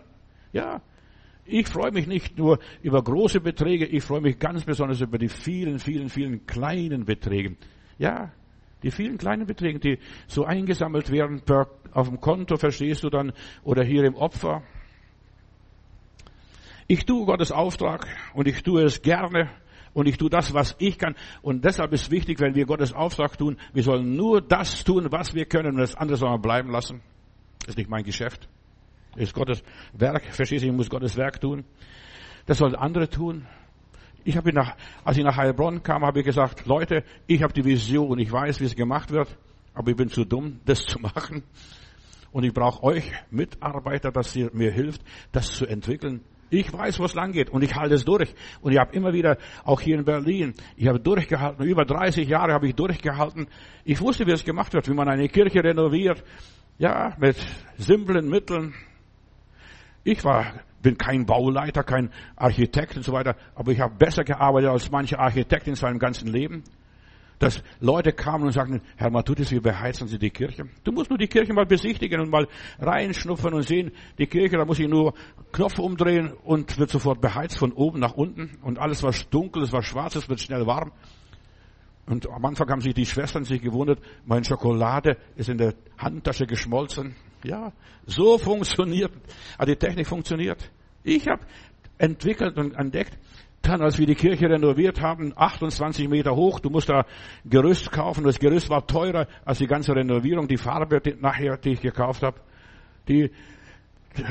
Ja, 0.51 0.81
ich 1.45 1.67
freue 1.67 1.91
mich 1.91 2.07
nicht 2.07 2.37
nur 2.37 2.59
über 2.81 3.03
große 3.03 3.41
Beträge, 3.41 3.85
ich 3.85 4.03
freue 4.03 4.21
mich 4.21 4.39
ganz 4.39 4.63
besonders 4.63 5.01
über 5.01 5.17
die 5.17 5.29
vielen, 5.29 5.79
vielen, 5.79 6.09
vielen 6.09 6.45
kleinen 6.45 7.05
Beträge. 7.05 7.57
Ja, 7.97 8.31
die 8.81 8.91
vielen 8.91 9.17
kleinen 9.17 9.45
Beträge, 9.45 9.79
die 9.79 9.99
so 10.27 10.45
eingesammelt 10.45 11.11
werden 11.11 11.41
per, 11.41 11.67
auf 11.91 12.07
dem 12.07 12.19
Konto, 12.19 12.57
verstehst 12.57 13.03
du 13.03 13.09
dann, 13.09 13.33
oder 13.63 13.83
hier 13.83 14.03
im 14.05 14.15
Opfer. 14.15 14.63
Ich 16.87 17.05
tue 17.05 17.25
Gottes 17.25 17.51
Auftrag 17.51 18.07
und 18.33 18.47
ich 18.47 18.61
tue 18.63 18.83
es 18.83 19.01
gerne 19.01 19.49
und 19.93 20.07
ich 20.07 20.17
tue 20.17 20.29
das, 20.29 20.53
was 20.53 20.75
ich 20.79 20.97
kann. 20.97 21.15
Und 21.41 21.63
deshalb 21.65 21.93
ist 21.93 22.11
wichtig, 22.11 22.39
wenn 22.39 22.55
wir 22.55 22.65
Gottes 22.65 22.93
Auftrag 22.93 23.37
tun, 23.37 23.57
wir 23.73 23.83
sollen 23.83 24.15
nur 24.15 24.41
das 24.41 24.83
tun, 24.83 25.07
was 25.11 25.33
wir 25.33 25.45
können 25.45 25.75
und 25.75 25.77
das 25.77 25.95
andere 25.95 26.17
sollen 26.17 26.33
wir 26.33 26.39
bleiben 26.41 26.71
lassen. 26.71 27.01
Das 27.59 27.69
ist 27.69 27.77
nicht 27.77 27.89
mein 27.89 28.03
Geschäft 28.03 28.49
ist 29.15 29.33
Gottes 29.33 29.63
Werk, 29.93 30.23
verstehst 30.25 30.63
du, 30.63 30.67
ich 30.67 30.73
muss 30.73 30.89
Gottes 30.89 31.17
Werk 31.17 31.39
tun. 31.39 31.65
Das 32.45 32.57
sollen 32.57 32.75
andere 32.75 33.09
tun. 33.09 33.45
Ich 34.25 34.37
habe 34.37 34.53
nach, 34.53 34.75
als 35.03 35.17
ich 35.17 35.23
nach 35.23 35.35
Heilbronn 35.35 35.83
kam, 35.83 36.05
habe 36.05 36.19
ich 36.19 36.25
gesagt, 36.25 36.65
Leute, 36.65 37.03
ich 37.27 37.43
habe 37.43 37.53
die 37.53 37.65
Vision, 37.65 38.19
ich 38.19 38.31
weiß, 38.31 38.61
wie 38.61 38.65
es 38.65 38.75
gemacht 38.75 39.11
wird, 39.11 39.37
aber 39.73 39.91
ich 39.91 39.97
bin 39.97 40.09
zu 40.09 40.23
dumm, 40.23 40.59
das 40.65 40.85
zu 40.85 40.99
machen. 40.99 41.43
Und 42.31 42.43
ich 42.43 42.53
brauche 42.53 42.83
euch 42.83 43.11
Mitarbeiter, 43.29 44.11
dass 44.11 44.35
ihr 44.35 44.49
mir 44.53 44.71
hilft, 44.71 45.01
das 45.31 45.51
zu 45.51 45.67
entwickeln. 45.67 46.21
Ich 46.49 46.71
weiß, 46.71 46.99
wo 46.99 47.05
es 47.05 47.15
lang 47.15 47.31
geht 47.31 47.49
und 47.49 47.63
ich 47.63 47.75
halte 47.75 47.95
es 47.95 48.05
durch. 48.05 48.33
Und 48.61 48.71
ich 48.71 48.79
habe 48.79 48.93
immer 48.95 49.11
wieder, 49.11 49.37
auch 49.63 49.81
hier 49.81 49.97
in 49.97 50.05
Berlin, 50.05 50.53
ich 50.75 50.87
habe 50.87 50.99
durchgehalten, 50.99 51.65
über 51.65 51.83
30 51.83 52.27
Jahre 52.27 52.53
habe 52.53 52.67
ich 52.67 52.75
durchgehalten. 52.75 53.47
Ich 53.83 53.99
wusste, 54.01 54.25
wie 54.27 54.31
es 54.31 54.43
gemacht 54.43 54.73
wird, 54.73 54.87
wie 54.87 54.93
man 54.93 55.09
eine 55.09 55.27
Kirche 55.29 55.63
renoviert. 55.63 56.23
Ja, 56.77 57.15
mit 57.19 57.37
simplen 57.77 58.29
Mitteln. 58.29 58.73
Ich 60.03 60.23
war 60.23 60.53
bin 60.83 60.97
kein 60.97 61.25
Bauleiter, 61.25 61.83
kein 61.83 62.11
Architekt 62.35 62.95
und 62.97 63.03
so 63.03 63.13
weiter, 63.13 63.35
aber 63.55 63.71
ich 63.71 63.79
habe 63.79 63.95
besser 63.95 64.23
gearbeitet 64.23 64.69
als 64.69 64.91
manche 64.91 65.17
Architekt 65.17 65.67
in 65.67 65.75
seinem 65.75 65.97
ganzen 65.97 66.27
Leben. 66.27 66.63
Dass 67.39 67.63
Leute 67.79 68.13
kamen 68.13 68.45
und 68.45 68.51
sagten, 68.51 68.81
Herr 68.95 69.09
Matutis, 69.09 69.51
wie 69.51 69.59
beheizen 69.59 70.07
Sie 70.07 70.19
die 70.19 70.29
Kirche? 70.29 70.65
Du 70.83 70.91
musst 70.91 71.09
nur 71.09 71.17
die 71.17 71.27
Kirche 71.27 71.51
mal 71.51 71.65
besichtigen 71.65 72.21
und 72.21 72.29
mal 72.29 72.47
reinschnuppern 72.79 73.53
und 73.53 73.63
sehen, 73.63 73.91
die 74.17 74.27
Kirche, 74.27 74.57
da 74.57 74.65
muss 74.65 74.79
ich 74.79 74.87
nur 74.87 75.13
Knopf 75.51 75.79
umdrehen 75.79 76.31
und 76.43 76.77
wird 76.77 76.91
sofort 76.91 77.19
beheizt 77.19 77.57
von 77.57 77.71
oben 77.73 77.99
nach 77.99 78.13
unten 78.13 78.57
und 78.61 78.77
alles 78.77 79.03
was 79.03 79.27
dunkel 79.29 79.63
ist, 79.63 79.73
was 79.73 79.85
schwarz 79.85 80.15
ist, 80.15 80.29
wird 80.29 80.41
schnell 80.41 80.67
warm. 80.67 80.91
Und 82.05 82.29
am 82.29 82.45
Anfang 82.45 82.69
haben 82.69 82.81
sich 82.81 82.93
die 82.93 83.05
Schwestern 83.05 83.45
sich 83.45 83.61
gewundert, 83.61 83.99
meine 84.25 84.45
Schokolade 84.45 85.17
ist 85.35 85.49
in 85.49 85.57
der 85.57 85.73
Handtasche 85.97 86.45
geschmolzen. 86.45 87.15
Ja, 87.43 87.73
so 88.05 88.37
funktioniert, 88.37 89.11
also 89.57 89.73
die 89.73 89.77
Technik 89.77 90.07
funktioniert. 90.07 90.71
Ich 91.03 91.27
habe 91.27 91.41
entwickelt 91.97 92.57
und 92.57 92.73
entdeckt, 92.75 93.17
dann 93.61 93.81
als 93.81 93.97
wir 93.97 94.05
die 94.05 94.15
Kirche 94.15 94.49
renoviert 94.49 95.01
haben, 95.01 95.33
28 95.35 96.09
Meter 96.09 96.35
hoch, 96.35 96.59
du 96.59 96.69
musst 96.69 96.89
da 96.89 97.05
Gerüst 97.45 97.91
kaufen, 97.91 98.23
das 98.23 98.39
Gerüst 98.39 98.69
war 98.69 98.85
teurer 98.85 99.27
als 99.45 99.59
die 99.59 99.67
ganze 99.67 99.95
Renovierung, 99.95 100.47
die 100.47 100.57
Farbe 100.57 100.99
die, 100.99 101.15
nachher, 101.19 101.57
die 101.57 101.71
ich 101.71 101.81
gekauft 101.81 102.23
habe. 102.23 102.39
Die 103.07 103.31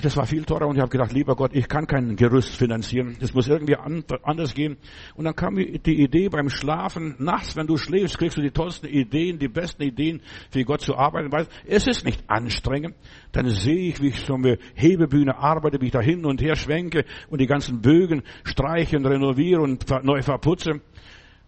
das 0.03 0.17
war 0.17 0.27
viel 0.27 0.45
teurer 0.45 0.69
und 0.69 0.77
ich 0.77 0.81
habe 0.81 0.91
gedacht, 0.91 1.13
lieber 1.13 1.35
Gott, 1.35 1.51
ich 1.55 1.69
kann 1.69 1.87
kein 1.87 2.15
Gerüst 2.15 2.57
finanzieren. 2.57 3.17
Das 3.21 3.35
muss 3.35 3.49
irgendwie 3.49 3.77
anders 3.77 4.55
gehen. 4.55 4.77
Und 5.17 5.25
dann 5.25 5.35
kam 5.35 5.57
die 5.57 6.03
Idee 6.03 6.29
beim 6.29 6.49
Schlafen, 6.51 7.17
nachts, 7.19 7.57
wenn 7.57 7.67
du 7.67 7.77
schläfst, 7.77 8.19
kriegst 8.19 8.37
du 8.37 8.43
die 8.43 8.53
tollsten 8.53 8.87
Ideen, 8.87 9.39
die 9.39 9.49
besten 9.49 9.83
Ideen, 9.83 10.21
für 10.51 10.65
Gott 10.65 10.83
zu 10.83 10.97
arbeiten. 10.97 11.33
Weil 11.33 11.47
es 11.67 11.87
ist 11.87 12.05
nicht 12.05 12.23
anstrengend. 12.29 12.95
Dann 13.33 13.49
sehe 13.49 13.89
ich, 13.89 14.01
wie 14.01 14.09
ich 14.09 14.21
so 14.21 14.35
eine 14.35 14.59
Hebebühne 14.75 15.37
arbeite, 15.37 15.81
wie 15.81 15.87
ich 15.87 15.93
da 15.93 16.01
hin 16.01 16.25
und 16.25 16.41
her 16.41 16.55
schwenke 16.55 17.05
und 17.29 17.41
die 17.41 17.47
ganzen 17.47 17.81
Bögen 17.81 18.23
streiche 18.45 18.97
und 18.97 19.07
renoviere 19.07 19.63
und 19.63 19.85
neu 20.05 20.23
verputze. 20.23 20.81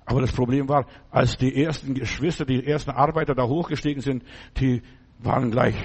Aber 0.07 0.21
das 0.21 0.33
Problem 0.33 0.69
war, 0.69 0.87
als 1.11 1.37
die 1.37 1.55
ersten 1.55 1.95
Geschwister, 1.95 2.45
die 2.45 2.67
ersten 2.67 2.91
Arbeiter 2.91 3.35
da 3.35 3.47
hochgestiegen 3.47 4.03
sind, 4.03 4.25
die 4.59 4.83
waren 5.21 5.50
gleich 5.50 5.76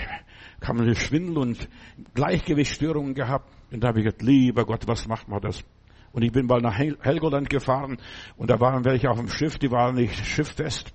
wir 0.62 0.96
Schwindel 0.96 1.38
und 1.38 1.70
Gleichgewichtsstörungen 2.14 3.14
gehabt. 3.14 3.50
Und 3.72 3.84
da 3.84 3.90
habe 3.90 4.00
ich 4.00 4.06
gesagt, 4.06 4.22
lieber 4.22 4.66
Gott, 4.66 4.88
was 4.88 5.08
macht 5.08 5.28
man 5.28 5.42
das? 5.42 5.64
Und 6.12 6.24
ich 6.24 6.32
bin 6.32 6.48
mal 6.48 6.60
nach 6.60 6.78
Helgoland 6.78 7.50
gefahren 7.50 7.98
und 8.36 8.50
da 8.50 8.60
waren 8.60 8.84
welche 8.84 9.10
auf 9.12 9.18
dem 9.18 9.30
Schiff, 9.30 9.60
die 9.60 9.70
waren 9.70 9.96
nicht 9.96 10.26
schifffest, 10.26 10.92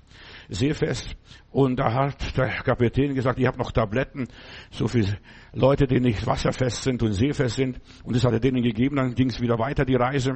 seefest. 0.49 1.17
Und 1.53 1.77
da 1.79 1.93
hat 1.93 2.37
der 2.37 2.49
Kapitän 2.49 3.15
gesagt, 3.15 3.39
ich 3.39 3.47
habe 3.47 3.59
noch 3.59 3.71
Tabletten, 3.71 4.27
so 4.73 4.89
viele 4.89 5.19
Leute, 5.53 5.87
die 5.87 6.01
nicht 6.01 6.27
wasserfest 6.27 6.83
sind 6.83 7.03
und 7.03 7.13
seefest 7.13 7.55
sind. 7.55 7.81
Und 8.03 8.17
das 8.17 8.25
hat 8.25 8.33
er 8.33 8.41
denen 8.41 8.63
gegeben, 8.63 8.97
dann 8.97 9.15
ging 9.15 9.29
es 9.29 9.41
wieder 9.41 9.59
weiter, 9.59 9.85
die 9.85 9.95
Reise. 9.95 10.33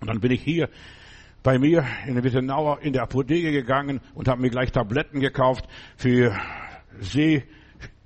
Und 0.00 0.08
dann 0.08 0.18
bin 0.18 0.32
ich 0.32 0.42
hier 0.42 0.68
bei 1.42 1.58
mir 1.58 1.84
in 2.06 2.22
Wittenauer 2.22 2.80
in 2.82 2.92
der 2.92 3.02
Apotheke 3.02 3.52
gegangen 3.52 4.00
und 4.14 4.28
habe 4.28 4.40
mir 4.40 4.50
gleich 4.50 4.72
Tabletten 4.72 5.20
gekauft 5.20 5.66
für 5.96 6.36
See, 6.98 7.44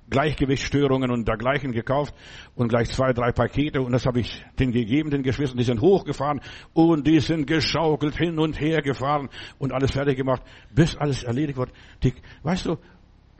Gleichgewichtsstörungen 0.09 1.09
und 1.09 1.27
dergleichen 1.27 1.71
gekauft 1.71 2.13
und 2.55 2.67
gleich 2.67 2.89
zwei, 2.91 3.11
drei 3.13 3.31
Pakete 3.31 3.81
und 3.81 3.91
das 3.91 4.05
habe 4.05 4.19
ich 4.19 4.45
den 4.59 4.71
gegeben, 4.71 5.09
den 5.09 5.23
Geschwistern, 5.23 5.57
die 5.57 5.63
sind 5.63 5.81
hochgefahren 5.81 6.41
und 6.73 7.07
die 7.07 7.19
sind 7.19 7.47
geschaukelt 7.47 8.15
hin 8.15 8.37
und 8.37 8.59
her 8.59 8.81
gefahren 8.81 9.29
und 9.57 9.73
alles 9.73 9.91
fertig 9.91 10.17
gemacht, 10.17 10.43
bis 10.73 10.95
alles 10.95 11.23
erledigt 11.23 11.57
wird. 11.57 11.71
Die, 12.03 12.13
weißt 12.43 12.67
du, 12.67 12.77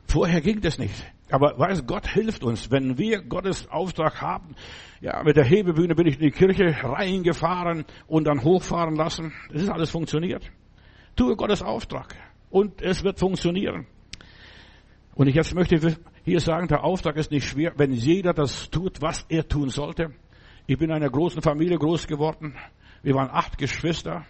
vorher 0.06 0.40
ging 0.40 0.60
das 0.60 0.78
nicht. 0.78 0.94
Aber 1.30 1.58
weiß 1.58 1.86
Gott 1.86 2.06
hilft 2.06 2.44
uns, 2.44 2.70
wenn 2.70 2.98
wir 2.98 3.22
Gottes 3.22 3.68
Auftrag 3.68 4.20
haben. 4.20 4.54
Ja, 5.00 5.22
mit 5.24 5.36
der 5.36 5.44
Hebebühne 5.44 5.94
bin 5.94 6.06
ich 6.06 6.14
in 6.14 6.22
die 6.22 6.30
Kirche 6.30 6.76
reingefahren 6.82 7.84
und 8.06 8.26
dann 8.26 8.42
hochfahren 8.42 8.94
lassen. 8.94 9.32
Das 9.52 9.62
ist 9.62 9.68
alles 9.68 9.90
funktioniert. 9.90 10.48
Tue 11.16 11.34
Gottes 11.36 11.62
Auftrag 11.62 12.14
und 12.50 12.80
es 12.80 13.02
wird 13.02 13.18
funktionieren. 13.18 13.86
Und 15.14 15.28
ich 15.28 15.34
jetzt 15.34 15.54
möchte 15.54 15.96
hier 16.26 16.40
sagen, 16.40 16.66
der 16.66 16.82
Auftrag 16.82 17.16
ist 17.16 17.30
nicht 17.30 17.46
schwer, 17.46 17.74
wenn 17.76 17.92
jeder 17.92 18.34
das 18.34 18.68
tut, 18.68 19.00
was 19.00 19.24
er 19.28 19.46
tun 19.46 19.68
sollte. 19.68 20.12
Ich 20.66 20.76
bin 20.76 20.90
in 20.90 20.96
einer 20.96 21.08
großen 21.08 21.40
Familie 21.40 21.78
groß 21.78 22.08
geworden. 22.08 22.56
Wir 23.04 23.14
waren 23.14 23.30
acht 23.30 23.56
Geschwister. 23.58 24.26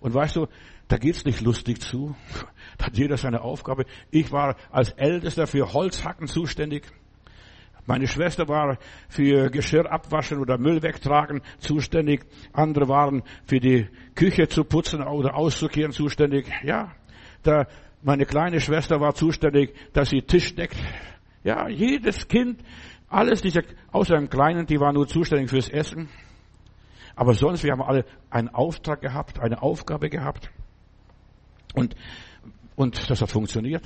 Und 0.00 0.12
weißt 0.12 0.36
du, 0.36 0.48
da 0.86 0.98
geht's 0.98 1.24
nicht 1.24 1.40
lustig 1.40 1.80
zu. 1.80 2.14
Da 2.76 2.86
hat 2.86 2.98
jeder 2.98 3.16
seine 3.16 3.40
Aufgabe. 3.40 3.86
Ich 4.10 4.30
war 4.32 4.56
als 4.70 4.90
Ältester 4.90 5.46
für 5.46 5.72
Holzhacken 5.72 6.26
zuständig. 6.26 6.84
Meine 7.86 8.06
Schwester 8.06 8.46
war 8.46 8.76
für 9.08 9.48
Geschirr 9.48 9.90
abwaschen 9.90 10.38
oder 10.38 10.58
Müll 10.58 10.82
wegtragen 10.82 11.40
zuständig. 11.58 12.26
Andere 12.52 12.86
waren 12.86 13.22
für 13.46 13.60
die 13.60 13.88
Küche 14.14 14.46
zu 14.48 14.62
putzen 14.62 15.02
oder 15.02 15.36
auszukehren 15.36 15.92
zuständig. 15.92 16.46
Ja, 16.62 16.92
da 17.42 17.66
meine 18.02 18.26
kleine 18.26 18.60
Schwester 18.60 19.00
war 19.00 19.14
zuständig, 19.14 19.74
dass 19.92 20.10
sie 20.10 20.22
Tisch 20.22 20.54
deckt. 20.54 20.76
Ja, 21.44 21.68
jedes 21.68 22.28
Kind, 22.28 22.62
alles 23.08 23.42
diese, 23.42 23.62
außer 23.90 24.16
dem 24.16 24.28
Kleinen, 24.28 24.66
die 24.66 24.80
war 24.80 24.92
nur 24.92 25.06
zuständig 25.06 25.50
fürs 25.50 25.68
Essen. 25.68 26.08
Aber 27.16 27.34
sonst, 27.34 27.64
wir 27.64 27.72
haben 27.72 27.82
alle 27.82 28.04
einen 28.30 28.48
Auftrag 28.48 29.00
gehabt, 29.00 29.40
eine 29.40 29.60
Aufgabe 29.62 30.08
gehabt. 30.08 30.50
Und, 31.74 31.96
und 32.76 33.10
das 33.10 33.20
hat 33.20 33.30
funktioniert. 33.30 33.82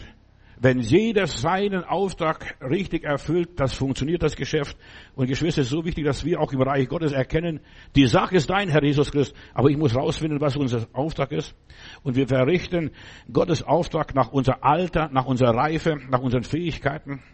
Wenn 0.62 0.79
jeder 0.79 1.27
seinen 1.27 1.83
Auftrag 1.83 2.57
richtig 2.61 3.03
erfüllt, 3.03 3.59
das 3.59 3.75
funktioniert 3.75 4.22
das 4.22 4.37
Geschäft. 4.37 4.77
Und 5.16 5.27
Geschwister, 5.27 5.62
es 5.62 5.66
ist 5.66 5.72
so 5.72 5.85
wichtig, 5.85 6.05
dass 6.05 6.25
wir 6.25 6.38
auch 6.38 6.53
im 6.53 6.62
Reich 6.62 6.88
Gottes 6.88 7.11
erkennen, 7.11 7.59
die 7.96 8.07
Sache 8.07 8.37
ist 8.37 8.48
dein, 8.48 8.68
Herr 8.68 8.85
Jesus 8.85 9.11
Christus, 9.11 9.37
aber 9.55 9.70
ich 9.70 9.77
muss 9.77 9.96
rausfinden, 9.96 10.40
was 10.40 10.57
unser 10.57 10.87
Auftrag 10.92 11.33
ist. 11.33 11.57
Und 12.05 12.14
wir 12.14 12.29
verrichten 12.29 12.92
Gottes 13.33 13.64
Auftrag 13.64 14.14
nach 14.14 14.31
unser 14.31 14.62
Alter, 14.62 15.09
nach 15.11 15.27
unserer 15.27 15.53
Reife, 15.53 15.96
nach 16.09 16.20
unseren 16.20 16.44
Fähigkeiten. 16.44 17.25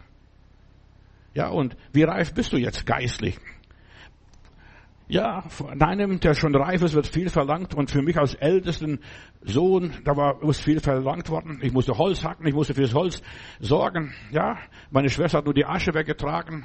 Ja, 1.35 1.49
und 1.49 1.77
wie 1.93 2.01
reif 2.01 2.33
bist 2.33 2.51
du 2.51 2.57
jetzt 2.57 2.87
geistlich? 2.87 3.37
Ja, 5.11 5.41
von 5.49 5.81
einem, 5.81 6.19
der 6.19 6.35
schon 6.35 6.55
reif 6.55 6.83
ist, 6.83 6.93
wird 6.93 7.07
viel 7.07 7.29
verlangt. 7.29 7.73
Und 7.73 7.89
für 7.89 8.03
mich 8.03 8.15
als 8.19 8.35
ältesten 8.35 8.99
Sohn, 9.41 9.91
da 10.05 10.15
war, 10.15 10.39
muss 10.45 10.59
viel 10.59 10.79
verlangt 10.79 11.29
worden. 11.29 11.59
Ich 11.63 11.73
musste 11.73 11.97
Holz 11.97 12.23
hacken, 12.23 12.45
ich 12.45 12.53
musste 12.53 12.75
fürs 12.75 12.93
Holz 12.93 13.23
sorgen. 13.59 14.13
Ja, 14.31 14.59
meine 14.91 15.09
Schwester 15.09 15.39
hat 15.39 15.45
nur 15.45 15.55
die 15.55 15.65
Asche 15.65 15.95
weggetragen. 15.95 16.63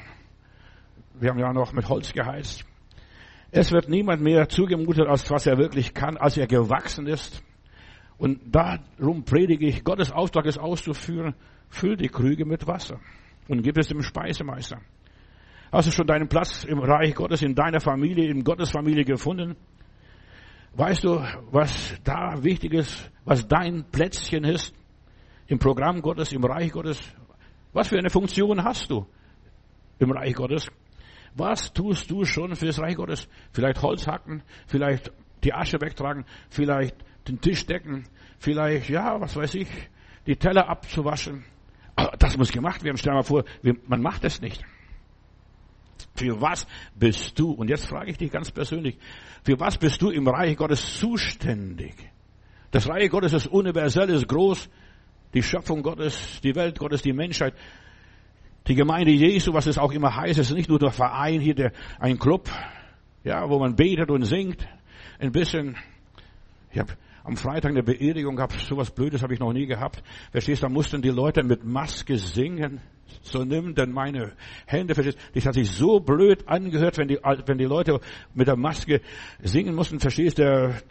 Wir 1.18 1.30
haben 1.30 1.38
ja 1.38 1.54
noch 1.54 1.72
mit 1.72 1.88
Holz 1.88 2.12
geheizt. 2.12 2.66
Es 3.50 3.72
wird 3.72 3.88
niemand 3.88 4.20
mehr 4.20 4.46
zugemutet, 4.46 5.06
als 5.06 5.30
was 5.30 5.46
er 5.46 5.56
wirklich 5.56 5.94
kann, 5.94 6.18
als 6.18 6.36
er 6.36 6.46
gewachsen 6.46 7.06
ist. 7.06 7.42
Und 8.18 8.40
darum 8.54 9.24
predige 9.24 9.66
ich, 9.66 9.84
Gottes 9.84 10.12
Auftrag 10.12 10.44
ist 10.44 10.58
auszuführen, 10.58 11.34
füll 11.70 11.96
die 11.96 12.08
Krüge 12.08 12.44
mit 12.44 12.66
Wasser 12.66 13.00
und 13.48 13.62
gib 13.62 13.78
es 13.78 13.88
dem 13.88 14.02
Speisemeister. 14.02 14.80
Hast 15.72 15.88
du 15.88 15.92
schon 15.92 16.06
deinen 16.06 16.28
Platz 16.28 16.64
im 16.64 16.78
Reich 16.78 17.14
Gottes, 17.14 17.42
in 17.42 17.54
deiner 17.54 17.80
Familie, 17.80 18.30
in 18.30 18.44
Gottes 18.44 18.70
Familie 18.70 19.04
gefunden? 19.04 19.56
Weißt 20.74 21.04
du, 21.04 21.20
was 21.50 21.94
da 22.02 22.42
wichtig 22.42 22.72
ist, 22.72 23.10
was 23.24 23.46
dein 23.46 23.84
Plätzchen 23.90 24.44
ist 24.44 24.74
im 25.46 25.58
Programm 25.58 26.02
Gottes, 26.02 26.32
im 26.32 26.44
Reich 26.44 26.72
Gottes? 26.72 27.00
Was 27.72 27.88
für 27.88 27.98
eine 27.98 28.10
Funktion 28.10 28.62
hast 28.64 28.90
du 28.90 29.06
im 29.98 30.10
Reich 30.10 30.34
Gottes? 30.34 30.66
Was 31.34 31.72
tust 31.72 32.10
du 32.10 32.24
schon 32.24 32.54
fürs 32.54 32.80
Reich 32.80 32.96
Gottes? 32.96 33.28
Vielleicht 33.52 33.82
Holz 33.82 34.06
hacken, 34.06 34.42
vielleicht 34.66 35.12
die 35.42 35.52
Asche 35.52 35.80
wegtragen, 35.80 36.24
vielleicht 36.48 36.96
den 37.28 37.40
Tisch 37.40 37.66
decken, 37.66 38.04
vielleicht, 38.38 38.88
ja, 38.88 39.20
was 39.20 39.36
weiß 39.36 39.54
ich, 39.54 39.68
die 40.26 40.36
Teller 40.36 40.68
abzuwaschen. 40.68 41.44
Aber 41.96 42.16
das 42.16 42.36
muss 42.36 42.50
gemacht 42.50 42.82
werden. 42.82 42.96
Stell 42.96 43.12
dir 43.12 43.16
mal 43.18 43.22
vor, 43.22 43.44
man 43.86 44.02
macht 44.02 44.24
es 44.24 44.40
nicht. 44.40 44.64
Für 46.14 46.40
was 46.40 46.66
bist 46.94 47.38
du, 47.38 47.50
und 47.50 47.68
jetzt 47.68 47.86
frage 47.86 48.10
ich 48.10 48.18
dich 48.18 48.30
ganz 48.30 48.50
persönlich, 48.50 48.98
für 49.42 49.58
was 49.58 49.76
bist 49.76 50.00
du 50.00 50.10
im 50.10 50.28
Reich 50.28 50.56
Gottes 50.56 50.98
zuständig? 50.98 51.94
Das 52.70 52.88
Reich 52.88 53.10
Gottes 53.10 53.32
ist 53.32 53.46
universell, 53.48 54.10
ist 54.10 54.28
groß. 54.28 54.68
Die 55.32 55.42
Schöpfung 55.42 55.82
Gottes, 55.82 56.40
die 56.42 56.54
Welt 56.54 56.78
Gottes, 56.78 57.02
die 57.02 57.12
Menschheit, 57.12 57.54
die 58.68 58.76
Gemeinde 58.76 59.10
Jesu, 59.10 59.52
was 59.52 59.66
es 59.66 59.78
auch 59.78 59.92
immer 59.92 60.14
heißt, 60.14 60.38
ist 60.38 60.52
nicht 60.52 60.68
nur 60.68 60.78
der 60.78 60.90
Verein 60.90 61.40
hier, 61.40 61.54
der, 61.54 61.72
ein 61.98 62.18
Club, 62.18 62.48
ja, 63.24 63.48
wo 63.48 63.58
man 63.58 63.74
betet 63.74 64.10
und 64.10 64.22
singt. 64.24 64.66
ein 65.18 65.32
bisschen, 65.32 65.76
ich 66.70 66.78
habe 66.78 66.92
am 67.24 67.36
Freitag 67.36 67.70
eine 67.70 67.82
Beerdigung 67.82 68.36
gehabt, 68.36 68.52
sowas 68.52 68.90
Blödes 68.90 69.22
habe 69.22 69.32
ich 69.32 69.40
noch 69.40 69.52
nie 69.52 69.66
gehabt. 69.66 70.02
Verstehst, 70.30 70.62
da 70.62 70.68
mussten 70.68 71.00
die 71.00 71.08
Leute 71.08 71.42
mit 71.42 71.64
Maske 71.64 72.18
singen. 72.18 72.80
So 73.22 73.44
nimm 73.44 73.74
denn 73.74 73.92
meine 73.92 74.32
Hände, 74.66 74.94
verstehst, 74.94 75.18
das 75.34 75.46
hat 75.46 75.54
sich 75.54 75.70
so 75.70 76.00
blöd 76.00 76.46
angehört, 76.46 76.98
wenn 76.98 77.08
die, 77.08 77.18
wenn 77.46 77.58
die 77.58 77.64
Leute 77.64 77.98
mit 78.34 78.46
der 78.46 78.56
Maske 78.56 79.00
singen 79.42 79.74
mussten, 79.74 80.00
verstehst, 80.00 80.38
der, 80.38 80.82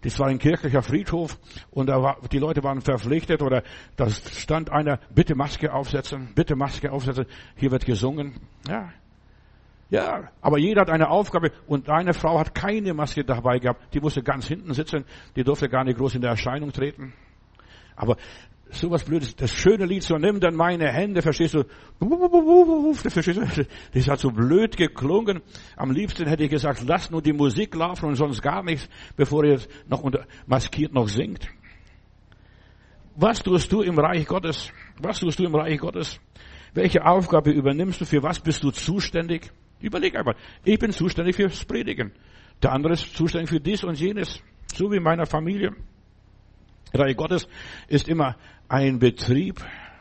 das 0.00 0.18
war 0.18 0.28
ein 0.28 0.38
kirchlicher 0.38 0.82
Friedhof 0.82 1.38
und 1.70 1.88
da 1.88 2.00
war, 2.02 2.18
die 2.32 2.38
Leute 2.38 2.62
waren 2.62 2.80
verpflichtet 2.80 3.42
oder 3.42 3.62
da 3.96 4.08
stand 4.08 4.70
einer, 4.70 5.00
bitte 5.14 5.34
Maske 5.34 5.72
aufsetzen, 5.72 6.32
bitte 6.34 6.56
Maske 6.56 6.92
aufsetzen, 6.92 7.26
hier 7.56 7.70
wird 7.70 7.84
gesungen. 7.84 8.40
Ja. 8.68 8.90
Ja, 9.94 10.28
aber 10.40 10.58
jeder 10.58 10.80
hat 10.80 10.90
eine 10.90 11.08
Aufgabe 11.08 11.52
und 11.68 11.88
eine 11.88 12.14
Frau 12.14 12.36
hat 12.40 12.52
keine 12.52 12.92
Maske 12.94 13.22
dabei 13.22 13.60
gehabt. 13.60 13.94
Die 13.94 14.00
musste 14.00 14.24
ganz 14.24 14.48
hinten 14.48 14.74
sitzen, 14.74 15.04
die 15.36 15.44
durfte 15.44 15.68
gar 15.68 15.84
nicht 15.84 15.98
groß 15.98 16.16
in 16.16 16.20
der 16.20 16.30
Erscheinung 16.30 16.72
treten. 16.72 17.12
Aber 17.94 18.16
sowas 18.70 19.04
Blödes, 19.04 19.36
das 19.36 19.52
schöne 19.52 19.86
Lied, 19.86 20.02
so 20.02 20.16
nimm 20.18 20.40
dann 20.40 20.56
meine 20.56 20.90
Hände, 20.90 21.22
verstehst 21.22 21.54
du? 21.54 21.62
Verstehst 23.08 23.56
du? 23.56 23.66
Das 23.92 24.08
hat 24.08 24.18
so 24.18 24.32
blöd 24.32 24.76
geklungen. 24.76 25.42
Am 25.76 25.92
liebsten 25.92 26.26
hätte 26.26 26.42
ich 26.42 26.50
gesagt, 26.50 26.82
lass 26.84 27.12
nur 27.12 27.22
die 27.22 27.32
Musik 27.32 27.72
laufen 27.76 28.06
und 28.06 28.16
sonst 28.16 28.42
gar 28.42 28.64
nichts, 28.64 28.88
bevor 29.14 29.44
ihr 29.44 29.60
noch 29.86 30.02
unter, 30.02 30.26
maskiert 30.46 30.92
noch 30.92 31.06
singt. 31.06 31.46
Was 33.14 33.40
tust 33.40 33.70
du 33.70 33.82
im 33.82 33.96
Reich 33.96 34.26
Gottes? 34.26 34.72
Was 35.00 35.20
tust 35.20 35.38
du 35.38 35.44
im 35.44 35.54
Reich 35.54 35.78
Gottes? 35.78 36.18
Welche 36.72 37.06
Aufgabe 37.06 37.52
übernimmst 37.52 38.00
du? 38.00 38.06
Für 38.06 38.24
was 38.24 38.40
bist 38.40 38.64
du 38.64 38.72
zuständig? 38.72 39.52
Überleg 39.84 40.16
einmal. 40.16 40.34
Ich 40.64 40.78
bin 40.78 40.92
zuständig 40.92 41.36
fürs 41.36 41.64
Predigen. 41.64 42.12
Der 42.62 42.72
andere 42.72 42.94
ist 42.94 43.14
zuständig 43.14 43.50
für 43.50 43.60
dies 43.60 43.84
und 43.84 44.00
jenes. 44.00 44.40
So 44.74 44.90
wie 44.90 44.96
in 44.96 45.02
meiner 45.02 45.26
Familie. 45.26 45.76
Reich 46.94 47.16
Gottes 47.16 47.46
ist 47.86 48.08
immer 48.08 48.36
ein 48.66 48.98
Betrieb. 48.98 49.60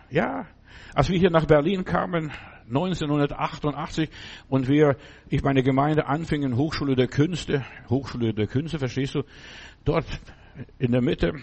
Ja. 0.10 0.48
Als 0.94 1.10
wir 1.10 1.20
hier 1.20 1.32
nach 1.32 1.46
Berlin 1.46 1.84
kamen, 1.84 2.32
1988, 2.68 4.10
und 4.48 4.70
wir, 4.70 4.96
ich 5.28 5.44
meine 5.44 5.64
Gemeinde 5.64 6.06
anfingen, 6.06 6.56
Hochschule 6.56 6.96
der 6.96 7.08
Künste, 7.08 7.66
Hochschule 7.90 8.34
der 8.34 8.48
Künste, 8.48 8.80
verstehst 8.80 9.16
du? 9.16 9.24
Dort 9.84 10.06
in 10.80 10.94
der 10.94 11.02
Mitte, 11.02 11.34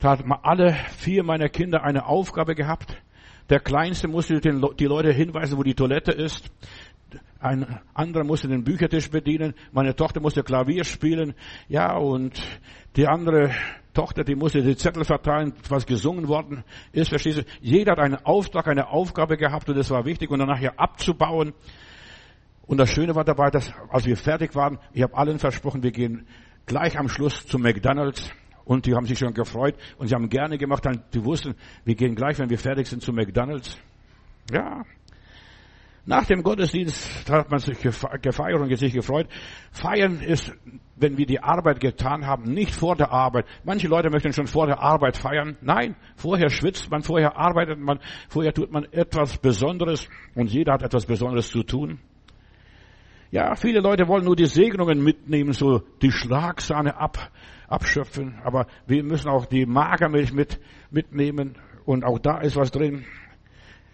da 0.00 0.10
hatten 0.10 0.30
alle 0.30 0.74
vier 0.98 1.22
meiner 1.22 1.48
Kinder 1.48 1.82
eine 1.82 2.04
Aufgabe 2.04 2.54
gehabt. 2.54 3.00
Der 3.48 3.58
Kleinste 3.58 4.06
musste 4.06 4.40
die 4.40 4.84
Leute 4.84 5.12
hinweisen, 5.12 5.58
wo 5.58 5.62
die 5.62 5.74
Toilette 5.74 6.12
ist. 6.12 6.52
Ein 7.38 7.80
anderer 7.94 8.24
musste 8.24 8.48
den 8.48 8.64
Büchertisch 8.64 9.10
bedienen. 9.10 9.54
Meine 9.72 9.96
Tochter 9.96 10.20
musste 10.20 10.42
Klavier 10.42 10.84
spielen. 10.84 11.34
Ja, 11.68 11.96
und 11.96 12.40
die 12.96 13.06
andere 13.06 13.50
Tochter, 13.94 14.24
die 14.24 14.34
musste 14.34 14.62
die 14.62 14.76
Zettel 14.76 15.04
verteilen, 15.04 15.52
was 15.68 15.86
gesungen 15.86 16.28
worden 16.28 16.64
ist. 16.92 17.08
Verstehst 17.08 17.38
du? 17.38 17.44
Jeder 17.60 17.92
hat 17.92 17.98
einen 17.98 18.16
Auftrag, 18.16 18.68
eine 18.68 18.88
Aufgabe 18.88 19.36
gehabt 19.36 19.68
und 19.68 19.76
das 19.76 19.90
war 19.90 20.04
wichtig 20.04 20.30
und 20.30 20.38
dann 20.38 20.48
nachher 20.48 20.78
abzubauen. 20.78 21.54
Und 22.66 22.78
das 22.78 22.90
Schöne 22.90 23.14
war 23.14 23.24
dabei, 23.24 23.50
dass 23.50 23.72
als 23.88 24.06
wir 24.06 24.16
fertig 24.16 24.54
waren, 24.54 24.78
ich 24.92 25.02
habe 25.02 25.16
allen 25.16 25.38
versprochen, 25.38 25.82
wir 25.82 25.90
gehen 25.90 26.26
gleich 26.66 26.98
am 26.98 27.08
Schluss 27.08 27.46
zu 27.46 27.58
McDonald's. 27.58 28.30
Und 28.64 28.86
die 28.86 28.94
haben 28.94 29.06
sich 29.06 29.18
schon 29.18 29.34
gefreut 29.34 29.74
und 29.98 30.06
sie 30.06 30.14
haben 30.14 30.28
gerne 30.28 30.56
gemacht, 30.56 30.84
die 31.12 31.24
wussten, 31.24 31.56
wir 31.84 31.96
gehen 31.96 32.14
gleich, 32.14 32.38
wenn 32.38 32.50
wir 32.50 32.58
fertig 32.58 32.86
sind, 32.86 33.02
zu 33.02 33.12
McDonald's. 33.12 33.76
Ja, 34.52 34.82
nach 36.10 36.26
dem 36.26 36.42
Gottesdienst 36.42 37.30
hat 37.30 37.52
man 37.52 37.60
sich 37.60 37.78
gefeiert 37.78 38.60
und 38.60 38.76
sich 38.76 38.92
gefreut. 38.92 39.28
Feiern 39.70 40.20
ist, 40.20 40.52
wenn 40.96 41.16
wir 41.16 41.24
die 41.24 41.40
Arbeit 41.40 41.78
getan 41.78 42.26
haben, 42.26 42.52
nicht 42.52 42.74
vor 42.74 42.96
der 42.96 43.12
Arbeit. 43.12 43.46
Manche 43.64 43.86
Leute 43.86 44.10
möchten 44.10 44.32
schon 44.32 44.48
vor 44.48 44.66
der 44.66 44.82
Arbeit 44.82 45.16
feiern. 45.16 45.56
Nein, 45.60 45.94
vorher 46.16 46.50
schwitzt 46.50 46.90
man, 46.90 47.02
vorher 47.02 47.36
arbeitet 47.36 47.78
man, 47.78 48.00
vorher 48.28 48.52
tut 48.52 48.72
man 48.72 48.86
etwas 48.90 49.38
Besonderes 49.38 50.08
und 50.34 50.50
jeder 50.50 50.72
hat 50.72 50.82
etwas 50.82 51.06
Besonderes 51.06 51.48
zu 51.48 51.62
tun. 51.62 52.00
Ja, 53.30 53.54
viele 53.54 53.78
Leute 53.78 54.08
wollen 54.08 54.24
nur 54.24 54.34
die 54.34 54.46
Segnungen 54.46 55.04
mitnehmen, 55.04 55.52
so 55.52 55.82
die 56.02 56.10
Schlagsahne 56.10 56.96
ab, 56.96 57.30
abschöpfen, 57.68 58.40
aber 58.42 58.66
wir 58.88 59.04
müssen 59.04 59.28
auch 59.28 59.46
die 59.46 59.64
Magermilch 59.64 60.32
mit, 60.32 60.58
mitnehmen 60.90 61.54
und 61.84 62.04
auch 62.04 62.18
da 62.18 62.38
ist 62.38 62.56
was 62.56 62.72
drin. 62.72 63.04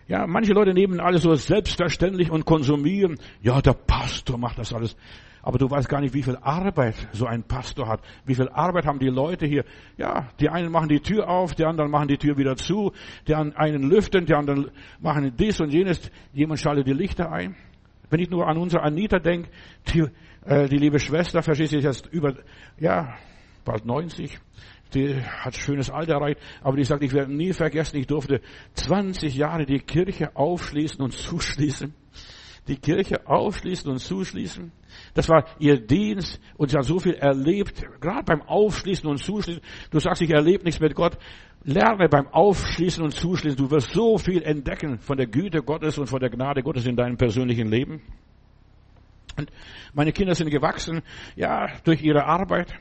Ja, 0.09 0.27
manche 0.27 0.53
Leute 0.53 0.73
nehmen 0.73 1.01
alles 1.01 1.23
so 1.23 1.35
selbstverständlich 1.35 2.31
und 2.31 2.45
konsumieren. 2.45 3.19
Ja, 3.42 3.61
der 3.61 3.73
Pastor 3.73 4.38
macht 4.38 4.59
das 4.59 4.73
alles. 4.73 4.97
Aber 5.42 5.59
du 5.59 5.71
weißt 5.71 5.88
gar 5.88 6.01
nicht, 6.01 6.14
wie 6.14 6.23
viel 6.23 6.37
Arbeit 6.37 6.95
so 7.12 7.27
ein 7.27 7.45
Pastor 7.45 7.88
hat. 7.88 8.01
Wie 8.25 8.35
viel 8.35 8.49
Arbeit 8.49 8.85
haben 8.87 8.99
die 8.99 9.09
Leute 9.09 9.47
hier? 9.47 9.64
Ja, 9.97 10.29
die 10.40 10.49
einen 10.49 10.73
machen 10.73 10.88
die 10.88 11.01
Tür 11.01 11.29
auf, 11.29 11.55
die 11.55 11.64
anderen 11.64 11.90
machen 11.90 12.09
die 12.09 12.19
Tür 12.19 12.37
wieder 12.37 12.57
zu, 12.57 12.92
die 13.29 13.35
einen 13.35 13.88
lüften, 13.88 14.27
die 14.27 14.35
anderen 14.35 14.71
machen 15.01 15.33
dies 15.37 15.61
und 15.61 15.73
jenes. 15.73 16.11
Jemand 16.33 16.61
schaltet 16.61 16.87
die 16.87 16.92
Lichter 16.92 17.31
ein. 17.31 17.55
Wenn 18.11 18.21
ich 18.21 18.31
nur 18.31 18.47
an 18.47 18.59
unsere 18.59 18.83
Anita 18.83 19.19
denke, 19.19 19.49
die, 19.92 20.07
äh, 20.45 20.69
die 20.69 20.79
liebe 20.79 20.99
Schwester, 20.99 21.42
verstehst 21.42 21.73
du, 21.73 21.79
jetzt 21.79 22.07
über, 22.07 22.35
ja, 22.79 23.14
bald 23.64 23.85
90 23.85 24.38
die 24.94 25.20
hat 25.20 25.57
schönes 25.57 25.90
Alter 25.90 26.14
erreicht, 26.14 26.40
aber 26.62 26.77
die 26.77 26.85
sagt, 26.85 27.03
ich 27.03 27.12
werde 27.12 27.35
nie 27.35 27.53
vergessen, 27.53 27.96
ich 27.96 28.07
durfte 28.07 28.40
20 28.75 29.35
Jahre 29.35 29.66
die 29.66 29.81
Kirche 29.81 30.35
aufschließen 30.35 31.01
und 31.01 31.12
zuschließen. 31.16 31.94
Die 32.68 32.77
Kirche 32.77 33.27
aufschließen 33.29 33.88
und 33.88 33.99
zuschließen. 34.01 34.72
Das 35.14 35.29
war 35.29 35.44
ihr 35.61 35.79
Dienst 35.79 36.40
und 36.57 36.70
sie 36.70 36.77
hat 36.77 36.85
so 36.85 36.99
viel 36.99 37.14
erlebt, 37.14 37.81
gerade 38.01 38.25
beim 38.25 38.42
Aufschließen 38.42 39.09
und 39.09 39.18
Zuschließen. 39.18 39.62
Du 39.90 40.01
sagst, 40.01 40.22
ich 40.22 40.31
erlebe 40.31 40.64
nichts 40.64 40.81
mit 40.81 40.94
Gott. 40.94 41.16
Lerne 41.62 42.09
beim 42.09 42.27
Aufschließen 42.29 43.05
und 43.05 43.12
Zuschließen. 43.12 43.57
Du 43.57 43.70
wirst 43.70 43.92
so 43.92 44.18
viel 44.18 44.42
entdecken 44.42 44.99
von 44.99 45.16
der 45.16 45.27
Güte 45.27 45.62
Gottes 45.62 45.99
und 45.99 46.07
von 46.07 46.18
der 46.18 46.31
Gnade 46.31 46.62
Gottes 46.62 46.87
in 46.87 46.96
deinem 46.96 47.16
persönlichen 47.16 47.68
Leben. 47.68 48.03
Und 49.37 49.51
meine 49.92 50.12
Kinder 50.12 50.35
sind 50.35 50.51
gewachsen, 50.51 51.03
ja, 51.37 51.68
durch 51.85 52.03
ihre 52.03 52.25
Arbeit. 52.25 52.72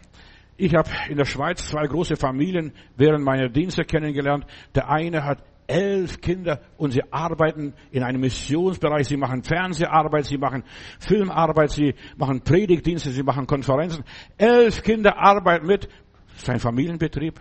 Ich 0.58 0.74
habe 0.74 0.90
in 1.10 1.18
der 1.18 1.26
Schweiz 1.26 1.68
zwei 1.68 1.86
große 1.86 2.16
Familien 2.16 2.72
während 2.96 3.26
meiner 3.26 3.50
Dienste 3.50 3.84
kennengelernt. 3.84 4.46
Der 4.74 4.90
eine 4.90 5.26
hat 5.26 5.44
elf 5.68 6.22
Kinder 6.22 6.62
und 6.78 6.92
sie 6.92 7.02
arbeiten 7.12 7.74
in 7.92 8.04
einem 8.04 8.22
Missionsbereich. 8.22 9.08
Sie 9.08 9.18
machen 9.18 9.44
Fernseharbeit, 9.44 10.26
sie 10.26 10.38
machen 10.38 10.64
Filmarbeit, 11.00 11.72
sie 11.72 11.96
machen 12.16 12.42
Predigtdienste, 12.42 13.12
sie 13.12 13.24
machen 13.24 13.48
Konferenzen. 13.48 14.06
Elf 14.38 14.82
Kinder 14.82 15.18
arbeiten 15.18 15.66
mit. 15.66 15.90
Das 16.34 16.44
ist 16.44 16.50
ein 16.50 16.60
Familienbetrieb. 16.60 17.40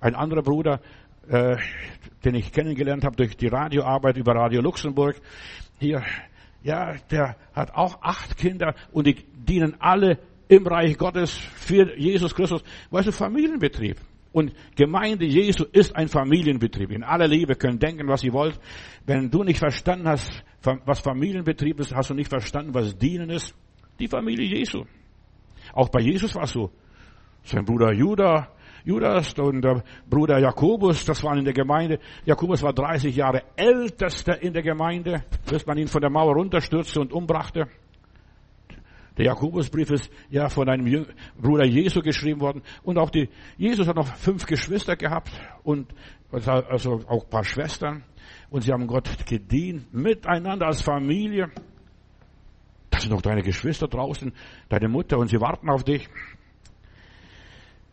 Ein 0.00 0.14
anderer 0.14 0.42
Bruder, 0.42 0.80
äh, 1.28 1.56
den 2.24 2.36
ich 2.36 2.52
kennengelernt 2.52 3.04
habe 3.04 3.16
durch 3.16 3.36
die 3.36 3.48
Radioarbeit 3.48 4.16
über 4.16 4.36
Radio 4.36 4.60
Luxemburg, 4.60 5.16
hier, 5.78 6.02
ja, 6.62 6.94
der 7.10 7.36
hat 7.54 7.74
auch 7.74 8.02
acht 8.02 8.36
Kinder 8.36 8.74
und 8.92 9.06
die 9.08 9.14
dienen 9.34 9.80
alle 9.80 10.18
im 10.48 10.66
Reich 10.66 10.96
Gottes 10.98 11.32
für 11.32 11.98
Jesus 11.98 12.34
Christus. 12.34 12.62
Weißt 12.90 13.08
du, 13.08 13.12
Familienbetrieb. 13.12 13.96
Und 14.32 14.52
Gemeinde 14.76 15.26
Jesu 15.26 15.64
ist 15.72 15.94
ein 15.94 16.08
Familienbetrieb. 16.08 16.90
In 16.90 17.04
aller 17.04 17.28
Liebe 17.28 17.54
können 17.54 17.78
denken, 17.78 18.08
was 18.08 18.24
ihr 18.24 18.32
wollt. 18.32 18.58
Wenn 19.04 19.30
du 19.30 19.44
nicht 19.44 19.58
verstanden 19.58 20.08
hast, 20.08 20.42
was 20.62 21.00
Familienbetrieb 21.00 21.80
ist, 21.80 21.94
hast 21.94 22.10
du 22.10 22.14
nicht 22.14 22.30
verstanden, 22.30 22.72
was 22.72 22.96
Dienen 22.96 23.30
ist. 23.30 23.54
Die 23.98 24.08
Familie 24.08 24.46
Jesu. 24.46 24.84
Auch 25.74 25.90
bei 25.90 26.00
Jesus 26.00 26.34
war 26.34 26.44
es 26.44 26.52
so. 26.52 26.70
Sein 27.44 27.64
Bruder 27.64 27.92
Judah, 27.92 28.48
Judas 28.84 29.34
und 29.34 29.62
der 29.62 29.84
Bruder 30.08 30.38
Jakobus, 30.38 31.04
das 31.04 31.22
waren 31.22 31.38
in 31.38 31.44
der 31.44 31.54
Gemeinde. 31.54 31.98
Jakobus 32.24 32.62
war 32.62 32.72
30 32.72 33.14
Jahre 33.14 33.42
ältester 33.56 34.42
in 34.42 34.52
der 34.52 34.62
Gemeinde, 34.62 35.24
bis 35.48 35.66
man 35.66 35.78
ihn 35.78 35.88
von 35.88 36.00
der 36.00 36.10
Mauer 36.10 36.34
runterstürzte 36.34 37.00
und 37.00 37.12
umbrachte. 37.12 37.68
Der 39.22 39.28
Jakobusbrief 39.28 39.88
ist 39.92 40.10
ja 40.30 40.48
von 40.48 40.68
einem 40.68 41.06
Bruder 41.40 41.64
Jesu 41.64 42.00
geschrieben 42.00 42.40
worden. 42.40 42.60
Und 42.82 42.98
auch 42.98 43.08
die, 43.08 43.28
Jesus 43.56 43.86
hat 43.86 43.94
noch 43.94 44.16
fünf 44.16 44.46
Geschwister 44.46 44.96
gehabt 44.96 45.30
und 45.62 45.86
also 46.32 47.04
auch 47.06 47.22
ein 47.22 47.30
paar 47.30 47.44
Schwestern. 47.44 48.02
Und 48.50 48.62
sie 48.62 48.72
haben 48.72 48.88
Gott 48.88 49.08
gedient, 49.24 49.94
miteinander 49.94 50.66
als 50.66 50.82
Familie. 50.82 51.52
Das 52.90 53.02
sind 53.02 53.12
noch 53.12 53.22
deine 53.22 53.42
Geschwister 53.42 53.86
draußen, 53.86 54.32
deine 54.68 54.88
Mutter 54.88 55.18
und 55.18 55.28
sie 55.28 55.40
warten 55.40 55.70
auf 55.70 55.84
dich. 55.84 56.08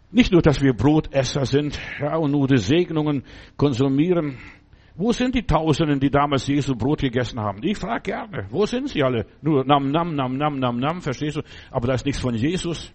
Nicht 0.10 0.32
nur, 0.32 0.42
dass 0.42 0.62
wir 0.62 0.74
Brotesser 0.74 1.46
sind, 1.46 1.80
ja, 2.00 2.18
und 2.18 2.32
nur 2.32 2.48
die 2.48 2.58
Segnungen 2.58 3.24
konsumieren, 3.56 4.40
wo 5.00 5.14
sind 5.14 5.34
die 5.34 5.44
Tausenden, 5.44 5.98
die 6.02 6.10
damals 6.10 6.46
Jesu 6.46 6.76
Brot 6.76 7.00
gegessen 7.00 7.40
haben? 7.40 7.64
Ich 7.64 7.78
frage 7.78 8.12
gerne, 8.12 8.48
wo 8.50 8.66
sind 8.66 8.90
sie 8.90 9.02
alle? 9.02 9.26
Nur 9.42 9.64
nam, 9.64 9.92
nam, 9.92 10.14
nam, 10.14 10.36
nam, 10.36 10.60
nam, 10.60 10.78
nam, 10.78 11.02
verstehst 11.02 11.38
du? 11.38 11.42
Aber 11.72 11.88
da 11.88 11.94
ist 11.94 12.06
nichts 12.06 12.20
von 12.20 12.36
Jesus. 12.36 12.94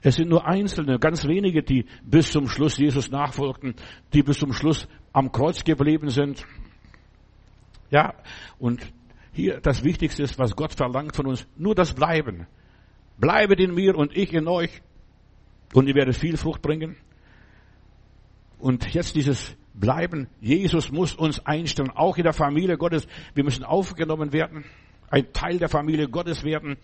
Es 0.00 0.14
sind 0.16 0.30
nur 0.30 0.46
Einzelne, 0.46 0.98
ganz 0.98 1.26
wenige, 1.26 1.62
die 1.62 1.84
bis 2.02 2.32
zum 2.32 2.48
Schluss 2.48 2.78
Jesus 2.78 3.10
nachfolgten, 3.10 3.74
die 4.14 4.22
bis 4.22 4.38
zum 4.38 4.54
Schluss 4.54 4.88
am 5.12 5.30
Kreuz 5.30 5.62
geblieben 5.62 6.08
sind. 6.08 6.42
Ja, 7.90 8.14
und 8.58 8.80
hier 9.30 9.60
das 9.60 9.84
Wichtigste 9.84 10.22
ist, 10.22 10.38
was 10.38 10.56
Gott 10.56 10.72
verlangt 10.72 11.14
von 11.14 11.26
uns, 11.26 11.46
nur 11.58 11.74
das 11.74 11.92
Bleiben. 11.92 12.46
Bleibet 13.18 13.60
in 13.60 13.74
mir 13.74 13.94
und 13.94 14.16
ich 14.16 14.32
in 14.32 14.48
euch. 14.48 14.80
Und 15.74 15.86
ihr 15.86 15.94
werdet 15.94 16.16
viel 16.16 16.38
Frucht 16.38 16.62
bringen. 16.62 16.96
Und 18.58 18.94
jetzt 18.94 19.16
dieses 19.16 19.54
Bleiben. 19.74 20.28
Jesus 20.40 20.92
muss 20.92 21.14
uns 21.14 21.44
einstellen, 21.44 21.90
auch 21.90 22.16
in 22.16 22.22
der 22.22 22.32
Familie 22.32 22.78
Gottes. 22.78 23.08
Wir 23.34 23.42
müssen 23.44 23.64
aufgenommen 23.64 24.32
werden, 24.32 24.64
ein 25.10 25.32
Teil 25.32 25.58
der 25.58 25.68
Familie 25.68 26.08
Gottes 26.08 26.44
werden. 26.44 26.76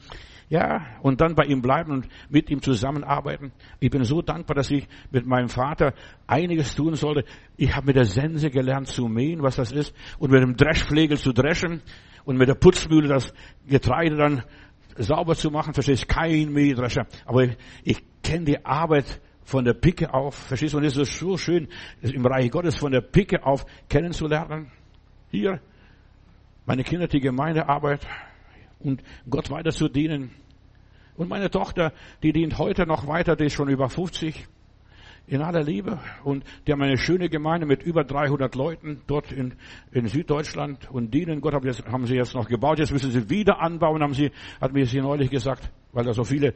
Ja, 0.48 0.84
und 1.00 1.20
dann 1.20 1.36
bei 1.36 1.44
ihm 1.44 1.62
bleiben 1.62 1.92
und 1.92 2.08
mit 2.28 2.50
ihm 2.50 2.60
zusammenarbeiten. 2.60 3.52
Ich 3.78 3.90
bin 3.90 4.02
so 4.02 4.20
dankbar, 4.20 4.56
dass 4.56 4.72
ich 4.72 4.88
mit 5.12 5.24
meinem 5.24 5.48
Vater 5.48 5.94
einiges 6.26 6.74
tun 6.74 6.96
sollte. 6.96 7.24
Ich 7.56 7.76
habe 7.76 7.86
mit 7.86 7.96
der 7.96 8.04
Sense 8.04 8.50
gelernt 8.50 8.88
zu 8.88 9.06
mähen, 9.06 9.44
was 9.44 9.54
das 9.54 9.70
ist, 9.70 9.94
und 10.18 10.32
mit 10.32 10.42
dem 10.42 10.56
Dreschflegel 10.56 11.18
zu 11.18 11.32
dreschen 11.32 11.82
und 12.24 12.36
mit 12.36 12.48
der 12.48 12.56
Putzmühle 12.56 13.06
das 13.06 13.32
Getreide 13.68 14.16
dann 14.16 14.42
sauber 14.96 15.36
zu 15.36 15.52
machen. 15.52 15.72
Verstehst? 15.72 16.08
Kein 16.08 16.52
Mähdrescher. 16.52 17.06
Aber 17.26 17.44
ich, 17.44 17.56
ich 17.84 18.02
kenne 18.24 18.44
die 18.46 18.64
Arbeit 18.64 19.20
von 19.50 19.64
der 19.64 19.74
Picke 19.74 20.14
auf. 20.14 20.36
Verstehst 20.36 20.74
du? 20.74 20.78
Und 20.78 20.84
es 20.84 20.96
ist 20.96 21.18
so 21.18 21.36
schön, 21.36 21.68
im 22.02 22.24
Reich 22.24 22.50
Gottes 22.50 22.76
von 22.76 22.92
der 22.92 23.00
Picke 23.00 23.44
auf 23.44 23.66
kennenzulernen. 23.88 24.70
Hier, 25.30 25.60
meine 26.66 26.84
Kinder, 26.84 27.08
die 27.08 27.20
Gemeindearbeit 27.20 28.06
und 28.78 29.02
Gott 29.28 29.50
weiter 29.50 29.70
zu 29.70 29.88
dienen. 29.88 30.30
Und 31.16 31.28
meine 31.28 31.50
Tochter, 31.50 31.92
die 32.22 32.32
dient 32.32 32.58
heute 32.58 32.86
noch 32.86 33.08
weiter, 33.08 33.34
die 33.34 33.46
ist 33.46 33.54
schon 33.54 33.68
über 33.68 33.88
50 33.88 34.46
in 35.26 35.42
aller 35.42 35.64
Liebe. 35.64 35.98
Und 36.22 36.44
die 36.66 36.72
haben 36.72 36.82
eine 36.82 36.96
schöne 36.96 37.28
Gemeinde 37.28 37.66
mit 37.66 37.82
über 37.82 38.04
300 38.04 38.54
Leuten 38.54 39.02
dort 39.08 39.32
in, 39.32 39.54
in 39.90 40.06
Süddeutschland 40.06 40.88
und 40.90 41.12
dienen 41.12 41.40
Gott. 41.40 41.54
Haben 41.54 42.06
sie 42.06 42.14
jetzt 42.14 42.34
noch 42.34 42.48
gebaut. 42.48 42.78
Jetzt 42.78 42.92
müssen 42.92 43.10
sie 43.10 43.28
wieder 43.28 43.60
anbauen, 43.60 44.00
haben 44.00 44.14
sie, 44.14 44.30
hat 44.60 44.72
mir 44.72 44.86
sie 44.86 45.00
neulich 45.00 45.28
gesagt, 45.28 45.70
weil 45.92 46.04
da 46.04 46.12
so 46.12 46.22
viele 46.22 46.54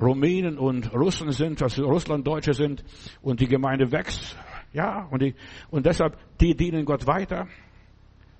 Rumänen 0.00 0.58
und 0.58 0.92
Russen 0.94 1.32
sind, 1.32 1.60
dass 1.60 1.78
Russland 1.78 2.26
Deutsche 2.26 2.54
sind 2.54 2.84
und 3.20 3.40
die 3.40 3.48
Gemeinde 3.48 3.90
wächst. 3.90 4.36
Ja, 4.72 5.08
und, 5.10 5.22
die, 5.22 5.34
und 5.70 5.86
deshalb, 5.86 6.16
die 6.40 6.54
dienen 6.54 6.84
Gott 6.84 7.06
weiter. 7.06 7.48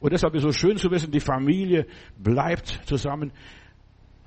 Und 0.01 0.13
deshalb 0.13 0.35
ist 0.35 0.45
es 0.45 0.55
so 0.55 0.69
schön 0.69 0.77
zu 0.77 0.91
wissen, 0.91 1.11
die 1.11 1.21
Familie 1.21 1.87
bleibt 2.17 2.69
zusammen. 2.85 3.33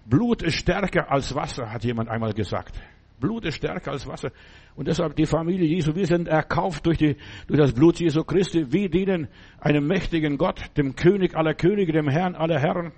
Blut 0.06 0.42
ist 0.42 0.56
stärker 0.56 1.10
als 1.12 1.34
Wasser, 1.34 1.72
hat 1.72 1.84
jemand 1.84 2.10
einmal 2.10 2.34
gesagt. 2.34 2.82
Blut 3.20 3.46
ist 3.46 3.56
stärker 3.56 3.92
als 3.92 4.08
Wasser. 4.08 4.32
Und 4.76 4.88
deshalb 4.88 5.16
die 5.16 5.26
Familie 5.26 5.68
Jesu, 5.68 5.96
wir 5.96 6.08
sind 6.08 6.28
erkauft 6.28 6.86
durch, 6.86 6.98
die, 6.98 7.16
durch 7.48 7.60
das 7.60 7.72
Blut 7.72 8.00
Jesu 8.00 8.24
Christi. 8.24 8.72
Wir 8.72 8.90
dienen 8.90 9.28
einem 9.60 9.86
mächtigen 9.88 10.38
Gott, 10.38 10.76
dem 10.76 10.96
König 10.96 11.36
aller 11.36 11.54
Könige, 11.54 11.94
dem 11.94 12.10
Herrn 12.10 12.36
aller 12.36 12.60
Herren. 12.60 12.92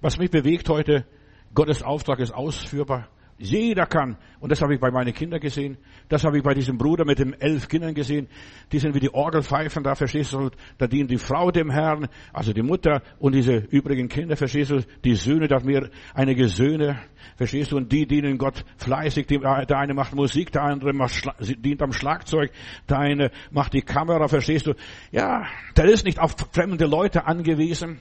Was 0.00 0.18
mich 0.18 0.30
bewegt 0.30 0.68
heute, 0.68 1.06
Gottes 1.54 1.82
Auftrag 1.82 2.18
ist 2.18 2.32
ausführbar. 2.32 3.08
Jeder 3.36 3.86
kann. 3.86 4.16
Und 4.38 4.52
das 4.52 4.62
habe 4.62 4.74
ich 4.74 4.80
bei 4.80 4.92
meinen 4.92 5.12
Kindern 5.12 5.40
gesehen. 5.40 5.76
Das 6.08 6.22
habe 6.22 6.36
ich 6.36 6.44
bei 6.44 6.54
diesem 6.54 6.78
Bruder 6.78 7.04
mit 7.04 7.18
den 7.18 7.34
elf 7.34 7.68
Kindern 7.68 7.92
gesehen. 7.92 8.28
Die 8.70 8.78
sind 8.78 8.94
wie 8.94 9.00
die 9.00 9.12
Orgelpfeifen, 9.12 9.82
da 9.82 9.96
verstehst 9.96 10.32
du, 10.32 10.50
da 10.78 10.86
dient 10.86 11.10
die 11.10 11.18
Frau 11.18 11.50
dem 11.50 11.68
Herrn, 11.68 12.06
also 12.32 12.52
die 12.52 12.62
Mutter 12.62 13.02
und 13.18 13.34
diese 13.34 13.56
übrigen 13.56 14.08
Kinder, 14.08 14.36
verstehst 14.36 14.70
du, 14.70 14.84
die 15.04 15.16
Söhne, 15.16 15.48
da 15.48 15.58
mir 15.60 15.90
einige 16.14 16.48
Söhne, 16.48 17.00
verstehst 17.36 17.72
du, 17.72 17.76
und 17.76 17.90
die 17.90 18.06
dienen 18.06 18.38
Gott 18.38 18.64
fleißig. 18.76 19.26
Der 19.26 19.78
eine 19.78 19.94
macht 19.94 20.14
Musik, 20.14 20.52
der 20.52 20.62
andere 20.62 20.92
macht, 20.92 21.28
dient 21.40 21.82
am 21.82 21.92
Schlagzeug, 21.92 22.52
der 22.88 22.98
eine 22.98 23.30
macht 23.50 23.72
die 23.72 23.82
Kamera, 23.82 24.28
verstehst 24.28 24.68
du. 24.68 24.74
Ja, 25.10 25.44
der 25.76 25.86
ist 25.86 26.04
nicht 26.04 26.20
auf 26.20 26.36
fremde 26.52 26.86
Leute 26.86 27.26
angewiesen. 27.26 28.00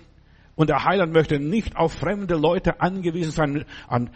Und 0.56 0.70
der 0.70 0.84
Heiland 0.84 1.14
möchte 1.14 1.40
nicht 1.40 1.76
auf 1.76 1.94
fremde 1.94 2.36
Leute 2.36 2.80
angewiesen 2.80 3.32
sein, 3.32 3.66
an 3.88 4.12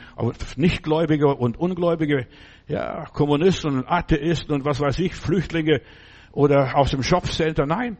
Nichtgläubige 0.55 1.35
und 1.35 1.57
Ungläubige, 1.57 2.27
ja, 2.67 3.05
Kommunisten 3.05 3.79
und 3.79 3.87
Atheisten 3.87 4.53
und 4.53 4.65
was 4.65 4.79
weiß 4.79 4.99
ich, 4.99 5.15
Flüchtlinge 5.15 5.81
oder 6.31 6.77
aus 6.77 6.91
dem 6.91 7.01
Shopcenter. 7.01 7.65
Nein, 7.65 7.97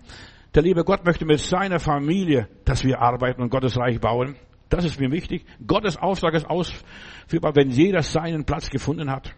der 0.54 0.62
liebe 0.62 0.84
Gott 0.84 1.04
möchte 1.04 1.26
mit 1.26 1.40
seiner 1.40 1.80
Familie, 1.80 2.48
dass 2.64 2.84
wir 2.84 3.02
arbeiten 3.02 3.42
und 3.42 3.50
Gottes 3.50 3.76
Reich 3.76 4.00
bauen. 4.00 4.36
Das 4.70 4.86
ist 4.86 5.00
mir 5.00 5.12
wichtig. 5.12 5.44
Gottes 5.66 5.98
Auftrag 5.98 6.36
ist 6.36 6.48
ausführbar, 6.48 7.56
wenn 7.56 7.72
jeder 7.72 8.04
seinen 8.04 8.46
Platz 8.46 8.70
gefunden 8.70 9.10
hat. 9.10 9.34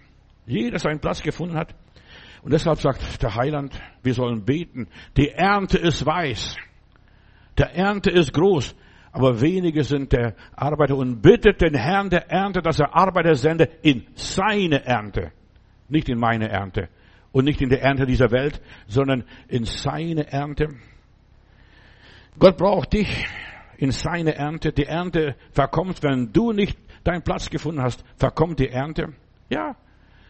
Jeder 0.45 0.79
seinen 0.79 0.99
Platz 0.99 1.21
gefunden 1.21 1.55
hat. 1.55 1.73
Und 2.41 2.51
deshalb 2.51 2.79
sagt 2.79 3.21
der 3.21 3.35
Heiland, 3.35 3.79
wir 4.01 4.13
sollen 4.13 4.43
beten. 4.43 4.87
Die 5.15 5.29
Ernte 5.29 5.77
ist 5.77 6.05
weiß. 6.05 6.55
Der 7.57 7.75
Ernte 7.75 8.09
ist 8.09 8.33
groß 8.33 8.75
aber 9.11 9.41
wenige 9.41 9.83
sind 9.83 10.11
der 10.11 10.35
Arbeiter 10.55 10.95
und 10.95 11.21
bittet 11.21 11.61
den 11.61 11.73
Herrn 11.73 12.09
der 12.09 12.29
Ernte, 12.29 12.61
dass 12.61 12.79
er 12.79 12.95
Arbeiter 12.95 13.35
sende 13.35 13.69
in 13.81 14.05
seine 14.13 14.85
Ernte, 14.85 15.31
nicht 15.87 16.09
in 16.09 16.19
meine 16.19 16.49
Ernte 16.49 16.89
und 17.31 17.45
nicht 17.45 17.61
in 17.61 17.69
der 17.69 17.81
Ernte 17.81 18.05
dieser 18.05 18.31
Welt, 18.31 18.61
sondern 18.87 19.23
in 19.47 19.65
seine 19.65 20.31
Ernte. 20.31 20.69
Gott 22.37 22.57
braucht 22.57 22.93
dich 22.93 23.27
in 23.77 23.91
seine 23.91 24.35
Ernte. 24.35 24.71
Die 24.71 24.85
Ernte 24.85 25.35
verkommt, 25.51 26.03
wenn 26.03 26.31
du 26.31 26.51
nicht 26.51 26.77
deinen 27.03 27.23
Platz 27.23 27.49
gefunden 27.49 27.81
hast, 27.81 28.03
verkommt 28.17 28.59
die 28.59 28.69
Ernte. 28.69 29.13
Ja, 29.49 29.75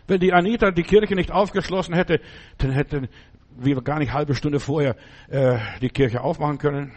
wenn 0.07 0.19
die 0.19 0.33
Anita 0.33 0.71
die 0.71 0.83
Kirche 0.83 1.15
nicht 1.15 1.31
aufgeschlossen 1.31 1.93
hätte, 1.93 2.19
dann 2.57 2.71
hätten 2.71 3.09
wir 3.57 3.81
gar 3.81 3.99
nicht 3.99 4.13
halbe 4.13 4.35
Stunde 4.35 4.59
vorher 4.59 4.95
äh, 5.29 5.57
die 5.81 5.89
Kirche 5.89 6.21
aufmachen 6.21 6.57
können. 6.57 6.93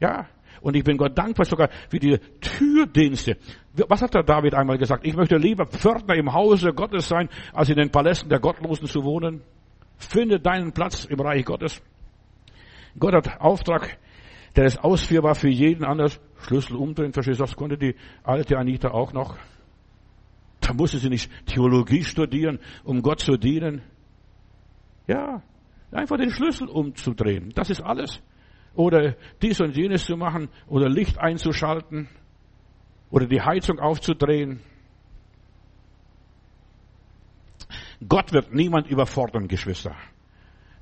Ja, 0.00 0.26
und 0.60 0.76
ich 0.76 0.84
bin 0.84 0.96
Gott 0.96 1.16
dankbar 1.16 1.46
sogar 1.46 1.68
für 1.88 1.98
die 1.98 2.18
Türdienste. 2.40 3.36
Was 3.88 4.02
hat 4.02 4.14
der 4.14 4.22
David 4.22 4.54
einmal 4.54 4.78
gesagt? 4.78 5.06
Ich 5.06 5.14
möchte 5.14 5.36
lieber 5.36 5.66
Pförtner 5.66 6.14
im 6.14 6.32
Hause 6.32 6.72
Gottes 6.72 7.08
sein, 7.08 7.28
als 7.52 7.68
in 7.68 7.76
den 7.76 7.90
Palästen 7.90 8.28
der 8.28 8.40
Gottlosen 8.40 8.86
zu 8.86 9.04
wohnen. 9.04 9.42
Finde 9.96 10.40
deinen 10.40 10.72
Platz 10.72 11.04
im 11.04 11.20
Reich 11.20 11.44
Gottes. 11.44 11.82
Gott 12.98 13.14
hat 13.14 13.40
Auftrag, 13.40 13.98
der 14.56 14.64
ist 14.64 14.82
ausführbar 14.82 15.34
für 15.34 15.48
jeden 15.48 15.84
anders. 15.84 16.20
Schlüssel 16.40 16.76
umdrehen, 16.76 17.12
verstehst 17.12 17.40
du? 17.40 17.44
Das 17.44 17.56
konnte 17.56 17.76
die 17.76 17.94
alte 18.22 18.56
Anita 18.58 18.90
auch 18.90 19.12
noch. 19.12 19.36
Da 20.60 20.72
musste 20.72 20.98
sie 20.98 21.08
nicht 21.08 21.30
Theologie 21.46 22.04
studieren, 22.04 22.58
um 22.84 23.02
Gott 23.02 23.20
zu 23.20 23.36
dienen. 23.36 23.82
Ja, 25.06 25.42
einfach 25.90 26.16
den 26.16 26.30
Schlüssel 26.30 26.68
umzudrehen. 26.68 27.52
Das 27.54 27.70
ist 27.70 27.80
alles 27.80 28.20
oder 28.78 29.16
dies 29.42 29.60
und 29.60 29.76
jenes 29.76 30.04
zu 30.04 30.16
machen 30.16 30.48
oder 30.68 30.88
Licht 30.88 31.18
einzuschalten 31.18 32.08
oder 33.10 33.26
die 33.26 33.42
Heizung 33.42 33.80
aufzudrehen. 33.80 34.60
Gott 38.08 38.32
wird 38.32 38.54
niemand 38.54 38.86
überfordern, 38.86 39.48
Geschwister. 39.48 39.96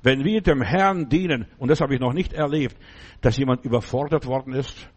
Wenn 0.03 0.23
wir 0.23 0.41
dem 0.41 0.61
Herrn 0.61 1.09
dienen, 1.09 1.47
und 1.57 1.71
das 1.71 1.81
habe 1.81 1.95
ich 1.95 1.99
noch 1.99 2.13
nicht 2.13 2.33
erlebt, 2.33 2.77
dass 3.21 3.35
jemand 3.37 3.65
überfordert 3.65 4.27
worden 4.27 4.53
ist, 4.53 4.91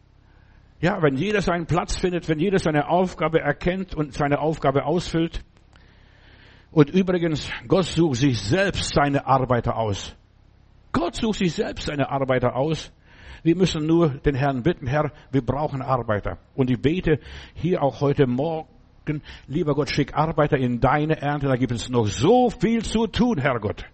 ja, 0.82 1.02
wenn 1.02 1.16
jeder 1.16 1.40
seinen 1.40 1.64
Platz 1.64 1.96
findet, 1.96 2.28
wenn 2.28 2.38
jeder 2.38 2.58
seine 2.58 2.88
Aufgabe 2.88 3.40
erkennt 3.40 3.94
und 3.94 4.12
seine 4.12 4.40
Aufgabe 4.40 4.84
ausfüllt, 4.84 5.42
und 6.70 6.90
übrigens, 6.90 7.50
Gott 7.66 7.86
sucht 7.86 8.16
sich 8.16 8.38
selbst 8.38 8.92
seine 8.94 9.26
Arbeiter 9.26 9.76
aus. 9.76 10.14
Gott 10.92 11.16
sucht 11.16 11.38
sich 11.38 11.52
selbst 11.52 11.86
seine 11.86 12.10
Arbeiter 12.10 12.56
aus. 12.56 12.92
Wir 13.42 13.56
müssen 13.56 13.86
nur 13.86 14.10
den 14.10 14.34
Herrn 14.34 14.62
bitten, 14.62 14.86
Herr, 14.86 15.12
wir 15.30 15.42
brauchen 15.44 15.82
Arbeiter. 15.82 16.38
Und 16.54 16.70
ich 16.70 16.80
bete 16.80 17.20
hier 17.54 17.82
auch 17.82 18.00
heute 18.00 18.26
Morgen, 18.26 19.22
lieber 19.46 19.74
Gott, 19.74 19.90
schick 19.90 20.14
Arbeiter 20.14 20.58
in 20.58 20.80
deine 20.80 21.20
Ernte. 21.20 21.46
Da 21.46 21.56
gibt 21.56 21.72
es 21.72 21.88
noch 21.88 22.06
so 22.06 22.50
viel 22.50 22.82
zu 22.82 23.06
tun, 23.06 23.38
Herr 23.38 23.58
Gott. 23.60 23.84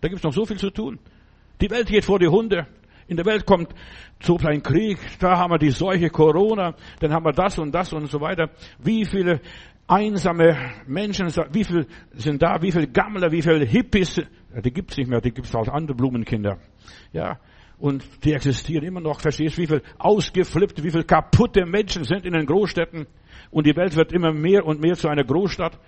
Da 0.00 0.08
gibt 0.08 0.18
es 0.18 0.24
noch 0.24 0.32
so 0.32 0.44
viel 0.44 0.58
zu 0.58 0.70
tun. 0.70 0.98
Die 1.60 1.70
Welt 1.70 1.88
geht 1.88 2.04
vor 2.04 2.18
die 2.18 2.28
Hunde. 2.28 2.66
In 3.06 3.16
der 3.16 3.26
Welt 3.26 3.44
kommt 3.44 3.74
so 4.20 4.38
ein 4.38 4.62
Krieg, 4.62 4.98
da 5.18 5.36
haben 5.36 5.50
wir 5.50 5.58
die 5.58 5.70
Seuche 5.70 6.10
Corona, 6.10 6.76
dann 7.00 7.12
haben 7.12 7.24
wir 7.24 7.32
das 7.32 7.58
und 7.58 7.72
das 7.72 7.92
und 7.92 8.06
so 8.06 8.20
weiter. 8.20 8.50
Wie 8.78 9.04
viele 9.04 9.40
einsame 9.90 10.56
Menschen, 10.86 11.26
wie 11.52 11.64
viel 11.64 11.86
sind 12.12 12.40
da, 12.42 12.62
wie 12.62 12.70
viele 12.70 12.86
Gammler, 12.86 13.32
wie 13.32 13.42
viele 13.42 13.64
Hippies, 13.64 14.20
die 14.64 14.72
gibt's 14.72 14.96
nicht 14.96 15.10
mehr, 15.10 15.20
die 15.20 15.32
gibt's 15.32 15.54
als 15.54 15.68
andere 15.68 15.96
Blumenkinder. 15.96 16.58
Ja, 17.12 17.40
und 17.78 18.04
die 18.24 18.32
existieren 18.32 18.84
immer 18.84 19.00
noch. 19.00 19.20
Verstehst 19.20 19.56
du, 19.56 19.62
wie 19.62 19.66
viel 19.66 19.82
ausgeflippte, 19.98 20.84
wie 20.84 20.90
viel 20.90 21.04
kaputte 21.04 21.66
Menschen 21.66 22.04
sind 22.04 22.24
in 22.24 22.34
den 22.34 22.46
Großstädten 22.46 23.06
und 23.50 23.66
die 23.66 23.76
Welt 23.76 23.96
wird 23.96 24.12
immer 24.12 24.32
mehr 24.32 24.64
und 24.64 24.80
mehr 24.80 24.94
zu 24.94 25.08
einer 25.08 25.24
Großstadt. 25.24 25.78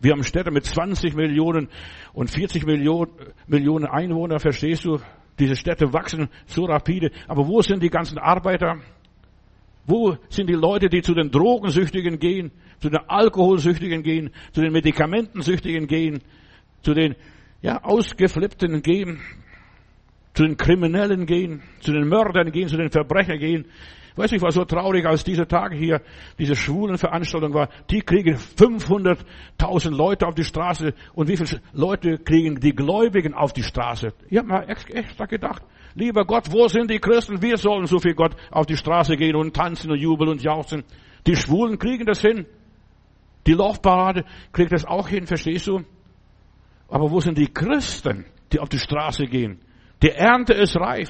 Wir 0.00 0.12
haben 0.12 0.24
Städte 0.24 0.50
mit 0.50 0.64
20 0.64 1.14
Millionen 1.14 1.68
und 2.14 2.30
40 2.30 2.64
Millionen, 2.64 3.12
Millionen 3.46 3.86
Einwohner, 3.86 4.40
verstehst 4.40 4.86
du? 4.86 4.98
Diese 5.38 5.56
Städte 5.56 5.92
wachsen 5.92 6.28
so 6.46 6.64
rapide. 6.64 7.10
Aber 7.28 7.46
wo 7.46 7.60
sind 7.60 7.82
die 7.82 7.90
ganzen 7.90 8.18
Arbeiter? 8.18 8.78
Wo 9.90 10.16
sind 10.28 10.48
die 10.48 10.54
Leute, 10.54 10.88
die 10.88 11.02
zu 11.02 11.14
den 11.14 11.32
Drogensüchtigen 11.32 12.20
gehen, 12.20 12.52
zu 12.78 12.90
den 12.90 13.00
Alkoholsüchtigen 13.08 14.04
gehen, 14.04 14.30
zu 14.52 14.60
den 14.60 14.72
Medikamentensüchtigen 14.72 15.88
gehen, 15.88 16.20
zu 16.82 16.94
den 16.94 17.16
ja, 17.60 17.82
ausgeflippten 17.82 18.82
gehen, 18.82 19.20
zu 20.32 20.44
den 20.44 20.56
Kriminellen 20.56 21.26
gehen, 21.26 21.62
zu 21.80 21.92
den 21.92 22.06
Mördern 22.06 22.52
gehen, 22.52 22.68
zu 22.68 22.76
den 22.76 22.90
Verbrechern 22.90 23.40
gehen? 23.40 23.64
Weiß 24.14 24.30
ich, 24.30 24.40
war 24.40 24.52
so 24.52 24.64
traurig, 24.64 25.06
als 25.06 25.24
diese 25.24 25.46
Tage 25.46 25.76
hier, 25.76 26.02
diese 26.38 26.54
schwulen 26.54 26.96
Veranstaltung 26.96 27.52
war. 27.54 27.68
Die 27.90 28.00
kriegen 28.00 28.36
500.000 28.36 29.90
Leute 29.90 30.26
auf 30.26 30.34
die 30.34 30.44
Straße. 30.44 30.94
Und 31.14 31.28
wie 31.28 31.36
viele 31.36 31.60
Leute 31.72 32.18
kriegen 32.18 32.60
die 32.60 32.74
Gläubigen 32.74 33.34
auf 33.34 33.52
die 33.52 33.62
Straße? 33.62 34.12
Ich 34.28 34.38
habe 34.38 34.48
mal 34.48 34.68
extra 34.68 35.26
gedacht, 35.26 35.62
lieber 35.94 36.24
Gott, 36.24 36.52
wo 36.52 36.68
sind 36.68 36.90
die 36.90 36.98
Christen? 36.98 37.42
Wir 37.42 37.56
sollen 37.56 37.86
so 37.86 37.98
viel 37.98 38.14
Gott 38.14 38.34
auf 38.50 38.66
die 38.66 38.76
Straße 38.76 39.16
gehen 39.16 39.36
und 39.36 39.54
tanzen 39.54 39.90
und 39.90 39.98
jubeln 39.98 40.30
und 40.30 40.42
jauchzen. 40.42 40.84
Die 41.26 41.36
Schwulen 41.36 41.78
kriegen 41.78 42.06
das 42.06 42.20
hin. 42.20 42.46
Die 43.46 43.54
Laufparade 43.54 44.24
kriegt 44.52 44.72
das 44.72 44.84
auch 44.84 45.08
hin, 45.08 45.26
verstehst 45.26 45.66
du? 45.66 45.82
Aber 46.88 47.10
wo 47.10 47.20
sind 47.20 47.38
die 47.38 47.52
Christen, 47.52 48.26
die 48.52 48.58
auf 48.58 48.68
die 48.68 48.78
Straße 48.78 49.26
gehen? 49.26 49.60
Die 50.02 50.10
Ernte 50.10 50.54
ist 50.54 50.76
reif. 50.76 51.08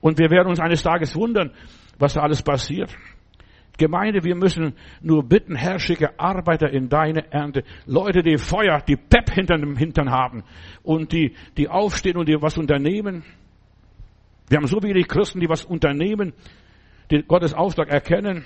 Und 0.00 0.18
wir 0.18 0.30
werden 0.30 0.48
uns 0.48 0.60
eines 0.60 0.82
Tages 0.82 1.16
wundern, 1.16 1.52
was 1.98 2.14
da 2.14 2.20
alles 2.20 2.42
passiert. 2.42 2.94
Gemeinde, 3.78 4.24
wir 4.24 4.34
müssen 4.34 4.74
nur 5.02 5.22
bitten, 5.22 5.54
Herr, 5.54 5.78
schicke 5.78 6.18
Arbeiter 6.18 6.70
in 6.70 6.88
deine 6.88 7.30
Ernte. 7.30 7.62
Leute, 7.84 8.22
die 8.22 8.38
Feuer, 8.38 8.80
die 8.86 8.96
Pep 8.96 9.30
hinter 9.30 9.58
dem 9.58 9.76
Hintern 9.76 10.10
haben 10.10 10.44
und 10.82 11.12
die, 11.12 11.34
die 11.56 11.68
aufstehen 11.68 12.16
und 12.16 12.28
die 12.28 12.40
was 12.40 12.56
unternehmen. 12.56 13.24
Wir 14.48 14.58
haben 14.58 14.66
so 14.66 14.80
viele 14.80 15.02
Christen, 15.02 15.40
die 15.40 15.48
was 15.48 15.64
unternehmen, 15.64 16.32
die 17.10 17.22
Gottes 17.22 17.54
Auftrag 17.54 17.88
erkennen. 17.88 18.44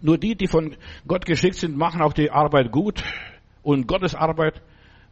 Nur 0.00 0.18
die, 0.18 0.34
die 0.34 0.48
von 0.48 0.76
Gott 1.06 1.26
geschickt 1.26 1.56
sind, 1.56 1.76
machen 1.76 2.02
auch 2.02 2.12
die 2.12 2.30
Arbeit 2.30 2.72
gut 2.72 3.04
und 3.62 3.86
Gottes 3.86 4.14
Arbeit. 4.14 4.62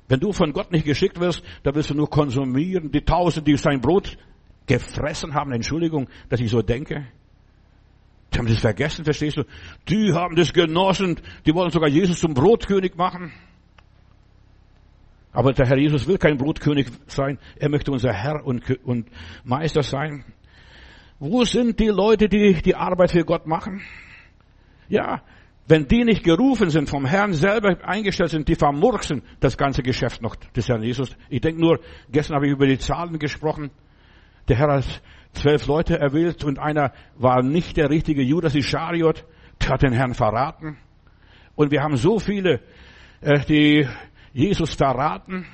Wenn 0.08 0.20
du 0.20 0.32
von 0.32 0.52
Gott 0.52 0.72
nicht 0.72 0.84
geschickt 0.84 1.20
wirst, 1.20 1.44
dann 1.62 1.74
wirst 1.74 1.90
du 1.90 1.94
nur 1.94 2.10
konsumieren. 2.10 2.90
Die 2.90 3.02
Tausend, 3.02 3.46
die 3.46 3.56
sein 3.56 3.80
Brot 3.80 4.16
gefressen 4.66 5.34
haben, 5.34 5.52
Entschuldigung, 5.52 6.08
dass 6.28 6.40
ich 6.40 6.50
so 6.50 6.62
denke. 6.62 7.06
Die 8.32 8.38
haben 8.38 8.46
das 8.46 8.58
vergessen, 8.58 9.04
verstehst 9.04 9.36
du? 9.36 9.44
Die 9.88 10.12
haben 10.12 10.36
das 10.36 10.52
genossen, 10.52 11.20
die 11.46 11.54
wollen 11.54 11.70
sogar 11.70 11.88
Jesus 11.88 12.20
zum 12.20 12.34
Brotkönig 12.34 12.96
machen. 12.96 13.32
Aber 15.32 15.52
der 15.52 15.66
Herr 15.66 15.78
Jesus 15.78 16.06
will 16.08 16.18
kein 16.18 16.36
Brotkönig 16.36 16.88
sein, 17.06 17.38
er 17.56 17.68
möchte 17.68 17.92
unser 17.92 18.12
Herr 18.12 18.44
und, 18.44 18.62
und 18.84 19.08
Meister 19.44 19.82
sein. 19.82 20.24
Wo 21.18 21.44
sind 21.44 21.78
die 21.78 21.88
Leute, 21.88 22.28
die 22.28 22.60
die 22.62 22.74
Arbeit 22.74 23.12
für 23.12 23.24
Gott 23.24 23.46
machen? 23.46 23.82
Ja, 24.88 25.22
wenn 25.68 25.86
die 25.86 26.02
nicht 26.04 26.24
gerufen 26.24 26.70
sind, 26.70 26.90
vom 26.90 27.06
Herrn 27.06 27.32
selber 27.32 27.76
eingestellt 27.84 28.30
sind, 28.30 28.48
die 28.48 28.56
vermurksen 28.56 29.22
das 29.38 29.56
ganze 29.56 29.82
Geschäft 29.82 30.20
noch 30.20 30.34
des 30.34 30.68
Herrn 30.68 30.82
Jesus. 30.82 31.16
Ich 31.28 31.40
denke 31.40 31.60
nur, 31.60 31.78
gestern 32.10 32.36
habe 32.36 32.46
ich 32.46 32.52
über 32.52 32.66
die 32.66 32.78
Zahlen 32.78 33.18
gesprochen. 33.20 33.70
Der 34.48 34.56
Herr 34.56 34.72
hat 34.72 35.02
zwölf 35.32 35.66
Leute 35.66 35.96
erwählt 35.96 36.42
und 36.42 36.58
einer 36.58 36.92
war 37.16 37.42
nicht 37.42 37.76
der 37.76 37.88
richtige 37.88 38.22
Judas 38.22 38.56
Ischariot, 38.56 39.24
der 39.62 39.68
hat 39.68 39.82
den 39.82 39.92
Herrn 39.92 40.14
verraten. 40.14 40.76
Und 41.54 41.70
wir 41.70 41.82
haben 41.82 41.96
so 41.96 42.18
viele, 42.18 42.60
äh, 43.20 43.38
die 43.44 43.86
Jesus 44.32 44.74
verraten, 44.74 45.46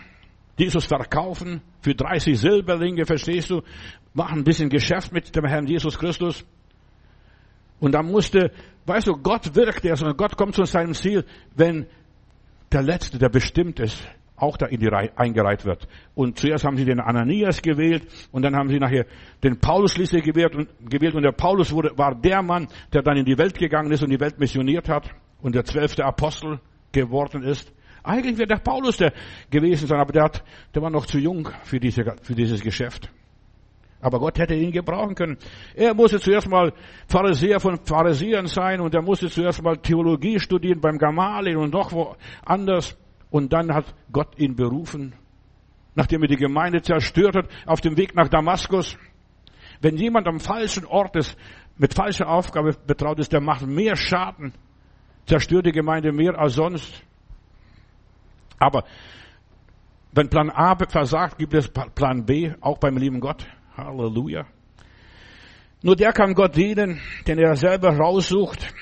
Jesus 0.57 0.85
verkaufen 0.85 1.61
für 1.81 1.95
30 1.95 2.39
Silberlinge, 2.39 3.05
verstehst 3.05 3.51
du, 3.51 3.63
machen 4.15 4.39
ein 4.39 4.45
bisschen 4.45 4.69
Geschäft 4.69 5.13
mit 5.13 5.35
dem 5.35 5.45
Herrn 5.45 5.67
Jesus 5.67 5.99
Christus. 5.99 6.45
Und 7.79 7.93
da 7.93 8.03
musste, 8.03 8.51
weißt 8.87 9.07
du, 9.07 9.17
Gott 9.17 9.55
wirkt 9.55 9.85
erst 9.85 10.03
und 10.03 10.17
Gott 10.17 10.37
kommt 10.37 10.55
zu 10.55 10.65
seinem 10.65 10.95
Ziel, 10.95 11.25
wenn 11.55 11.87
der 12.73 12.83
Letzte, 12.83 13.19
der 13.19 13.29
bestimmt 13.29 13.81
ist, 13.81 14.03
auch 14.37 14.57
da 14.57 14.67
in 14.67 14.81
die 14.81 14.89
Reihe 14.89 15.17
eingereiht 15.17 15.65
wird. 15.65 15.87
Und 16.15 16.39
zuerst 16.39 16.65
haben 16.65 16.77
sie 16.77 16.85
den 16.85 17.01
Ananias 17.01 17.63
gewählt 17.63 18.07
und 18.33 18.43
dann 18.43 18.55
haben 18.55 18.69
sie 18.69 18.79
nachher 18.79 19.07
den 19.43 19.59
Paulus 19.59 19.93
schließlich 19.93 20.25
gewählt 20.25 20.55
und, 20.55 20.69
gewählt 20.91 21.15
und 21.15 21.23
der 21.23 21.33
Paulus 21.33 21.73
wurde, 21.73 21.97
war 21.97 22.15
der 22.15 22.43
Mann, 22.43 22.69
der 22.93 23.03
dann 23.03 23.17
in 23.17 23.25
die 23.25 23.39
Welt 23.39 23.59
gegangen 23.59 23.91
ist 23.93 24.03
und 24.03 24.11
die 24.11 24.21
Welt 24.21 24.39
missioniert 24.39 24.89
hat 24.89 25.11
und 25.41 25.55
der 25.55 25.65
zwölfte 25.65 26.05
Apostel 26.05 26.61
geworden 26.93 27.43
ist. 27.43 27.73
Eigentlich 28.07 28.39
wäre 28.39 28.47
der 28.47 28.59
Paulus 28.59 28.99
der 28.99 29.13
gewesen 29.51 29.89
sein, 29.89 29.99
aber 29.99 30.13
der, 30.13 30.25
hat, 30.25 30.45
der 30.75 30.81
war 30.81 30.91
noch 30.91 31.07
zu 31.07 31.19
jung 31.19 31.49
für, 31.65 31.81
diese, 31.81 32.05
für 32.23 32.35
dieses 32.35 32.61
Geschäft. 32.61 33.11
Aber 34.01 34.21
Gott 34.21 34.39
hätte 34.39 34.55
ihn 34.55 34.71
gebrauchen 34.71 35.17
können. 35.17 35.39
Er 35.75 35.93
musste 35.93 36.21
zuerst 36.21 36.49
mal 36.49 36.73
Pharisäer 37.09 37.59
von 37.59 37.79
Pharisäern 37.85 38.47
sein 38.47 38.81
und 38.81 38.95
er 38.95 39.03
musste 39.03 39.29
zuerst 39.29 39.61
mal 39.61 39.77
Theologie 39.79 40.39
studieren 40.39 40.81
beim 40.81 40.99
Gamaliel 40.99 41.57
und 41.57 41.73
noch 41.73 41.93
woanders. 41.93 42.97
Und 43.31 43.53
dann 43.53 43.75
hat 43.75 43.93
Gott 44.13 44.39
ihn 44.39 44.55
berufen, 44.55 45.15
nachdem 45.97 46.23
er 46.23 46.29
die 46.29 46.37
Gemeinde 46.37 46.83
zerstört 46.83 47.35
hat, 47.35 47.49
auf 47.67 47.81
dem 47.81 47.97
Weg 47.97 48.15
nach 48.15 48.29
Damaskus. 48.29 48.97
Wenn 49.81 49.97
jemand 49.97 50.29
am 50.29 50.39
falschen 50.39 50.87
Ort 50.87 51.17
ist, 51.17 51.37
mit 51.77 51.93
falscher 51.93 52.29
Aufgabe 52.29 52.77
betraut 52.87 53.19
ist, 53.19 53.33
der 53.33 53.41
macht 53.41 53.67
mehr 53.67 53.97
Schaden, 53.97 54.53
zerstört 55.27 55.67
die 55.67 55.73
Gemeinde 55.73 56.13
mehr 56.13 56.39
als 56.39 56.55
sonst. 56.55 57.03
Aber 58.59 58.85
wenn 60.13 60.29
Plan 60.29 60.51
A 60.51 60.77
versagt, 60.77 61.39
gibt 61.39 61.55
es 61.55 61.69
Plan 61.69 62.25
B, 62.25 62.53
auch 62.61 62.79
beim 62.79 62.97
lieben 62.97 63.21
Gott. 63.21 63.47
Halleluja. 63.77 64.47
Nur 65.83 65.95
der 65.95 66.13
kann 66.13 66.35
Gott 66.35 66.57
dienen, 66.57 67.01
den 67.27 67.39
er 67.39 67.55
selber 67.57 67.97
raussucht. 67.97 68.73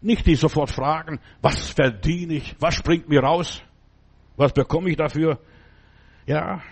Nicht 0.00 0.26
die 0.26 0.36
sofort 0.36 0.70
fragen, 0.70 1.18
was 1.42 1.70
verdiene 1.70 2.34
ich, 2.34 2.54
was 2.60 2.74
springt 2.74 3.08
mir 3.08 3.20
raus, 3.20 3.62
was 4.36 4.52
bekomme 4.52 4.90
ich 4.90 4.96
dafür. 4.96 5.40
Ja, 6.26 6.62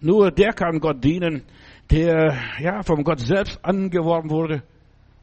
nur 0.00 0.30
der 0.30 0.52
kann 0.52 0.80
Gott 0.80 1.02
dienen, 1.04 1.44
der 1.90 2.36
ja 2.58 2.82
von 2.82 3.04
Gott 3.04 3.20
selbst 3.20 3.64
angeworben 3.64 4.30
wurde, 4.30 4.62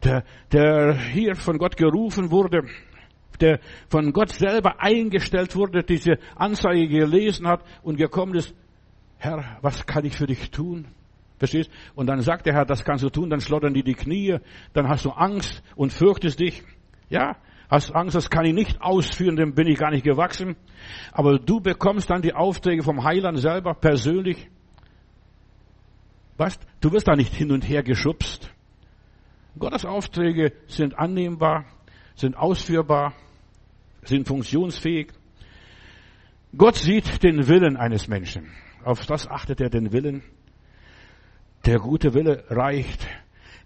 der, 0.04 0.24
der 0.52 0.94
hier 0.96 1.36
von 1.36 1.58
Gott 1.58 1.76
gerufen 1.76 2.32
wurde, 2.32 2.64
der 3.42 3.60
von 3.90 4.14
Gott 4.14 4.30
selber 4.30 4.80
eingestellt 4.80 5.56
wurde, 5.56 5.84
diese 5.84 6.18
Anzeige 6.36 6.88
gelesen 6.88 7.48
hat 7.48 7.64
und 7.84 7.98
gekommen 7.98 8.36
ist, 8.36 8.54
Herr, 9.18 9.58
was 9.62 9.86
kann 9.86 10.06
ich 10.06 10.16
für 10.16 10.26
dich 10.26 10.50
tun? 10.52 10.88
Verstehst? 11.38 11.72
Und 11.96 12.08
dann 12.08 12.22
sagt 12.22 12.46
der 12.46 12.54
Herr, 12.54 12.66
das 12.66 12.84
kannst 12.84 13.04
du 13.04 13.10
tun, 13.10 13.30
dann 13.30 13.42
schlottern 13.42 13.74
die 13.74 13.84
die 13.84 13.94
Knie, 13.94 14.38
dann 14.74 14.88
hast 14.88 15.06
du 15.06 15.12
Angst 15.12 15.64
und 15.76 15.94
fürchtest 15.94 16.40
dich. 16.40 16.64
Ja, 17.10 17.38
hast 17.70 17.96
Angst, 17.96 18.16
das 18.16 18.30
kann 18.30 18.46
ich 18.46 18.54
nicht 18.54 18.82
ausführen, 18.82 19.36
dem 19.36 19.54
bin 19.56 19.68
ich 19.68 19.80
gar 19.80 19.92
nicht 19.92 20.04
gewachsen. 20.04 20.56
Aber 21.12 21.40
du 21.40 21.60
bekommst 21.60 22.10
dann 22.10 22.22
die 22.22 22.34
Aufträge 22.34 22.84
vom 22.84 23.04
Heiland 23.04 23.40
selber 23.40 23.74
persönlich. 23.74 24.50
Weißt, 26.38 26.62
du 26.82 26.92
wirst 26.92 27.08
da 27.08 27.16
nicht 27.16 27.34
hin 27.34 27.52
und 27.52 27.68
her 27.68 27.84
geschubst. 27.84 28.52
Gottes 29.58 29.86
Aufträge 29.86 30.54
sind 30.68 30.98
annehmbar, 30.98 31.66
sind 32.16 32.36
ausführbar, 32.36 33.14
sind 34.04 34.28
funktionsfähig. 34.28 35.12
Gott 36.56 36.76
sieht 36.76 37.24
den 37.24 37.48
Willen 37.48 37.78
eines 37.78 38.08
Menschen. 38.08 38.52
Auf 38.84 39.06
das 39.06 39.28
achtet 39.28 39.62
er 39.62 39.70
den 39.70 39.92
Willen. 39.92 40.24
Der 41.66 41.80
gute 41.80 42.14
Wille 42.14 42.44
reicht. 42.50 43.08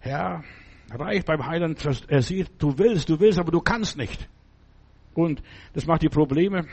Ja, 0.03 0.43
reicht 0.91 1.25
beim 1.25 1.45
Heiland. 1.45 1.83
Er 2.07 2.21
sieht, 2.21 2.61
du 2.61 2.77
willst, 2.77 3.09
du 3.09 3.19
willst, 3.19 3.39
aber 3.39 3.51
du 3.51 3.61
kannst 3.61 3.97
nicht. 3.97 4.27
Und 5.13 5.41
das 5.73 5.85
macht 5.85 6.01
die 6.01 6.09
Probleme. 6.09 6.67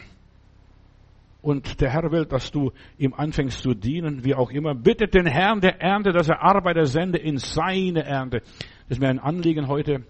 Und 1.40 1.81
der 1.81 1.90
Herr 1.90 2.11
will, 2.12 2.25
dass 2.25 2.51
du 2.51 2.72
ihm 2.98 3.14
anfängst 3.14 3.62
zu 3.62 3.75
dienen, 3.75 4.25
wie 4.25 4.35
auch 4.35 4.51
immer. 4.51 4.75
Bittet 4.75 5.14
den 5.14 5.27
Herrn 5.27 5.61
der 5.61 5.81
Ernte, 5.81 6.12
dass 6.12 6.29
er 6.29 6.42
Arbeiter 6.42 6.87
sende 6.87 7.18
in 7.18 7.38
seine 7.38 8.05
Ernte. 8.05 8.40
Das 8.40 8.98
ist 8.98 9.01
mir 9.01 9.09
ein 9.09 9.18
Anliegen 9.18 9.66
heute. 9.66 10.05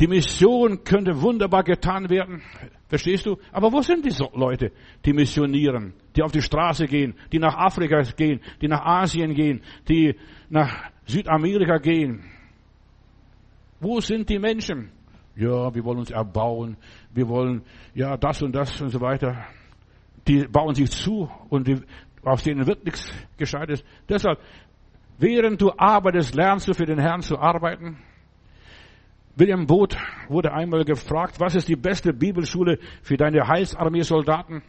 Die 0.00 0.08
Mission 0.08 0.82
könnte 0.82 1.20
wunderbar 1.20 1.62
getan 1.62 2.10
werden. 2.10 2.42
Verstehst 2.88 3.26
du? 3.26 3.36
Aber 3.52 3.72
wo 3.72 3.80
sind 3.80 4.04
diese 4.04 4.24
Leute, 4.34 4.72
die 5.04 5.12
missionieren, 5.12 5.94
die 6.16 6.22
auf 6.22 6.32
die 6.32 6.42
Straße 6.42 6.86
gehen, 6.86 7.14
die 7.32 7.38
nach 7.38 7.54
Afrika 7.54 8.02
gehen, 8.16 8.40
die 8.60 8.68
nach 8.68 8.84
Asien 8.84 9.34
gehen, 9.34 9.62
die 9.88 10.16
nach 10.48 10.90
Südamerika 11.06 11.78
gehen? 11.78 12.24
Wo 13.80 14.00
sind 14.00 14.28
die 14.28 14.38
Menschen? 14.38 14.90
Ja, 15.36 15.72
wir 15.74 15.84
wollen 15.84 15.98
uns 15.98 16.10
erbauen, 16.10 16.76
wir 17.12 17.28
wollen, 17.28 17.62
ja, 17.94 18.16
das 18.16 18.42
und 18.42 18.54
das 18.54 18.80
und 18.80 18.90
so 18.90 19.00
weiter. 19.00 19.44
Die 20.26 20.46
bauen 20.46 20.74
sich 20.74 20.90
zu 20.90 21.28
und 21.50 21.68
die, 21.68 21.80
aus 22.22 22.42
denen 22.42 22.66
wird 22.66 22.84
nichts 22.84 23.12
Gescheites. 23.36 23.84
Deshalb, 24.08 24.38
während 25.18 25.60
du 25.60 25.72
arbeitest, 25.76 26.34
lernst 26.34 26.68
du 26.68 26.74
für 26.74 26.86
den 26.86 26.98
Herrn 26.98 27.20
zu 27.20 27.38
arbeiten. 27.38 27.98
William 29.36 29.66
Booth 29.66 29.96
wurde 30.28 30.52
einmal 30.52 30.84
gefragt, 30.84 31.40
was 31.40 31.56
ist 31.56 31.68
die 31.68 31.76
beste 31.76 32.12
Bibelschule 32.12 32.78
für 33.02 33.16
deine 33.16 33.48
Heilsarmee-Soldaten? 33.48 34.62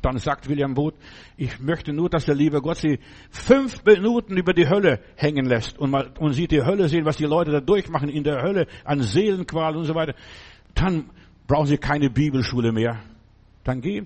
Dann 0.00 0.18
sagt 0.18 0.48
William 0.48 0.74
Booth, 0.74 0.94
ich 1.36 1.60
möchte 1.60 1.92
nur, 1.92 2.08
dass 2.08 2.24
der 2.24 2.34
liebe 2.34 2.60
Gott 2.62 2.78
sie 2.78 2.98
fünf 3.30 3.84
Minuten 3.84 4.36
über 4.36 4.54
die 4.54 4.68
Hölle 4.68 5.00
hängen 5.16 5.46
lässt 5.46 5.78
und 5.78 5.90
mal, 5.90 6.10
und 6.18 6.32
sieht 6.32 6.52
die 6.52 6.62
Hölle 6.62 6.88
sehen, 6.88 7.04
was 7.04 7.16
die 7.16 7.24
Leute 7.24 7.50
da 7.50 7.60
durchmachen 7.60 8.08
in 8.08 8.24
der 8.24 8.42
Hölle 8.42 8.66
an 8.84 9.00
Seelenqual 9.00 9.76
und 9.76 9.84
so 9.84 9.94
weiter. 9.94 10.14
Dann 10.74 11.10
brauchen 11.46 11.66
sie 11.66 11.78
keine 11.78 12.08
Bibelschule 12.08 12.72
mehr. 12.72 13.00
Dann 13.64 13.80
geh 13.80 14.04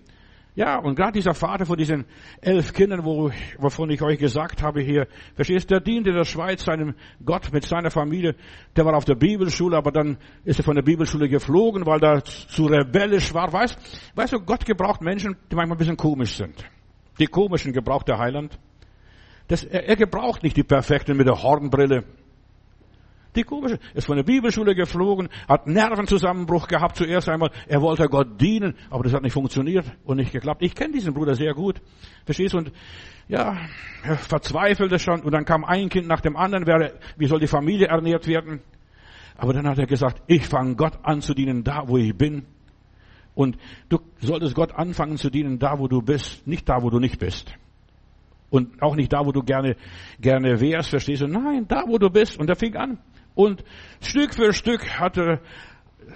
Ja, 0.57 0.79
und 0.79 0.97
gerade 0.97 1.13
dieser 1.13 1.33
Vater 1.33 1.65
von 1.65 1.77
diesen 1.77 2.05
elf 2.41 2.73
Kindern, 2.73 3.05
wo, 3.05 3.31
wovon 3.59 3.89
ich 3.91 4.03
euch 4.03 4.19
gesagt 4.19 4.63
habe 4.63 4.81
hier, 4.81 5.07
verstehst 5.35 5.71
der 5.71 5.81
diente 5.81 6.11
in 6.11 6.17
der 6.17 6.25
Schweiz 6.25 6.65
seinem 6.65 6.95
Gott 7.25 7.53
mit 7.53 7.65
seiner 7.65 7.91
Familie. 7.91 8.35
Der 8.75 8.85
war 8.85 8.97
auf 8.97 9.05
der 9.05 9.15
Bibelschule, 9.15 9.77
aber 9.77 9.93
dann 9.93 10.19
ist 10.45 10.59
er 10.59 10.65
von 10.65 10.75
der 10.75 10.83
Bibelschule 10.83 11.29
geflogen, 11.29 11.87
weil 11.87 12.03
er 12.03 12.25
zu 12.25 12.67
rebellisch 12.67 13.33
war. 13.33 13.53
Weißt, 13.53 13.79
weißt 14.17 14.33
du, 14.33 14.41
Gott 14.41 14.67
gebraucht 14.67 15.03
Menschen, 15.03 15.37
die 15.51 15.55
manchmal 15.55 15.77
ein 15.77 15.79
bisschen 15.79 15.97
komisch 15.97 16.37
sind. 16.37 16.65
Die 17.21 17.27
komischen 17.27 17.73
gebraucht 17.73 18.09
der 18.09 18.19
Heiland. 18.19 18.59
Das, 19.47 19.63
er, 19.63 19.89
er 19.89 19.97
gebraucht 19.97 20.43
nicht 20.43 20.57
die 20.57 20.65
Perfekten 20.65 21.17
mit 21.17 21.29
der 21.29 21.43
Hornbrille. 21.43 22.05
Die 23.37 23.45
komische 23.45 23.79
ist 23.95 24.07
von 24.07 24.17
der 24.17 24.25
Bibelschule 24.25 24.75
geflogen, 24.75 25.29
hat 25.49 25.67
Nervenzusammenbruch 25.67 26.67
gehabt 26.67 26.97
zuerst 26.97 27.29
einmal. 27.29 27.51
Er 27.69 27.81
wollte 27.81 28.09
Gott 28.09 28.41
dienen, 28.41 28.75
aber 28.91 29.05
das 29.05 29.13
hat 29.13 29.23
nicht 29.23 29.33
funktioniert 29.33 29.87
und 30.05 30.17
nicht 30.17 30.33
geklappt. 30.33 30.63
Ich 30.63 30.75
kenne 30.75 30.95
diesen 30.95 31.15
Bruder 31.15 31.35
sehr 31.35 31.55
gut. 31.55 31.81
Verstehst 32.25 32.55
du? 32.55 32.59
Und 32.59 32.73
ja, 33.29 33.57
er 34.03 34.17
verzweifelte 34.17 34.99
schon 34.99 35.21
und 35.21 35.33
dann 35.33 35.45
kam 35.45 35.65
ein 35.65 35.89
Kind 35.89 36.09
nach 36.09 36.21
dem 36.21 36.37
anderen. 36.37 36.91
Wie 37.17 37.27
soll 37.27 37.39
die 37.39 37.47
Familie 37.47 37.87
ernährt 37.87 38.27
werden? 38.27 38.61
Aber 39.37 39.53
dann 39.53 39.69
hat 39.69 39.79
er 39.79 39.87
gesagt, 39.87 40.23
ich 40.27 40.47
fange 40.47 40.75
Gott 40.75 40.99
an 41.03 41.21
zu 41.21 41.33
dienen, 41.33 41.63
da 41.63 41.85
wo 41.87 41.97
ich 41.97 42.15
bin. 42.17 42.45
Und 43.35 43.57
du 43.89 44.01
solltest 44.19 44.55
Gott 44.57 44.75
anfangen 44.75 45.17
zu 45.17 45.31
dienen, 45.31 45.61
da 45.61 45.79
wo 45.79 45.87
du 45.87 46.03
bist, 46.03 46.47
nicht 46.47 46.69
da 46.69 46.83
wo 46.83 46.91
du 46.91 46.99
nicht 46.99 47.21
bist. 47.21 47.55
Und 48.51 48.83
auch 48.83 48.97
nicht 48.97 49.13
da, 49.13 49.25
wo 49.25 49.31
du 49.31 49.43
gerne, 49.43 49.77
gerne 50.21 50.61
wärst, 50.61 50.91
verstehst 50.91 51.23
du? 51.23 51.29
Nein, 51.29 51.67
da, 51.69 51.85
wo 51.87 51.99
du 51.99 52.11
bist. 52.11 52.39
Und 52.39 52.51
er 52.51 52.57
fing 52.57 52.75
an. 52.77 52.99
Und 53.35 53.65
Stück 54.01 54.35
für 54.35 54.53
Stück 54.53 54.99
hat 54.99 55.17
er 55.17 55.41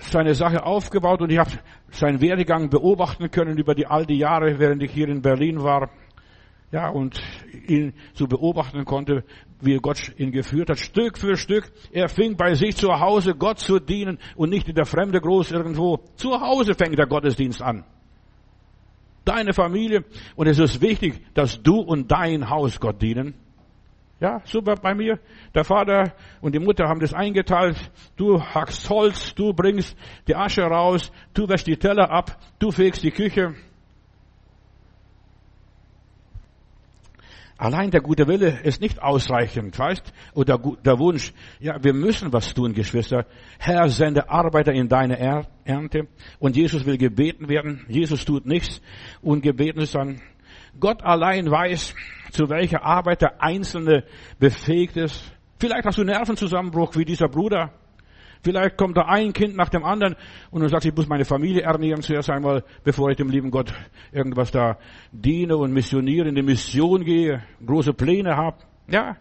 seine 0.00 0.34
Sache 0.34 0.64
aufgebaut 0.64 1.20
und 1.20 1.30
ich 1.30 1.38
habe 1.38 1.50
seinen 1.90 2.20
Werdegang 2.20 2.70
beobachten 2.70 3.30
können 3.30 3.58
über 3.58 3.74
die 3.74 3.86
all 3.86 4.06
die 4.06 4.18
Jahre, 4.18 4.58
während 4.58 4.82
ich 4.82 4.92
hier 4.92 5.08
in 5.08 5.22
Berlin 5.22 5.62
war. 5.62 5.90
Ja, 6.72 6.88
und 6.88 7.22
ihn 7.68 7.92
so 8.14 8.26
beobachten 8.26 8.84
konnte, 8.84 9.22
wie 9.60 9.76
Gott 9.76 10.12
ihn 10.18 10.32
geführt 10.32 10.70
hat, 10.70 10.78
Stück 10.78 11.18
für 11.18 11.36
Stück. 11.36 11.70
Er 11.92 12.08
fing 12.08 12.36
bei 12.36 12.54
sich 12.54 12.76
zu 12.76 12.98
Hause 12.98 13.34
Gott 13.36 13.60
zu 13.60 13.78
dienen 13.78 14.18
und 14.34 14.50
nicht 14.50 14.68
in 14.68 14.74
der 14.74 14.86
Fremde 14.86 15.20
groß 15.20 15.52
irgendwo. 15.52 16.00
Zu 16.16 16.40
Hause 16.40 16.74
fängt 16.74 16.98
der 16.98 17.06
Gottesdienst 17.06 17.62
an. 17.62 17.84
Deine 19.24 19.52
Familie. 19.52 20.04
Und 20.34 20.48
es 20.48 20.58
ist 20.58 20.80
wichtig, 20.80 21.20
dass 21.34 21.62
du 21.62 21.78
und 21.78 22.10
dein 22.10 22.50
Haus 22.50 22.80
Gott 22.80 23.00
dienen. 23.00 23.34
Ja, 24.24 24.40
super 24.46 24.76
bei 24.76 24.94
mir. 24.94 25.18
Der 25.54 25.64
Vater 25.64 26.14
und 26.40 26.54
die 26.54 26.58
Mutter 26.58 26.88
haben 26.88 26.98
das 26.98 27.12
eingeteilt. 27.12 27.76
Du 28.16 28.40
hackst 28.40 28.88
Holz, 28.88 29.34
du 29.34 29.52
bringst 29.52 29.94
die 30.26 30.34
Asche 30.34 30.62
raus, 30.62 31.12
du 31.34 31.46
wäschst 31.46 31.66
die 31.66 31.76
Teller 31.76 32.10
ab, 32.10 32.34
du 32.58 32.70
fegst 32.70 33.02
die 33.02 33.10
Küche. 33.10 33.54
Allein 37.58 37.90
der 37.90 38.00
gute 38.00 38.26
Wille 38.26 38.60
ist 38.62 38.80
nicht 38.80 39.02
ausreichend, 39.02 39.78
weißt? 39.78 40.10
Oder 40.32 40.58
der 40.82 40.98
Wunsch, 40.98 41.34
ja, 41.60 41.76
wir 41.84 41.92
müssen 41.92 42.32
was 42.32 42.54
tun, 42.54 42.72
Geschwister. 42.72 43.26
Herr, 43.58 43.90
sende 43.90 44.30
Arbeiter 44.30 44.72
in 44.72 44.88
deine 44.88 45.18
Ernte. 45.64 46.08
Und 46.38 46.56
Jesus 46.56 46.86
will 46.86 46.96
gebeten 46.96 47.50
werden. 47.50 47.84
Jesus 47.88 48.24
tut 48.24 48.46
nichts. 48.46 48.80
Und 49.20 49.42
gebeten 49.42 49.80
ist 49.80 49.94
dann, 49.94 50.22
Gott 50.80 51.02
allein 51.02 51.50
weiß, 51.50 51.94
zu 52.30 52.48
welcher 52.48 52.84
Arbeit 52.84 53.22
der 53.22 53.42
Einzelne 53.42 54.04
befähigt 54.38 54.96
ist. 54.96 55.32
Vielleicht 55.58 55.86
hast 55.86 55.98
du 55.98 56.04
Nervenzusammenbruch 56.04 56.96
wie 56.96 57.04
dieser 57.04 57.28
Bruder. 57.28 57.72
Vielleicht 58.42 58.76
kommt 58.76 58.96
da 58.96 59.06
ein 59.06 59.32
Kind 59.32 59.56
nach 59.56 59.70
dem 59.70 59.84
anderen 59.84 60.16
und 60.50 60.60
du 60.60 60.68
sagst, 60.68 60.86
ich 60.86 60.94
muss 60.94 61.06
meine 61.06 61.24
Familie 61.24 61.62
ernähren 61.62 62.02
zuerst 62.02 62.28
einmal, 62.28 62.62
bevor 62.82 63.10
ich 63.10 63.16
dem 63.16 63.30
lieben 63.30 63.50
Gott 63.50 63.72
irgendwas 64.12 64.50
da 64.50 64.76
diene 65.12 65.56
und 65.56 65.72
missioniere, 65.72 66.28
in 66.28 66.34
die 66.34 66.42
Mission 66.42 67.04
gehe, 67.04 67.42
große 67.64 67.94
Pläne 67.94 68.36
habe. 68.36 68.58
Ja, 68.86 69.16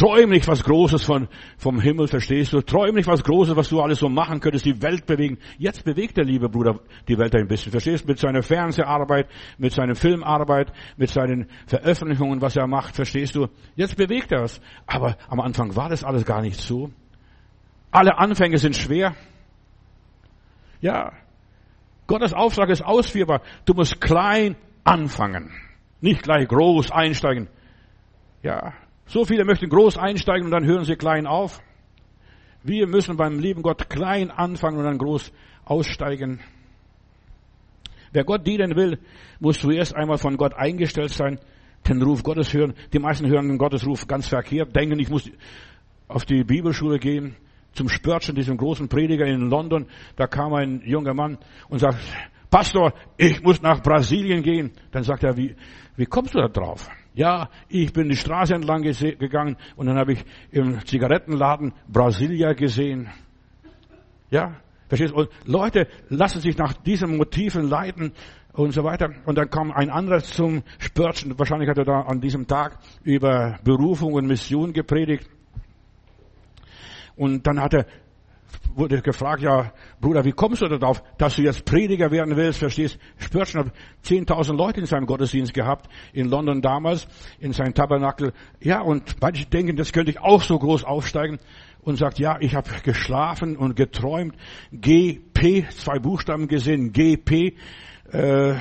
Träum 0.00 0.30
nicht 0.30 0.48
was 0.48 0.64
Großes 0.64 1.04
von, 1.04 1.28
vom 1.58 1.78
Himmel, 1.78 2.08
verstehst 2.08 2.54
du? 2.54 2.62
Träum 2.62 2.94
nicht 2.94 3.06
was 3.06 3.22
Großes, 3.22 3.54
was 3.54 3.68
du 3.68 3.82
alles 3.82 3.98
so 3.98 4.08
machen 4.08 4.40
könntest, 4.40 4.64
die 4.64 4.80
Welt 4.80 5.04
bewegen. 5.04 5.36
Jetzt 5.58 5.84
bewegt 5.84 6.16
der 6.16 6.24
liebe 6.24 6.48
Bruder 6.48 6.80
die 7.06 7.18
Welt 7.18 7.34
ein 7.34 7.46
bisschen, 7.46 7.70
verstehst 7.70 8.04
du? 8.04 8.08
Mit 8.08 8.18
seiner 8.18 8.42
Fernseharbeit, 8.42 9.28
mit 9.58 9.74
seiner 9.74 9.94
Filmarbeit, 9.94 10.72
mit 10.96 11.10
seinen 11.10 11.50
Veröffentlichungen, 11.66 12.40
was 12.40 12.56
er 12.56 12.66
macht, 12.66 12.96
verstehst 12.96 13.34
du? 13.34 13.48
Jetzt 13.76 13.94
bewegt 13.98 14.32
er 14.32 14.44
es. 14.44 14.62
Aber 14.86 15.18
am 15.28 15.38
Anfang 15.38 15.76
war 15.76 15.90
das 15.90 16.02
alles 16.02 16.24
gar 16.24 16.40
nicht 16.40 16.58
so. 16.58 16.90
Alle 17.90 18.16
Anfänge 18.16 18.56
sind 18.56 18.76
schwer. 18.76 19.14
Ja. 20.80 21.12
Gottes 22.06 22.32
Auftrag 22.32 22.70
ist 22.70 22.82
ausführbar. 22.82 23.42
Du 23.66 23.74
musst 23.74 24.00
klein 24.00 24.56
anfangen. 24.82 25.52
Nicht 26.00 26.22
gleich 26.22 26.48
groß 26.48 26.90
einsteigen. 26.90 27.48
Ja. 28.42 28.72
So 29.10 29.24
viele 29.24 29.44
möchten 29.44 29.68
groß 29.68 29.98
einsteigen 29.98 30.44
und 30.44 30.52
dann 30.52 30.64
hören 30.64 30.84
sie 30.84 30.94
klein 30.94 31.26
auf. 31.26 31.60
Wir 32.62 32.86
müssen 32.86 33.16
beim 33.16 33.40
lieben 33.40 33.60
Gott 33.60 33.90
klein 33.90 34.30
anfangen 34.30 34.78
und 34.78 34.84
dann 34.84 34.98
groß 34.98 35.32
aussteigen. 35.64 36.38
Wer 38.12 38.22
Gott 38.22 38.46
dienen 38.46 38.76
will, 38.76 39.00
muss 39.40 39.58
zuerst 39.58 39.96
einmal 39.96 40.18
von 40.18 40.36
Gott 40.36 40.54
eingestellt 40.54 41.10
sein, 41.10 41.40
den 41.88 42.00
Ruf 42.02 42.22
Gottes 42.22 42.54
hören. 42.54 42.74
Die 42.92 43.00
meisten 43.00 43.26
hören 43.26 43.48
den 43.48 43.58
Gottesruf 43.58 44.06
ganz 44.06 44.28
verkehrt, 44.28 44.76
denken, 44.76 45.00
ich 45.00 45.10
muss 45.10 45.28
auf 46.06 46.24
die 46.24 46.44
Bibelschule 46.44 47.00
gehen. 47.00 47.34
Zum 47.72 47.88
Spörtchen, 47.88 48.36
diesem 48.36 48.56
großen 48.56 48.88
Prediger 48.88 49.26
in 49.26 49.50
London, 49.50 49.86
da 50.14 50.28
kam 50.28 50.54
ein 50.54 50.82
junger 50.84 51.14
Mann 51.14 51.36
und 51.68 51.80
sagt, 51.80 51.98
Pastor, 52.48 52.92
ich 53.16 53.42
muss 53.42 53.60
nach 53.60 53.82
Brasilien 53.82 54.44
gehen. 54.44 54.70
Dann 54.92 55.02
sagt 55.02 55.24
er, 55.24 55.36
wie, 55.36 55.56
wie 55.96 56.06
kommst 56.06 56.36
du 56.36 56.38
da 56.38 56.46
drauf? 56.46 56.88
Ja, 57.14 57.50
ich 57.68 57.92
bin 57.92 58.08
die 58.08 58.16
Straße 58.16 58.54
entlang 58.54 58.82
gegangen 58.82 59.56
und 59.76 59.86
dann 59.86 59.98
habe 59.98 60.12
ich 60.12 60.24
im 60.52 60.84
Zigarettenladen 60.84 61.72
Brasilia 61.88 62.52
gesehen. 62.52 63.08
Ja, 64.30 64.56
verstehst 64.88 65.12
du? 65.12 65.18
Und 65.18 65.30
Leute 65.44 65.88
lassen 66.08 66.40
sich 66.40 66.56
nach 66.56 66.72
diesen 66.72 67.16
Motiven 67.16 67.68
leiten 67.68 68.12
und 68.52 68.72
so 68.72 68.84
weiter. 68.84 69.10
Und 69.26 69.38
dann 69.38 69.50
kam 69.50 69.72
ein 69.72 69.90
anderer 69.90 70.20
zum 70.20 70.62
Spörtchen. 70.78 71.36
Wahrscheinlich 71.38 71.68
hat 71.68 71.78
er 71.78 71.84
da 71.84 72.02
an 72.02 72.20
diesem 72.20 72.46
Tag 72.46 72.78
über 73.02 73.58
Berufung 73.64 74.12
und 74.14 74.26
Mission 74.26 74.72
gepredigt. 74.72 75.28
Und 77.16 77.46
dann 77.46 77.60
hat 77.60 77.74
er 77.74 77.86
wurde 78.74 79.02
gefragt, 79.02 79.42
ja, 79.42 79.72
Bruder, 80.00 80.24
wie 80.24 80.32
kommst 80.32 80.62
du 80.62 80.68
darauf, 80.68 81.02
dass 81.18 81.36
du 81.36 81.42
jetzt 81.42 81.64
Prediger 81.64 82.10
werden 82.10 82.36
willst, 82.36 82.58
verstehst? 82.58 82.98
Spörtchen 83.18 83.60
hat 83.60 83.72
10.000 84.04 84.56
Leute 84.56 84.80
in 84.80 84.86
seinem 84.86 85.06
Gottesdienst 85.06 85.54
gehabt, 85.54 85.90
in 86.12 86.28
London 86.28 86.62
damals, 86.62 87.06
in 87.38 87.52
seinem 87.52 87.74
Tabernakel. 87.74 88.32
Ja, 88.60 88.80
und 88.80 89.16
manche 89.20 89.46
denken, 89.46 89.76
das 89.76 89.92
könnte 89.92 90.10
ich 90.10 90.20
auch 90.20 90.42
so 90.42 90.58
groß 90.58 90.84
aufsteigen. 90.84 91.38
Und 91.82 91.96
sagt, 91.96 92.18
ja, 92.18 92.36
ich 92.40 92.54
habe 92.54 92.68
geschlafen 92.82 93.56
und 93.56 93.74
geträumt, 93.74 94.36
GP, 94.70 95.70
zwei 95.70 95.98
Buchstaben 95.98 96.46
gesehen, 96.46 96.92
GP, 96.92 97.56
äh, 98.12 98.54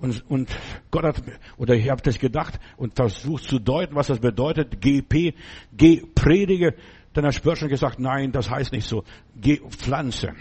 und, 0.00 0.24
und 0.30 0.48
Gott 0.90 1.04
hat, 1.04 1.22
oder 1.56 1.74
ich 1.74 1.90
habe 1.90 2.02
das 2.02 2.18
gedacht 2.18 2.60
und 2.76 2.94
versucht 2.94 3.44
zu 3.44 3.58
deuten, 3.58 3.94
was 3.94 4.06
das 4.06 4.20
bedeutet, 4.20 4.80
GP, 4.80 5.34
G, 5.72 6.02
Predige, 6.14 6.74
dann 7.12 7.24
hat 7.24 7.34
Spurgeon 7.34 7.68
gesagt, 7.68 7.98
nein, 7.98 8.32
das 8.32 8.50
heißt 8.50 8.72
nicht 8.72 8.86
so. 8.86 9.04
Geh 9.34 9.60
pflanze. 9.68 10.34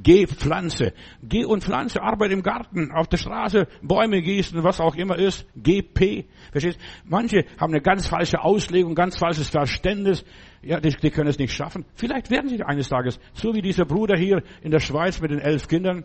Geh 0.00 0.26
Pflanze. 0.26 0.92
Geh 1.22 1.44
und 1.44 1.64
pflanze. 1.64 2.00
Arbeit 2.00 2.30
im 2.30 2.42
Garten, 2.42 2.92
auf 2.92 3.08
der 3.08 3.16
Straße, 3.16 3.66
Bäume 3.82 4.22
gießen, 4.22 4.62
was 4.62 4.80
auch 4.80 4.94
immer 4.94 5.18
ist. 5.18 5.46
GP. 5.56 6.26
Verstehst? 6.52 6.78
Manche 7.04 7.44
haben 7.58 7.72
eine 7.72 7.82
ganz 7.82 8.06
falsche 8.06 8.40
Auslegung, 8.44 8.94
ganz 8.94 9.18
falsches 9.18 9.48
Verständnis. 9.48 10.24
Ja, 10.62 10.78
die, 10.78 10.90
die 10.90 11.10
können 11.10 11.28
es 11.28 11.38
nicht 11.38 11.52
schaffen. 11.52 11.84
Vielleicht 11.94 12.30
werden 12.30 12.48
sie 12.48 12.62
eines 12.62 12.88
Tages, 12.88 13.18
so 13.32 13.54
wie 13.54 13.62
dieser 13.62 13.86
Bruder 13.86 14.16
hier 14.16 14.42
in 14.62 14.70
der 14.70 14.80
Schweiz 14.80 15.20
mit 15.20 15.32
den 15.32 15.40
elf 15.40 15.66
Kindern. 15.66 16.04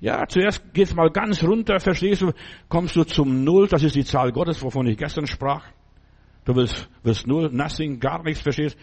Ja, 0.00 0.26
zuerst 0.26 0.72
geht's 0.72 0.94
mal 0.94 1.10
ganz 1.10 1.42
runter, 1.42 1.80
verstehst 1.80 2.22
du? 2.22 2.32
Kommst 2.68 2.96
du 2.96 3.04
zum 3.04 3.44
Null, 3.44 3.68
das 3.68 3.82
ist 3.82 3.94
die 3.94 4.04
Zahl 4.04 4.32
Gottes, 4.32 4.62
wovon 4.62 4.86
ich 4.86 4.96
gestern 4.96 5.26
sprach. 5.26 5.66
Du 6.44 6.54
wirst, 6.54 6.88
wirst 7.02 7.26
null, 7.26 7.50
nothing, 7.52 8.00
gar 8.00 8.22
nichts, 8.22 8.42
verstehst? 8.42 8.76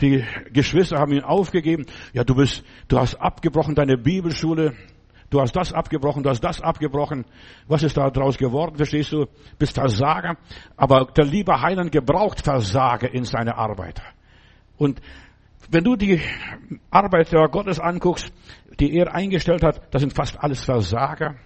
Die 0.00 0.24
Geschwister 0.52 0.98
haben 0.98 1.12
ihn 1.12 1.22
aufgegeben. 1.22 1.86
Ja, 2.12 2.24
du 2.24 2.34
bist, 2.34 2.64
du 2.88 2.98
hast 2.98 3.14
abgebrochen 3.14 3.74
deine 3.74 3.96
Bibelschule. 3.96 4.74
Du 5.30 5.40
hast 5.40 5.56
das 5.56 5.72
abgebrochen, 5.72 6.22
du 6.22 6.30
hast 6.30 6.44
das 6.44 6.60
abgebrochen. 6.60 7.24
Was 7.66 7.82
ist 7.82 7.96
da 7.96 8.10
draus 8.10 8.38
geworden, 8.38 8.76
verstehst 8.76 9.12
du? 9.12 9.26
Bist 9.58 9.74
Versager. 9.74 10.36
Aber 10.76 11.06
der 11.06 11.24
liebe 11.24 11.60
Heiland 11.60 11.90
gebraucht 11.90 12.42
Versager 12.42 13.12
in 13.12 13.24
seine 13.24 13.56
Arbeit. 13.56 14.00
Und 14.76 15.00
wenn 15.68 15.82
du 15.82 15.96
die 15.96 16.20
Arbeiter 16.90 17.48
Gottes 17.48 17.80
anguckst, 17.80 18.32
die 18.78 18.94
er 18.94 19.14
eingestellt 19.14 19.64
hat, 19.64 19.82
das 19.92 20.02
sind 20.02 20.12
fast 20.12 20.38
alles 20.38 20.64
Versager. 20.64 21.36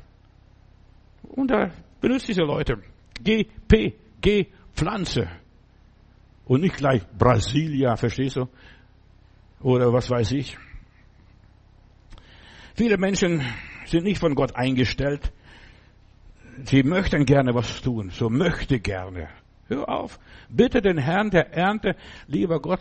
Und 1.22 1.50
er 1.50 1.72
benutzt 2.00 2.28
diese 2.28 2.42
Leute. 2.42 2.82
G, 3.22 3.46
P, 3.66 3.94
G, 4.20 4.48
Pflanze. 4.74 5.28
Und 6.44 6.62
nicht 6.62 6.76
gleich 6.76 7.02
Brasilia, 7.16 7.96
verstehst 7.96 8.36
du? 8.36 8.48
Oder 9.60 9.92
was 9.92 10.10
weiß 10.10 10.32
ich. 10.32 10.56
Viele 12.74 12.96
Menschen 12.96 13.42
sind 13.86 14.04
nicht 14.04 14.18
von 14.18 14.34
Gott 14.34 14.56
eingestellt. 14.56 15.32
Sie 16.64 16.82
möchten 16.82 17.24
gerne 17.24 17.54
was 17.54 17.80
tun, 17.80 18.10
so 18.10 18.28
möchte 18.28 18.80
gerne. 18.80 19.28
Hör 19.68 19.88
auf. 19.88 20.18
Bitte 20.48 20.80
den 20.80 20.98
Herrn 20.98 21.30
der 21.30 21.52
Ernte, 21.52 21.94
lieber 22.26 22.60
Gott, 22.60 22.80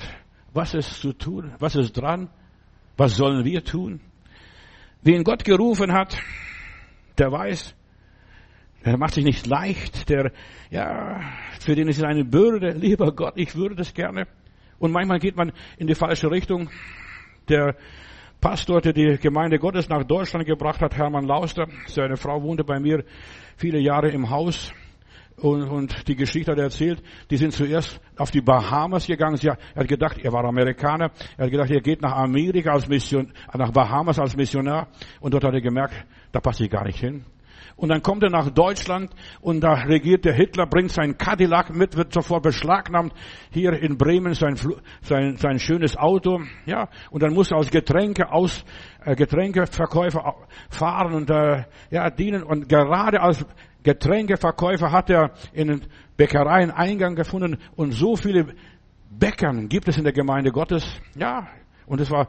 was 0.53 0.73
ist 0.73 0.99
zu 1.01 1.13
tun? 1.13 1.53
Was 1.59 1.75
ist 1.75 1.93
dran? 1.93 2.29
Was 2.97 3.15
sollen 3.15 3.45
wir 3.45 3.63
tun? 3.63 4.01
Wen 5.01 5.23
Gott 5.23 5.45
gerufen 5.45 5.93
hat, 5.93 6.17
der 7.17 7.31
weiß, 7.31 7.75
der 8.85 8.97
macht 8.97 9.13
sich 9.13 9.25
nicht 9.25 9.45
leicht, 9.45 10.09
der, 10.09 10.31
ja, 10.69 11.19
für 11.59 11.75
den 11.75 11.87
ist 11.87 11.97
es 11.97 12.03
eine 12.03 12.23
Bürde. 12.23 12.71
Lieber 12.71 13.11
Gott, 13.13 13.33
ich 13.35 13.55
würde 13.55 13.75
das 13.75 13.93
gerne. 13.93 14.27
Und 14.79 14.91
manchmal 14.91 15.19
geht 15.19 15.35
man 15.35 15.51
in 15.77 15.87
die 15.87 15.95
falsche 15.95 16.31
Richtung. 16.31 16.69
Der 17.49 17.75
Pastor, 18.39 18.79
der 18.79 18.93
die 18.93 19.17
Gemeinde 19.17 19.59
Gottes 19.59 19.89
nach 19.89 20.03
Deutschland 20.03 20.45
gebracht 20.45 20.79
hat, 20.81 20.95
Hermann 20.95 21.25
Lauster, 21.25 21.67
seine 21.87 22.15
Frau 22.15 22.41
wohnte 22.41 22.63
bei 22.63 22.79
mir 22.79 23.03
viele 23.57 23.79
Jahre 23.79 24.09
im 24.09 24.29
Haus 24.29 24.71
und, 25.41 25.63
und 25.69 26.07
die 26.07 26.15
Geschichte 26.15 26.51
hat 26.51 26.57
er 26.57 26.65
erzählt, 26.65 27.01
die 27.29 27.37
sind 27.37 27.53
zuerst 27.53 27.99
auf 28.17 28.31
die 28.31 28.41
Bahamas 28.41 29.07
gegangen. 29.07 29.37
Sie, 29.37 29.47
er 29.47 29.57
hat 29.75 29.87
gedacht, 29.87 30.17
er 30.19 30.31
war 30.31 30.43
Amerikaner, 30.45 31.11
er 31.37 31.45
hat 31.45 31.51
gedacht, 31.51 31.71
er 31.71 31.81
geht 31.81 32.01
nach 32.01 32.15
Amerika 32.15 32.71
als 32.71 32.87
Mission, 32.87 33.31
nach 33.53 33.71
Bahamas 33.71 34.19
als 34.19 34.35
Missionar 34.35 34.87
und 35.19 35.33
dort 35.33 35.43
hat 35.43 35.53
er 35.53 35.61
gemerkt, 35.61 36.05
da 36.31 36.39
passe 36.39 36.65
ich 36.65 36.69
gar 36.69 36.85
nicht 36.85 36.99
hin. 36.99 37.25
Und 37.79 37.87
dann 37.87 38.03
kommt 38.03 38.23
er 38.23 38.29
nach 38.29 38.49
Deutschland 38.49 39.09
und 39.39 39.61
da 39.61 39.71
regiert 39.73 40.25
der 40.25 40.33
Hitler, 40.33 40.65
bringt 40.65 40.91
sein 40.91 41.17
Cadillac 41.17 41.73
mit, 41.73 41.95
wird 41.95 42.11
sofort 42.11 42.43
beschlagnahmt. 42.43 43.13
Hier 43.51 43.71
in 43.71 43.97
Bremen 43.97 44.33
sein, 44.33 44.57
sein, 45.01 45.37
sein 45.37 45.59
schönes 45.59 45.95
Auto, 45.95 46.41
ja. 46.65 46.89
Und 47.09 47.23
dann 47.23 47.33
muss 47.33 47.51
er 47.51 47.57
als 47.57 47.71
Getränke 47.71 48.33
aus, 48.33 48.65
äh, 49.05 49.15
Getränkeverkäufer 49.15 50.35
fahren 50.69 51.13
und, 51.13 51.29
äh, 51.29 51.63
ja, 51.89 52.09
dienen. 52.09 52.43
Und 52.43 52.67
gerade 52.67 53.21
als 53.21 53.45
Getränkeverkäufer 53.83 54.91
hat 54.91 55.09
er 55.09 55.31
in 55.53 55.69
den 55.69 55.81
Bäckereien 56.17 56.71
Eingang 56.71 57.15
gefunden 57.15 57.59
und 57.77 57.93
so 57.93 58.17
viele 58.17 58.47
Bäckern 59.09 59.69
gibt 59.69 59.87
es 59.87 59.97
in 59.97 60.03
der 60.03 60.11
Gemeinde 60.11 60.51
Gottes. 60.51 60.99
Ja, 61.15 61.47
und 61.85 62.01
es 62.01 62.11
war 62.11 62.27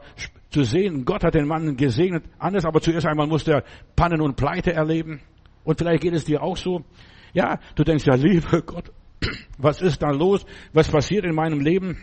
zu 0.49 0.63
sehen, 0.63 1.03
Gott 1.03 1.25
hat 1.25 1.33
den 1.33 1.45
Mann 1.45 1.75
gesegnet. 1.75 2.23
Anders, 2.39 2.63
aber 2.63 2.79
zuerst 2.79 3.05
einmal 3.05 3.27
musste 3.27 3.51
er 3.51 3.63
Pannen 3.97 4.21
und 4.21 4.37
Pleite 4.37 4.71
erleben. 4.71 5.19
Und 5.63 5.77
vielleicht 5.77 6.01
geht 6.01 6.13
es 6.13 6.25
dir 6.25 6.41
auch 6.41 6.57
so. 6.57 6.83
Ja, 7.33 7.59
du 7.75 7.83
denkst 7.83 8.05
ja, 8.05 8.15
liebe 8.15 8.61
Gott, 8.63 8.91
was 9.57 9.81
ist 9.81 10.01
da 10.01 10.11
los? 10.11 10.45
Was 10.73 10.89
passiert 10.89 11.25
in 11.25 11.35
meinem 11.35 11.59
Leben? 11.59 11.97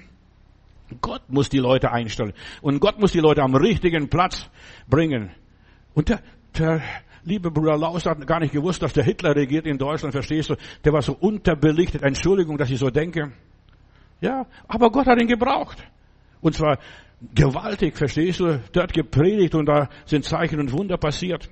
Gott 1.00 1.22
muss 1.28 1.48
die 1.48 1.58
Leute 1.58 1.92
einstellen. 1.92 2.32
Und 2.62 2.80
Gott 2.80 2.98
muss 2.98 3.12
die 3.12 3.20
Leute 3.20 3.42
am 3.42 3.54
richtigen 3.54 4.08
Platz 4.08 4.48
bringen. 4.88 5.30
Und 5.94 6.08
der, 6.08 6.20
der 6.58 6.80
liebe 7.24 7.50
Bruder 7.50 7.76
Laus 7.76 8.06
hat 8.06 8.26
gar 8.26 8.40
nicht 8.40 8.52
gewusst, 8.52 8.82
dass 8.82 8.94
der 8.94 9.04
Hitler 9.04 9.36
regiert 9.36 9.66
in 9.66 9.76
Deutschland, 9.76 10.12
verstehst 10.12 10.50
du? 10.50 10.56
Der 10.84 10.92
war 10.92 11.02
so 11.02 11.12
unterbelichtet. 11.12 12.02
Entschuldigung, 12.02 12.56
dass 12.56 12.70
ich 12.70 12.78
so 12.78 12.88
denke. 12.88 13.32
Ja, 14.20 14.46
aber 14.66 14.90
Gott 14.90 15.06
hat 15.06 15.20
ihn 15.20 15.28
gebraucht. 15.28 15.78
Und 16.40 16.54
zwar 16.54 16.78
gewaltig, 17.34 17.96
verstehst 17.96 18.40
du? 18.40 18.60
Dort 18.72 18.92
gepredigt 18.92 19.54
und 19.54 19.66
da 19.66 19.88
sind 20.06 20.24
Zeichen 20.24 20.58
und 20.58 20.72
Wunder 20.72 20.96
passiert. 20.96 21.48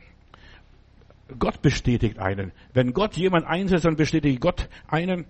Gott 1.39 1.61
bestätigt 1.63 2.19
einen. 2.19 2.53
Wenn 2.73 2.93
Gott 2.93 3.17
jemand 3.17 3.47
einsetzt, 3.47 3.85
dann 3.85 3.97
bestätigt 3.97 4.41
Gott 4.41 4.69
einen. 4.89 5.27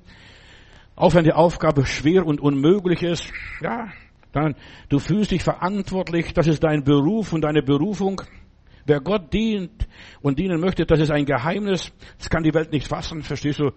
Auch 0.94 1.14
wenn 1.14 1.24
die 1.24 1.32
Aufgabe 1.32 1.86
schwer 1.86 2.26
und 2.26 2.40
unmöglich 2.40 3.02
ist, 3.02 3.32
ja, 3.60 3.88
dann, 4.32 4.54
du 4.88 4.98
fühlst 4.98 5.30
dich 5.30 5.42
verantwortlich, 5.42 6.34
das 6.34 6.46
ist 6.46 6.62
dein 6.62 6.84
Beruf 6.84 7.32
und 7.32 7.42
deine 7.42 7.62
Berufung. 7.62 8.20
Wer 8.84 9.00
Gott 9.00 9.32
dient 9.32 9.88
und 10.20 10.38
dienen 10.38 10.60
möchte, 10.60 10.86
das 10.86 11.00
ist 11.00 11.10
ein 11.10 11.24
Geheimnis. 11.24 11.92
Das 12.18 12.30
kann 12.30 12.42
die 12.42 12.54
Welt 12.54 12.72
nicht 12.72 12.86
fassen, 12.86 13.22
verstehst 13.22 13.58
du? 13.58 13.72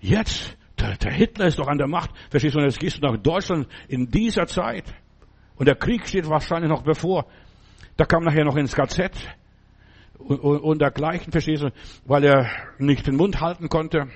Jetzt, 0.00 0.56
der, 0.78 0.96
der 0.96 1.12
Hitler 1.12 1.46
ist 1.46 1.58
doch 1.58 1.68
an 1.68 1.78
der 1.78 1.88
Macht, 1.88 2.10
verstehst 2.30 2.54
du? 2.54 2.58
Und 2.58 2.66
jetzt 2.66 2.78
gehst 2.78 2.98
du 2.98 3.06
nach 3.06 3.16
Deutschland 3.16 3.66
in 3.88 4.10
dieser 4.10 4.46
Zeit. 4.46 4.84
Und 5.56 5.66
der 5.66 5.76
Krieg 5.76 6.06
steht 6.06 6.28
wahrscheinlich 6.28 6.70
noch 6.70 6.82
bevor. 6.82 7.26
Da 7.96 8.04
kam 8.04 8.24
nachher 8.24 8.44
noch 8.44 8.56
ins 8.56 8.74
KZ 8.74 9.10
und, 10.18 10.40
und, 10.40 10.60
und 10.60 10.80
dergleichen, 10.80 11.32
verstehst 11.32 11.62
du? 11.62 11.70
Weil 12.04 12.24
er 12.24 12.50
nicht 12.78 13.06
den 13.06 13.16
Mund 13.16 13.40
halten 13.40 13.68
konnte. 13.68 14.08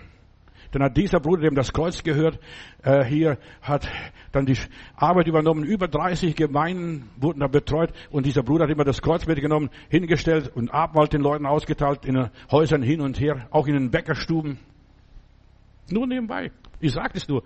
Dann 0.73 0.83
hat 0.83 0.97
dieser 0.97 1.21
Bruder, 1.21 1.43
dem 1.43 1.55
das 1.55 1.73
Kreuz 1.73 2.03
gehört, 2.03 2.39
äh, 2.83 3.05
hier 3.05 3.39
hat 3.61 3.89
dann 4.33 4.47
die 4.47 4.57
Arbeit 4.97 5.27
übernommen. 5.27 5.65
Über 5.65 5.87
30 5.87 6.35
Gemeinden 6.35 7.11
wurden 7.17 7.41
da 7.41 7.47
betreut 7.47 7.93
und 8.11 8.25
dieser 8.25 8.43
Bruder 8.43 8.65
hat 8.65 8.71
immer 8.71 8.85
das 8.85 9.03
Kreuz 9.03 9.27
mitgenommen, 9.27 9.69
hingestellt 9.91 10.51
und 10.55 10.73
Abendmahl 10.73 11.09
den 11.09 11.21
Leuten 11.21 11.45
ausgeteilt, 11.45 12.07
in 12.07 12.15
den 12.15 12.31
Häusern 12.51 12.83
hin 12.83 13.03
und 13.03 13.21
her, 13.21 13.49
auch 13.51 13.67
in 13.67 13.75
den 13.75 13.91
Bäckerstuben. 13.91 14.59
Nur 15.91 16.07
nebenbei. 16.07 16.51
Ich 16.81 16.93
sage 16.93 17.13
es 17.15 17.29
nur. 17.29 17.43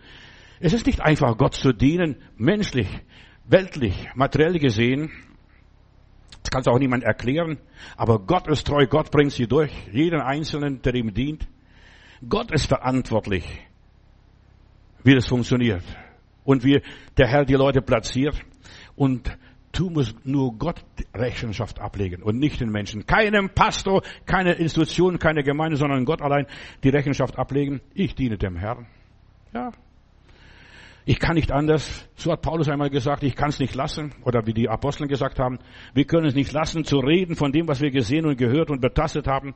Es 0.61 0.73
ist 0.73 0.87
nicht 0.87 1.01
einfach, 1.01 1.37
Gott 1.37 1.55
zu 1.55 1.73
dienen, 1.73 2.17
menschlich, 2.37 2.89
weltlich, 3.45 4.09
materiell 4.15 4.59
gesehen. 4.61 5.11
Das 6.47 6.53
kann 6.53 6.61
es 6.61 6.69
auch 6.69 6.79
niemand 6.79 7.03
erklären. 7.03 7.59
Aber 7.97 8.21
Gott 8.21 8.47
ist 8.47 8.69
treu, 8.69 8.87
Gott 8.87 9.11
bringt 9.11 9.33
sie 9.33 9.49
durch. 9.49 9.73
Jeden 9.91 10.21
Einzelnen, 10.21 10.81
der 10.81 10.95
ihm 10.95 11.13
dient. 11.13 11.49
Gott 12.29 12.53
ist 12.53 12.67
verantwortlich, 12.67 13.45
wie 15.03 15.17
das 15.17 15.27
funktioniert 15.27 15.83
und 16.45 16.63
wie 16.63 16.83
der 17.19 17.27
Herr 17.27 17.45
die 17.45 17.55
Leute 17.55 17.83
platziert. 17.83 18.41
Und 18.95 19.37
du 19.73 19.91
musst 19.91 20.25
nur 20.25 20.57
Gott 20.57 20.85
Rechenschaft 21.13 21.81
ablegen 21.81 22.23
und 22.23 22.39
nicht 22.39 22.61
den 22.61 22.71
Menschen. 22.71 23.07
Keinem 23.07 23.51
Pastor, 23.51 24.03
keine 24.25 24.53
Institution, 24.53 25.19
keine 25.19 25.43
Gemeinde, 25.43 25.77
sondern 25.77 26.05
Gott 26.05 26.23
allein 26.23 26.47
die 26.85 26.91
Rechenschaft 26.91 27.37
ablegen. 27.41 27.81
Ich 27.93 28.15
diene 28.15 28.39
dem 28.39 28.55
Herrn. 28.55 28.87
Ja. 29.53 29.73
Ich 31.09 31.21
kann 31.21 31.37
nicht 31.37 31.53
anders. 31.53 32.09
So 32.17 32.33
hat 32.33 32.43
Paulus 32.43 32.69
einmal 32.69 32.91
gesagt, 32.91 33.23
ich 33.23 33.37
kann 33.37 33.51
es 33.51 33.61
nicht 33.61 33.77
lassen. 33.77 34.13
Oder 34.25 34.45
wie 34.45 34.53
die 34.53 34.69
Apostel 34.69 35.07
gesagt 35.07 35.39
haben, 35.39 35.61
wir 35.95 36.05
können 36.05 36.27
es 36.27 36.35
nicht 36.35 36.53
lassen 36.53 36.85
zu 36.85 36.99
reden 36.99 37.37
von 37.37 37.53
dem, 37.53 37.69
was 37.69 37.81
wir 37.81 37.93
gesehen 37.93 38.27
und 38.27 38.37
gehört 38.37 38.71
und 38.71 38.81
betastet 38.81 39.29
haben. 39.29 39.55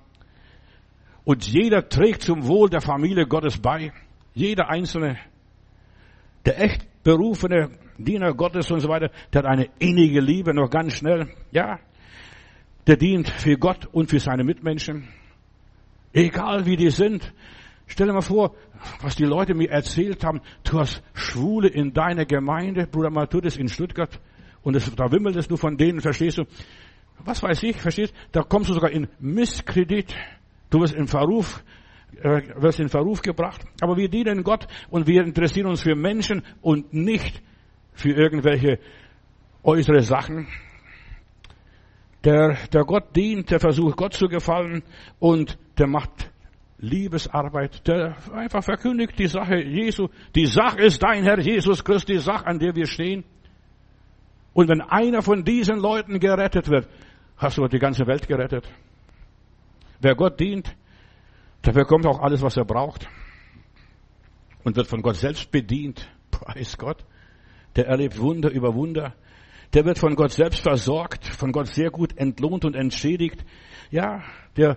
Und 1.25 1.45
jeder 1.49 1.89
trägt 1.89 2.23
zum 2.23 2.47
Wohl 2.47 2.71
der 2.71 2.81
Familie 2.81 3.27
Gottes 3.27 3.59
bei. 3.59 3.93
Jeder 4.33 4.71
Einzelne. 4.71 5.19
Der 6.47 6.61
echt 6.63 6.87
berufene 7.03 7.71
Diener 7.99 8.33
Gottes 8.33 8.71
und 8.71 8.79
so 8.79 8.89
weiter, 8.89 9.11
der 9.33 9.43
hat 9.43 9.49
eine 9.49 9.69
innige 9.81 10.21
Liebe, 10.21 10.55
noch 10.55 10.71
ganz 10.71 10.95
schnell. 10.95 11.35
Ja. 11.51 11.81
Der 12.87 12.97
dient 12.97 13.29
für 13.29 13.59
Gott 13.59 13.87
und 13.87 14.09
für 14.09 14.21
seine 14.21 14.45
Mitmenschen. 14.45 15.09
Egal 16.13 16.65
wie 16.65 16.77
die 16.77 16.91
sind. 16.91 17.35
Stell 17.91 18.07
dir 18.07 18.13
mal 18.13 18.23
vor, 18.23 18.55
was 19.03 19.17
die 19.17 19.25
Leute 19.25 19.53
mir 19.53 19.69
erzählt 19.69 20.25
haben. 20.25 20.41
Du 20.63 20.79
hast 20.79 21.03
Schwule 21.13 21.69
in 21.69 21.93
deiner 21.93 22.25
Gemeinde, 22.25 22.87
Bruder 22.87 23.11
Matthäus 23.11 23.57
in 23.57 23.69
Stuttgart. 23.69 24.21
Und 24.63 24.77
es, 24.77 24.95
da 24.95 25.11
wimmelt 25.11 25.35
es 25.35 25.49
nur 25.51 25.59
von 25.59 25.77
denen, 25.77 26.01
verstehst 26.01 26.39
du? 26.39 26.45
Was 27.25 27.43
weiß 27.43 27.65
ich, 27.65 27.77
verstehst? 27.77 28.15
Da 28.31 28.43
kommst 28.43 28.71
du 28.71 28.75
sogar 28.75 28.93
in 28.93 29.09
Misskredit. 29.19 30.15
Du 30.71 30.81
wirst 30.81 30.95
in 30.95 31.09
Verruf, 31.09 31.65
äh, 32.23 32.43
wirst 32.63 32.79
in 32.79 32.89
Verruf 32.89 33.23
gebracht. 33.23 33.65
Aber 33.81 33.97
wir 33.97 34.09
dienen 34.09 34.45
Gott 34.45 34.69
und 34.91 35.09
wir 35.09 35.25
interessieren 35.25 35.67
uns 35.67 35.83
für 35.83 35.97
Menschen 35.97 36.43
und 36.63 36.95
nicht 36.95 37.43
für 37.93 38.13
irgendwelche 38.13 38.79
äußere 39.65 40.03
Sachen. 40.03 40.47
Der, 42.23 42.57
der 42.73 42.85
Gott 42.85 43.17
dient, 43.17 43.51
der 43.51 43.59
versucht 43.59 43.97
Gott 43.97 44.15
zu 44.15 44.29
gefallen 44.29 44.85
und 45.19 45.59
der 45.77 45.89
macht 45.89 46.30
Liebesarbeit, 46.81 47.87
der 47.87 48.17
einfach 48.33 48.65
verkündigt 48.65 49.19
die 49.19 49.27
Sache 49.27 49.57
Jesu. 49.57 50.09
Die 50.35 50.47
Sache 50.47 50.81
ist 50.81 51.03
dein 51.03 51.25
Herr 51.25 51.39
Jesus 51.39 51.85
Christus, 51.85 52.07
die 52.07 52.19
Sache, 52.19 52.47
an 52.47 52.59
der 52.59 52.75
wir 52.75 52.87
stehen. 52.87 53.25
Und 54.55 54.69
wenn 54.69 54.81
einer 54.81 55.23
von 55.23 55.45
diesen 55.45 55.79
Leuten 55.79 56.19
gerettet 56.19 56.71
wird, 56.71 56.89
hast 57.37 57.59
du 57.59 57.67
die 57.69 57.79
ganze 57.79 58.07
Welt 58.07 58.27
gerettet. 58.27 58.67
Wer 60.01 60.15
Gott 60.15 60.41
dient, 60.41 60.75
der 61.65 61.73
bekommt 61.73 62.07
auch 62.07 62.21
alles, 62.21 62.41
was 62.41 62.57
er 62.57 62.65
braucht. 62.65 63.07
Und 64.65 64.77
wird 64.77 64.87
von 64.87 65.03
Gott 65.03 65.17
selbst 65.17 65.51
bedient. 65.51 66.11
Preis 66.31 66.79
Gott. 66.79 67.05
Der 67.77 67.87
erlebt 67.89 68.19
Wunder 68.19 68.51
über 68.51 68.75
Wunder. 68.75 69.15
Der 69.75 69.85
wird 69.85 69.99
von 69.99 70.17
Gott 70.17 70.33
selbst 70.33 70.63
versorgt, 70.63 71.27
von 71.27 71.53
Gott 71.53 71.69
sehr 71.69 71.91
gut 71.91 72.17
entlohnt 72.17 72.65
und 72.65 72.75
entschädigt. 72.75 73.45
Ja, 73.91 74.23
der, 74.57 74.77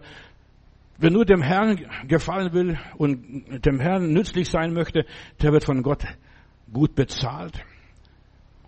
wer 1.03 1.11
nur 1.11 1.25
dem 1.25 1.41
Herrn 1.41 1.85
gefallen 2.07 2.53
will 2.53 2.79
und 2.97 3.65
dem 3.65 3.81
Herrn 3.81 4.13
nützlich 4.13 4.49
sein 4.49 4.73
möchte, 4.73 5.05
der 5.41 5.51
wird 5.51 5.65
von 5.65 5.83
Gott 5.83 6.05
gut 6.71 6.95
bezahlt. 6.95 7.61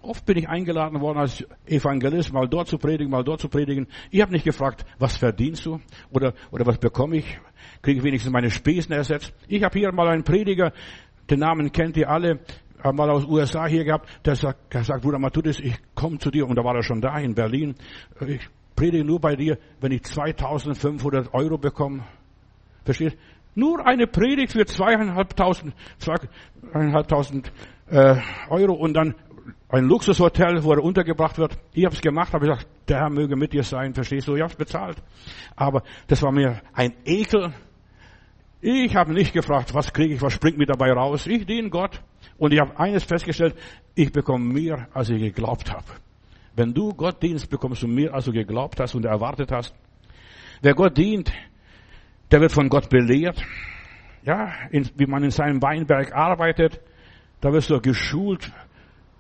Oft 0.02 0.26
bin 0.26 0.38
ich 0.38 0.50
eingeladen 0.50 1.00
worden 1.00 1.18
als 1.18 1.46
Evangelist, 1.66 2.34
mal 2.34 2.48
dort 2.48 2.68
zu 2.68 2.78
predigen, 2.78 3.10
mal 3.10 3.24
dort 3.24 3.40
zu 3.40 3.48
predigen. 3.48 3.88
Ich 4.12 4.22
habe 4.22 4.34
nicht 4.34 4.44
gefragt, 4.44 4.86
was 5.00 5.16
verdienst 5.16 5.66
du 5.66 5.80
oder, 6.12 6.34
oder 6.52 6.66
was 6.66 6.78
bekomme 6.78 7.18
ich? 7.18 7.40
Kriege 7.82 8.00
ich 8.00 8.04
wenigstens 8.04 8.34
meine 8.34 8.52
Spesen 8.52 8.92
ersetzt? 8.92 9.34
Ich 9.48 9.64
habe 9.64 9.80
hier 9.80 9.94
mal 9.94 10.10
einen 10.10 10.24
Prediger, 10.24 10.74
den 11.30 11.40
Namen 11.40 11.72
kennt 11.72 11.96
ihr 11.96 12.10
alle, 12.10 12.42
mal 12.84 13.10
aus 13.10 13.26
USA 13.26 13.66
hier 13.66 13.86
gehabt, 13.86 14.10
der 14.26 14.36
sagt, 14.36 14.74
der 14.74 14.84
sagt 14.84 15.04
Bruder 15.04 15.20
Matthäus, 15.20 15.62
ich 15.62 15.76
komme 15.96 16.20
zu 16.20 16.30
dir. 16.32 16.46
Und 16.48 16.58
da 16.58 16.66
war 16.66 16.76
er 16.76 16.84
schon 16.84 17.00
da 17.00 17.18
in 17.18 17.34
Berlin. 17.34 17.76
Ich 18.28 18.48
predige 18.76 19.06
nur 19.06 19.22
bei 19.22 19.38
dir, 19.38 19.58
wenn 19.80 19.94
ich 19.94 20.04
2500 20.04 21.34
Euro 21.34 21.58
bekomme. 21.58 22.04
Verstehst? 22.86 23.18
Nur 23.56 23.86
eine 23.86 24.08
Predigt 24.08 24.54
für 24.54 24.66
zweieinhalbtausend, 24.66 25.74
zweieinhalbtausend 25.98 27.52
äh, 27.90 28.16
Euro 28.50 28.74
und 28.74 28.94
dann 28.94 29.16
ein 29.70 29.86
Luxushotel, 29.86 30.64
wo 30.64 30.74
er 30.74 30.84
untergebracht 30.84 31.38
wird. 31.38 31.58
Ich 31.74 31.86
habe 31.86 31.96
es 31.96 32.02
gemacht, 32.02 32.34
habe 32.34 32.48
gesagt, 32.48 32.68
der 32.88 33.00
Herr 33.00 33.10
möge 33.10 33.36
mit 33.36 33.54
dir 33.54 33.64
sein, 33.64 33.94
verstehst 33.94 34.28
du? 34.28 34.36
Ich 34.36 34.42
habe 34.42 34.52
es 34.52 34.58
bezahlt. 34.58 34.98
Aber 35.56 35.84
das 36.08 36.22
war 36.22 36.32
mir 36.32 36.62
ein 36.74 36.94
Ekel. 37.06 37.54
Ich 38.62 38.96
habe 38.96 39.14
nicht 39.14 39.34
gefragt, 39.34 39.74
was 39.74 39.92
kriege 39.92 40.16
ich, 40.16 40.22
was 40.22 40.34
springt 40.34 40.58
mir 40.58 40.66
dabei 40.66 40.92
raus. 40.92 41.28
Ich 41.28 41.46
diene 41.46 41.70
Gott. 41.70 42.02
Und 42.38 42.54
ich 42.54 42.60
habe 42.60 42.78
eines 42.80 43.04
festgestellt, 43.04 43.56
ich 43.96 44.12
bekomme 44.12 44.46
mehr, 44.46 44.88
als 44.94 45.10
ich 45.10 45.22
geglaubt 45.22 45.72
habe. 45.72 45.86
Wenn 46.56 46.74
du 46.74 46.94
Gott 46.94 47.22
dienst, 47.22 47.50
bekommst 47.50 47.84
du 47.84 47.88
mehr, 47.88 48.14
als 48.14 48.26
du 48.26 48.32
geglaubt 48.32 48.80
hast 48.80 48.96
und 48.96 49.06
erwartet 49.06 49.52
hast. 49.52 49.74
Wer 50.62 50.74
Gott 50.74 50.98
dient, 50.98 51.32
der 52.32 52.42
wird 52.42 52.52
von 52.52 52.70
Gott 52.70 52.90
belehrt. 52.90 53.44
Ja, 54.24 54.54
in, 54.72 54.90
wie 54.96 55.06
man 55.06 55.24
in 55.24 55.32
seinem 55.32 55.62
Weinberg 55.62 56.14
arbeitet, 56.14 56.82
da 57.42 57.54
wirst 57.54 57.70
du 57.70 57.80
geschult, 57.80 58.52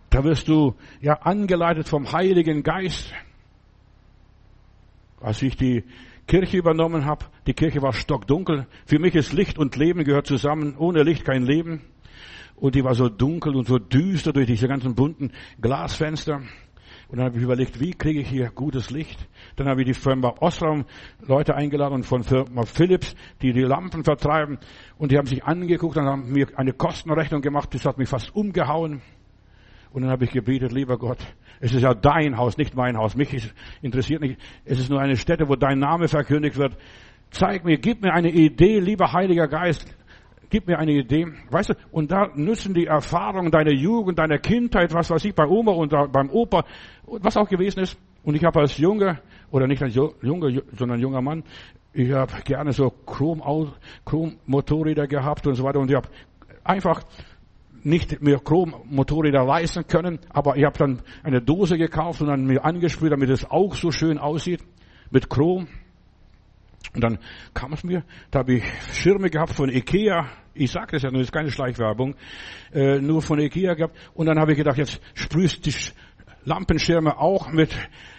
da 0.10 0.24
wirst 0.24 0.48
du 0.48 0.76
ja 1.02 1.14
angeleitet 1.22 1.88
vom 1.88 2.12
Heiligen 2.12 2.64
Geist. 2.64 3.14
Als 5.22 5.42
ich 5.42 5.56
die 5.56 5.84
Kirche 6.28 6.58
übernommen 6.58 7.06
habe, 7.06 7.26
die 7.46 7.54
Kirche 7.54 7.82
war 7.82 7.94
stockdunkel. 7.94 8.66
Für 8.86 9.00
mich 9.00 9.14
ist 9.14 9.32
Licht 9.34 9.60
und 9.60 9.76
Leben 9.76 10.04
gehört 10.04 10.26
zusammen. 10.26 10.76
Ohne 10.78 11.04
Licht 11.04 11.24
kein 11.26 11.44
Leben. 11.44 11.82
Und 12.56 12.76
die 12.76 12.84
war 12.84 12.96
so 12.96 13.10
dunkel 13.10 13.56
und 13.56 13.68
so 13.68 13.78
düster 13.78 14.34
durch 14.34 14.48
diese 14.48 14.68
ganzen 14.68 14.96
bunten 14.96 15.32
Glasfenster. 15.62 16.42
Und 17.16 17.20
dann 17.20 17.28
habe 17.28 17.38
ich 17.38 17.46
überlegt, 17.46 17.80
wie 17.80 17.94
kriege 17.94 18.20
ich 18.20 18.28
hier 18.28 18.50
gutes 18.50 18.90
Licht? 18.90 19.26
Dann 19.56 19.70
habe 19.70 19.80
ich 19.80 19.88
die 19.88 19.94
Firma 19.94 20.36
Osram 20.42 20.84
Leute 21.26 21.56
eingeladen 21.56 21.94
und 21.94 22.06
von 22.06 22.24
Firma 22.24 22.64
Philips, 22.64 23.16
die 23.42 23.54
die 23.54 23.62
Lampen 23.62 24.04
vertreiben. 24.04 24.58
Und 24.98 25.14
die 25.14 25.18
haben 25.18 25.26
sich 25.26 25.42
angeguckt 25.46 25.96
und 25.96 26.08
haben 26.08 26.34
mir 26.34 26.48
eine 26.58 26.74
Kostenrechnung 26.74 27.40
gemacht. 27.40 27.74
Das 27.74 27.86
hat 27.86 27.98
mich 27.98 28.10
fast 28.10 28.36
umgehauen. 28.36 29.02
Und 29.94 30.02
dann 30.02 30.12
habe 30.12 30.26
ich 30.26 30.32
gebetet, 30.32 30.74
lieber 30.74 30.98
Gott, 30.98 31.20
es 31.62 31.74
ist 31.74 31.84
ja 31.84 31.94
dein 31.94 32.36
Haus, 32.36 32.58
nicht 32.58 32.76
mein 32.76 32.98
Haus. 32.98 33.16
Mich 33.16 33.50
interessiert 33.82 34.20
nicht. 34.20 34.38
Es 34.66 34.78
ist 34.78 34.90
nur 34.90 35.00
eine 35.00 35.16
Stätte, 35.16 35.48
wo 35.48 35.56
dein 35.56 35.80
Name 35.80 36.10
verkündigt 36.10 36.58
wird. 36.58 36.76
Zeig 37.32 37.64
mir, 37.64 37.78
gib 37.78 38.02
mir 38.02 38.12
eine 38.14 38.30
Idee, 38.30 38.80
lieber 38.80 39.14
Heiliger 39.14 39.48
Geist. 39.48 39.88
Gib 40.50 40.68
mir 40.68 40.78
eine 40.78 40.94
Idee. 40.94 41.28
Weißt 41.50 41.70
du, 41.70 41.74
und 41.92 42.12
da 42.12 42.30
nützen 42.36 42.74
die 42.74 42.86
Erfahrungen 42.86 43.52
deiner 43.52 43.74
Jugend, 43.74 44.20
deiner 44.20 44.38
Kindheit, 44.38 44.94
was 44.94 45.10
weiß 45.10 45.26
ich, 45.26 45.36
bei 45.36 45.46
Oma 45.46 45.72
und 45.72 45.94
beim 46.12 46.30
Opa, 46.30 46.66
was 47.06 47.38
auch 47.38 47.50
gewesen 47.50 47.82
ist. 47.82 47.98
Und 48.24 48.36
ich 48.36 48.44
habe 48.44 48.60
als 48.60 48.78
Junge, 48.78 49.20
oder 49.52 49.68
nicht 49.68 49.84
als 49.84 49.96
Junge, 49.96 50.64
sondern 50.78 51.00
junger 51.00 51.22
Mann, 51.22 51.44
ich 51.94 52.12
habe 52.12 52.34
gerne 52.44 52.74
so 52.74 52.92
Chrom-Motorräder 53.06 55.08
gehabt 55.08 55.48
und 55.48 55.56
so 55.56 55.64
weiter. 55.64 55.80
Und 55.80 55.90
ich 55.90 55.96
habe 55.96 56.10
einfach 56.64 57.02
nicht 57.84 58.22
mehr 58.22 58.40
Chrom-Motorräder 58.40 59.46
leisten 59.46 59.88
können, 59.88 60.20
aber 60.30 60.58
ich 60.58 60.66
habe 60.66 60.78
dann 60.78 61.02
eine 61.24 61.42
Dose 61.42 61.78
gekauft 61.78 62.22
und 62.22 62.28
dann 62.28 62.46
mir 62.46 62.66
angesprüht, 62.66 63.12
damit 63.12 63.30
es 63.30 63.50
auch 63.50 63.76
so 63.76 63.92
schön 63.92 64.18
aussieht, 64.18 64.62
mit 65.12 65.30
Chrom. 65.30 65.68
Und 66.96 67.04
dann 67.04 67.20
kam 67.54 67.74
es 67.74 67.84
mir, 67.84 68.04
da 68.32 68.40
habe 68.40 68.56
ich 68.56 68.64
Schirme 68.94 69.30
gehabt 69.30 69.52
von 69.52 69.70
Ikea. 69.70 70.28
Ich 70.54 70.72
sage 70.72 70.94
das 70.94 71.04
ja 71.04 71.12
nur, 71.12 71.20
das 71.20 71.28
ist 71.28 71.34
keine 71.34 71.52
Schleichwerbung. 71.52 72.16
Äh, 72.74 73.00
nur 73.00 73.22
von 73.22 73.38
Ikea 73.40 73.74
gehabt. 73.74 73.98
Und 74.14 74.28
dann 74.28 74.40
habe 74.40 74.54
ich 74.54 74.58
gedacht, 74.58 74.78
jetzt 74.78 75.02
sprühst 75.14 75.66
die 75.66 75.74
Lampenschirme 76.46 77.20
auch 77.20 77.52
mit 77.52 77.76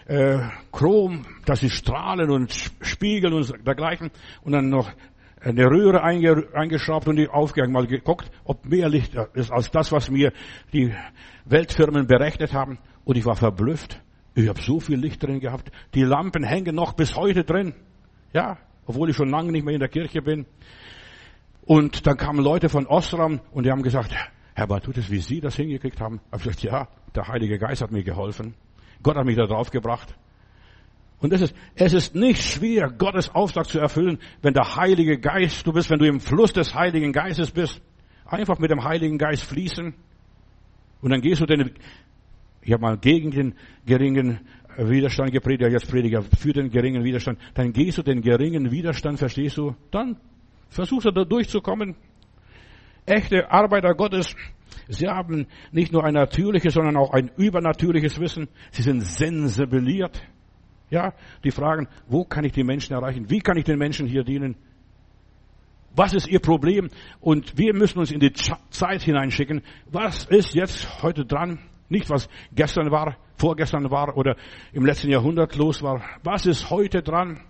äh, 0.06 0.38
Chrom, 0.72 1.24
dass 1.46 1.60
sie 1.60 1.70
strahlen 1.70 2.30
und 2.30 2.52
spiegeln 2.82 3.32
und 3.32 3.66
dergleichen. 3.66 4.10
Und 4.42 4.52
dann 4.52 4.68
noch 4.68 4.92
eine 5.40 5.64
Röhre 5.64 6.02
eingeschraubt 6.02 7.08
und 7.08 7.16
die 7.16 7.28
aufgegangen, 7.28 7.72
mal 7.72 7.86
geguckt, 7.86 8.30
ob 8.44 8.66
mehr 8.66 8.88
Licht 8.88 9.14
ist 9.34 9.52
als 9.52 9.70
das, 9.70 9.92
was 9.92 10.10
mir 10.10 10.32
die 10.72 10.92
Weltfirmen 11.46 12.06
berechnet 12.06 12.52
haben. 12.52 12.78
Und 13.04 13.16
ich 13.16 13.24
war 13.24 13.36
verblüfft. 13.36 14.02
Ich 14.34 14.48
habe 14.48 14.60
so 14.60 14.80
viel 14.80 14.98
Licht 14.98 15.22
drin 15.22 15.40
gehabt. 15.40 15.70
Die 15.94 16.02
Lampen 16.02 16.44
hängen 16.44 16.74
noch 16.74 16.92
bis 16.92 17.16
heute 17.16 17.42
drin. 17.42 17.74
Ja, 18.32 18.58
obwohl 18.86 19.10
ich 19.10 19.16
schon 19.16 19.30
lange 19.30 19.52
nicht 19.52 19.64
mehr 19.64 19.74
in 19.74 19.80
der 19.80 19.88
Kirche 19.88 20.22
bin. 20.22 20.46
Und 21.62 22.06
dann 22.06 22.16
kamen 22.16 22.42
Leute 22.42 22.68
von 22.68 22.86
Osram 22.86 23.40
und 23.50 23.64
die 23.64 23.70
haben 23.70 23.82
gesagt, 23.82 24.14
Herr 24.54 24.66
Batutis, 24.68 25.10
wie 25.10 25.18
Sie 25.18 25.40
das 25.40 25.56
hingekriegt 25.56 26.00
haben? 26.00 26.20
Ich 26.26 26.32
habe 26.32 26.42
gesagt, 26.44 26.62
ja, 26.62 26.88
der 27.14 27.28
Heilige 27.28 27.58
Geist 27.58 27.82
hat 27.82 27.90
mir 27.90 28.04
geholfen. 28.04 28.54
Gott 29.02 29.16
hat 29.16 29.26
mich 29.26 29.36
da 29.36 29.46
drauf 29.46 29.70
gebracht. 29.70 30.14
Und 31.18 31.32
es 31.32 31.40
ist, 31.40 31.54
es 31.74 31.92
ist 31.92 32.14
nicht 32.14 32.42
schwer, 32.42 32.90
Gottes 32.90 33.34
Auftrag 33.34 33.66
zu 33.66 33.78
erfüllen, 33.78 34.18
wenn 34.42 34.54
der 34.54 34.76
Heilige 34.76 35.18
Geist 35.18 35.66
du 35.66 35.72
bist, 35.72 35.90
wenn 35.90 35.98
du 35.98 36.06
im 36.06 36.20
Fluss 36.20 36.52
des 36.52 36.74
Heiligen 36.74 37.12
Geistes 37.12 37.50
bist. 37.50 37.80
Einfach 38.26 38.58
mit 38.58 38.70
dem 38.70 38.84
Heiligen 38.84 39.18
Geist 39.18 39.42
fließen. 39.44 39.94
Und 41.00 41.10
dann 41.10 41.20
gehst 41.20 41.40
du 41.40 41.46
den, 41.46 41.70
ich 42.62 42.72
habe 42.72 42.82
mal 42.82 42.98
gegen 42.98 43.30
den 43.30 43.54
geringen 43.86 44.40
Widerstand 44.78 45.32
gepredigt, 45.32 45.72
jetzt 45.72 45.90
Prediger 45.90 46.22
für 46.22 46.52
den 46.52 46.70
geringen 46.70 47.04
Widerstand, 47.04 47.38
dann 47.54 47.72
gehst 47.72 47.98
du 47.98 48.02
den 48.02 48.20
geringen 48.20 48.70
Widerstand, 48.70 49.18
verstehst 49.18 49.56
du? 49.56 49.74
Dann 49.90 50.16
versuchst 50.68 51.06
du 51.06 51.10
da 51.10 51.24
durchzukommen. 51.24 51.96
Echte 53.06 53.50
Arbeiter 53.50 53.94
Gottes, 53.94 54.34
sie 54.88 55.06
haben 55.06 55.46
nicht 55.72 55.92
nur 55.92 56.04
ein 56.04 56.14
natürliches, 56.14 56.74
sondern 56.74 56.96
auch 56.96 57.12
ein 57.12 57.30
übernatürliches 57.36 58.18
Wissen. 58.20 58.48
Sie 58.70 58.82
sind 58.82 59.00
sensibiliert. 59.00 60.20
Ja, 60.90 61.14
die 61.42 61.50
fragen, 61.50 61.88
wo 62.08 62.24
kann 62.24 62.44
ich 62.44 62.52
die 62.52 62.64
Menschen 62.64 62.94
erreichen? 62.94 63.28
Wie 63.28 63.40
kann 63.40 63.56
ich 63.56 63.64
den 63.64 63.78
Menschen 63.78 64.06
hier 64.06 64.22
dienen? 64.22 64.56
Was 65.96 66.12
ist 66.12 66.28
ihr 66.28 66.40
Problem? 66.40 66.90
Und 67.20 67.56
wir 67.56 67.74
müssen 67.74 67.98
uns 67.98 68.12
in 68.12 68.20
die 68.20 68.32
Zeit 68.32 69.02
hineinschicken. 69.02 69.62
Was 69.90 70.26
ist 70.26 70.54
jetzt 70.54 71.02
heute 71.02 71.24
dran? 71.24 71.58
Nicht 71.88 72.10
was 72.10 72.28
gestern 72.52 72.90
war, 72.90 73.16
vorgestern 73.36 73.90
war 73.90 74.16
oder 74.16 74.36
im 74.72 74.84
letzten 74.84 75.10
Jahrhundert 75.10 75.56
los 75.56 75.82
war. 75.82 76.02
Was 76.22 76.46
ist 76.46 76.70
heute 76.70 77.02
dran? 77.02 77.40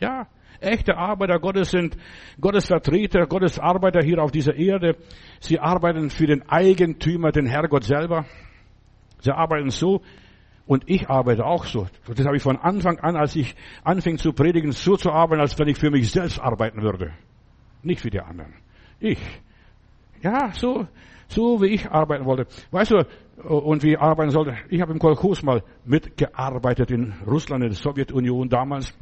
Ja, 0.00 0.26
echte 0.60 0.96
Arbeiter 0.96 1.38
Gottes 1.38 1.70
sind 1.70 1.96
Gottes 2.40 2.66
Vertreter, 2.66 3.26
Gottes 3.26 3.58
Arbeiter 3.58 4.00
hier 4.02 4.22
auf 4.22 4.30
dieser 4.30 4.54
Erde. 4.54 4.96
Sie 5.40 5.58
arbeiten 5.58 6.10
für 6.10 6.26
den 6.26 6.48
Eigentümer, 6.48 7.32
den 7.32 7.46
Herrgott 7.46 7.84
selber. 7.84 8.26
Sie 9.20 9.32
arbeiten 9.32 9.70
so, 9.70 10.02
und 10.66 10.84
ich 10.86 11.08
arbeite 11.08 11.44
auch 11.44 11.64
so. 11.64 11.86
Das 12.06 12.26
habe 12.26 12.36
ich 12.36 12.42
von 12.42 12.56
Anfang 12.56 12.98
an, 12.98 13.16
als 13.16 13.36
ich 13.36 13.54
anfing 13.84 14.18
zu 14.18 14.32
predigen, 14.32 14.72
so 14.72 14.96
zu 14.96 15.12
arbeiten, 15.12 15.40
als 15.40 15.58
wenn 15.58 15.68
ich 15.68 15.78
für 15.78 15.90
mich 15.90 16.10
selbst 16.10 16.40
arbeiten 16.40 16.82
würde. 16.82 17.12
Nicht 17.82 18.00
für 18.00 18.10
die 18.10 18.20
anderen. 18.20 18.52
Ich. 18.98 19.20
Ja, 20.22 20.50
so, 20.52 20.88
so 21.28 21.62
wie 21.62 21.68
ich 21.68 21.88
arbeiten 21.88 22.24
wollte. 22.24 22.46
Weißt 22.72 22.90
du, 22.90 23.06
und 23.42 23.82
wie 23.82 23.96
arbeiten 23.96 24.30
sollte? 24.30 24.56
Ich 24.70 24.80
habe 24.80 24.92
im 24.92 24.98
Kolchos 24.98 25.42
mal 25.42 25.62
mitgearbeitet 25.84 26.90
in 26.90 27.14
Russland, 27.26 27.62
in 27.62 27.70
der 27.70 27.76
Sowjetunion 27.76 28.48
damals. 28.48 28.94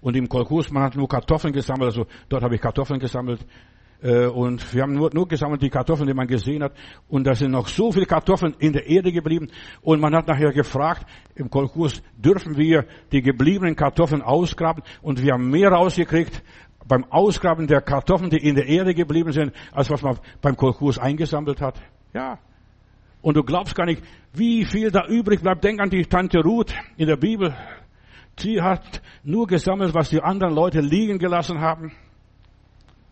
Und 0.00 0.16
im 0.16 0.28
Kolchos, 0.28 0.70
man 0.70 0.82
hat 0.82 0.96
nur 0.96 1.08
Kartoffeln 1.08 1.52
gesammelt, 1.52 1.92
also 1.92 2.06
dort 2.28 2.42
habe 2.42 2.56
ich 2.56 2.60
Kartoffeln 2.60 3.00
gesammelt. 3.00 3.46
Äh, 4.02 4.26
und 4.26 4.74
wir 4.74 4.82
haben 4.82 4.94
nur, 4.94 5.10
nur 5.14 5.28
gesammelt 5.28 5.62
die 5.62 5.70
Kartoffeln, 5.70 6.08
die 6.08 6.14
man 6.14 6.26
gesehen 6.26 6.62
hat. 6.62 6.72
Und 7.08 7.24
da 7.26 7.34
sind 7.34 7.52
noch 7.52 7.68
so 7.68 7.92
viele 7.92 8.06
Kartoffeln 8.06 8.54
in 8.58 8.72
der 8.72 8.86
Erde 8.86 9.12
geblieben. 9.12 9.48
Und 9.80 10.00
man 10.00 10.14
hat 10.14 10.26
nachher 10.26 10.52
gefragt, 10.52 11.06
im 11.36 11.48
Kolchos, 11.48 12.02
dürfen 12.16 12.56
wir 12.56 12.86
die 13.12 13.22
gebliebenen 13.22 13.76
Kartoffeln 13.76 14.22
ausgraben? 14.22 14.82
Und 15.00 15.22
wir 15.22 15.34
haben 15.34 15.48
mehr 15.48 15.70
rausgekriegt 15.70 16.42
beim 16.86 17.04
Ausgraben 17.04 17.68
der 17.68 17.80
Kartoffeln, 17.80 18.30
die 18.30 18.38
in 18.38 18.56
der 18.56 18.66
Erde 18.66 18.92
geblieben 18.92 19.30
sind, 19.30 19.52
als 19.70 19.88
was 19.88 20.02
man 20.02 20.18
beim 20.40 20.56
Kolchos 20.56 20.98
eingesammelt 20.98 21.60
hat. 21.60 21.80
Ja. 22.12 22.38
Und 23.22 23.36
du 23.36 23.44
glaubst 23.44 23.74
gar 23.74 23.86
nicht, 23.86 24.02
wie 24.32 24.64
viel 24.64 24.90
da 24.90 25.06
übrig 25.06 25.40
bleibt. 25.40 25.64
Denk 25.64 25.80
an 25.80 25.90
die 25.90 26.04
Tante 26.04 26.40
Ruth 26.40 26.74
in 26.96 27.06
der 27.06 27.16
Bibel. 27.16 27.56
Sie 28.36 28.60
hat 28.60 29.00
nur 29.22 29.46
gesammelt, 29.46 29.94
was 29.94 30.10
die 30.10 30.20
anderen 30.20 30.54
Leute 30.54 30.80
liegen 30.80 31.18
gelassen 31.18 31.60
haben. 31.60 31.92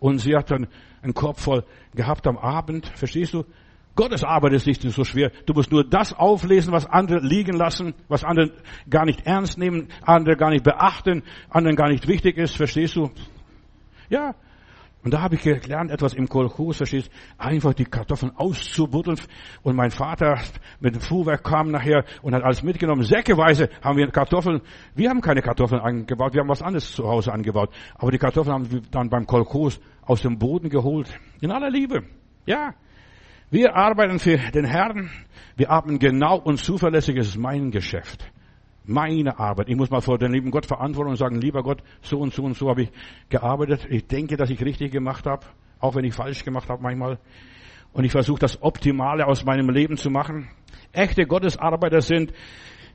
Und 0.01 0.19
sie 0.19 0.35
hat 0.35 0.51
dann 0.51 0.67
einen 1.03 1.15
Korb 1.15 1.39
voll 1.39 1.65
gehabt 1.95 2.27
am 2.27 2.37
Abend. 2.37 2.87
Verstehst 2.97 3.35
du? 3.35 3.45
Gottes 3.95 4.25
Arbeit 4.25 4.55
ist 4.55 4.67
nicht 4.67 4.83
so 4.83 5.05
schwer. 5.05 5.31
Du 5.47 5.53
musst 5.53 5.71
nur 5.71 5.85
das 5.85 6.13
auflesen, 6.13 6.73
was 6.73 6.87
andere 6.87 7.21
liegen 7.21 7.57
lassen, 7.57 7.95
was 8.09 8.25
andere 8.25 8.53
gar 8.89 9.05
nicht 9.05 9.27
ernst 9.27 9.59
nehmen, 9.59 9.89
andere 10.03 10.37
gar 10.37 10.51
nicht 10.51 10.65
beachten, 10.65 11.23
anderen 11.51 11.77
gar 11.77 11.89
nicht 11.89 12.09
wichtig 12.09 12.39
ist. 12.39 12.57
Verstehst 12.57 12.97
du? 12.97 13.11
Ja. 14.09 14.35
Und 15.03 15.15
da 15.15 15.23
habe 15.23 15.37
ich 15.37 15.43
gelernt, 15.43 15.91
etwas 15.91 16.13
im 16.13 16.29
Kolchos, 16.29 16.77
verstehst 16.77 17.11
einfach 17.39 17.73
die 17.73 17.87
Kartoffeln 17.87 18.33
auszubuddeln. 18.37 19.19
Und 19.63 19.75
mein 19.75 19.91
Vater 19.91 20.39
mit 20.79 20.95
dem 20.95 21.01
Fuhrwerk 21.01 21.43
kam 21.43 21.71
nachher 21.71 22.05
und 22.21 22.35
hat 22.35 22.43
alles 22.43 22.63
mitgenommen. 22.63 23.03
Säckeweise 23.03 23.71
haben 23.83 23.97
wir 23.97 24.11
Kartoffeln. 24.11 24.61
Wir 24.95 25.09
haben 25.09 25.23
keine 25.23 25.41
Kartoffeln 25.41 25.81
angebaut, 25.81 26.35
wir 26.35 26.41
haben 26.41 26.49
was 26.49 26.63
anderes 26.63 26.93
zu 26.93 27.09
Hause 27.09 27.33
angebaut. 27.33 27.71
Aber 27.95 28.11
die 28.11 28.19
Kartoffeln 28.19 28.55
haben 28.55 28.71
wir 28.71 28.83
dann 28.91 29.09
beim 29.09 29.27
Kolchos 29.27 29.81
aus 30.03 30.21
dem 30.21 30.39
Boden 30.39 30.69
geholt. 30.69 31.09
In 31.41 31.51
aller 31.51 31.71
Liebe. 31.71 32.03
Ja. 32.45 32.75
Wir 33.51 33.75
arbeiten 33.75 34.19
für 34.19 34.37
den 34.37 34.65
Herrn. 34.65 35.11
Wir 35.57 35.71
arbeiten 35.71 35.99
genau 35.99 36.39
und 36.39 36.59
zuverlässig. 36.59 37.17
Es 37.17 37.29
ist 37.29 37.39
mein 37.39 37.71
Geschäft. 37.71 38.31
Meine 38.85 39.39
Arbeit. 39.39 39.69
Ich 39.69 39.77
muss 39.77 39.91
mal 39.91 40.01
vor 40.01 40.19
den 40.19 40.33
lieben 40.33 40.51
Gott 40.51 40.67
verantworten 40.67 41.11
und 41.11 41.17
sagen, 41.17 41.41
lieber 41.41 41.63
Gott, 41.63 41.83
so 42.03 42.19
und 42.19 42.33
so 42.33 42.43
und 42.43 42.57
so 42.57 42.69
habe 42.69 42.83
ich 42.83 42.91
gearbeitet. 43.29 43.87
Ich 43.91 44.07
denke, 44.07 44.37
dass 44.37 44.51
ich 44.51 44.65
richtig 44.65 44.93
gemacht 44.93 45.27
habe, 45.27 45.47
auch 45.79 45.95
wenn 45.95 46.05
ich 46.05 46.15
falsch 46.15 46.45
gemacht 46.45 46.69
habe 46.69 46.83
manchmal. 46.83 47.19
Und 47.93 48.05
ich 48.05 48.13
versuche 48.13 48.39
das 48.39 48.63
Optimale 48.63 49.27
aus 49.27 49.45
meinem 49.45 49.69
Leben 49.71 49.97
zu 49.97 50.11
machen. 50.11 50.49
Echte 50.93 51.27
Gottesarbeiter 51.27 52.01
sind 52.01 52.33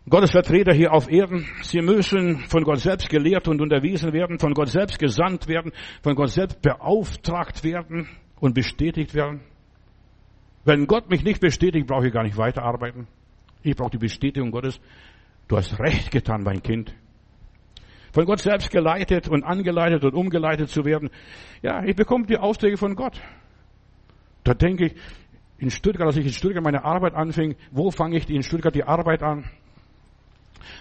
Gottes 0.08 0.32
Vertreter 0.32 0.74
hier 0.74 0.94
auf 0.94 1.10
Erden. 1.10 1.48
Sie 1.62 1.82
müssen 1.82 2.40
von 2.48 2.64
Gott 2.64 2.80
selbst 2.80 3.10
gelehrt 3.10 3.48
und 3.48 3.60
unterwiesen 3.60 4.14
werden, 4.14 4.38
von 4.38 4.54
Gott 4.54 4.70
selbst 4.70 5.00
gesandt 5.00 5.48
werden, 5.48 5.72
von 6.04 6.16
Gott 6.16 6.30
selbst 6.30 6.62
beauftragt 6.62 7.64
werden 7.64 8.08
und 8.40 8.54
bestätigt 8.54 9.16
werden. 9.16 9.42
Wenn 10.64 10.88
Gott 10.88 11.10
mich 11.10 11.24
nicht 11.24 11.42
bestätigt, 11.42 11.88
brauche 11.88 12.08
ich 12.08 12.14
gar 12.14 12.24
nicht 12.24 12.38
weiterarbeiten. 12.38 13.08
Ich 13.64 13.76
brauche 13.76 13.92
die 13.92 13.98
Bestätigung 13.98 14.52
Gottes. 14.52 14.80
Du 15.48 15.58
hast 15.58 15.80
recht 15.80 16.12
getan, 16.12 16.44
mein 16.44 16.62
Kind. 16.64 16.96
Von 18.14 18.26
Gott 18.26 18.40
selbst 18.40 18.72
geleitet 18.72 19.28
und 19.28 19.44
angeleitet 19.44 20.04
und 20.04 20.14
umgeleitet 20.14 20.70
zu 20.70 20.86
werden. 20.86 21.10
Ja, 21.62 21.84
ich 21.84 21.96
bekomme 21.96 22.26
die 22.26 22.38
Aufträge 22.38 22.78
von 22.78 22.96
Gott. 22.96 23.22
Da 24.44 24.54
denke 24.54 24.88
ich, 24.88 24.96
in 25.58 25.70
Stuttgart, 25.70 26.08
als 26.08 26.18
ich 26.18 26.26
in 26.26 26.32
Stuttgart 26.32 26.64
meine 26.64 26.84
Arbeit 26.84 27.14
anfing, 27.14 27.56
wo 27.72 27.92
fange 27.92 28.18
ich 28.18 28.30
in 28.30 28.44
Stuttgart 28.44 28.74
die 28.74 28.84
Arbeit 28.84 29.22
an? 29.22 29.46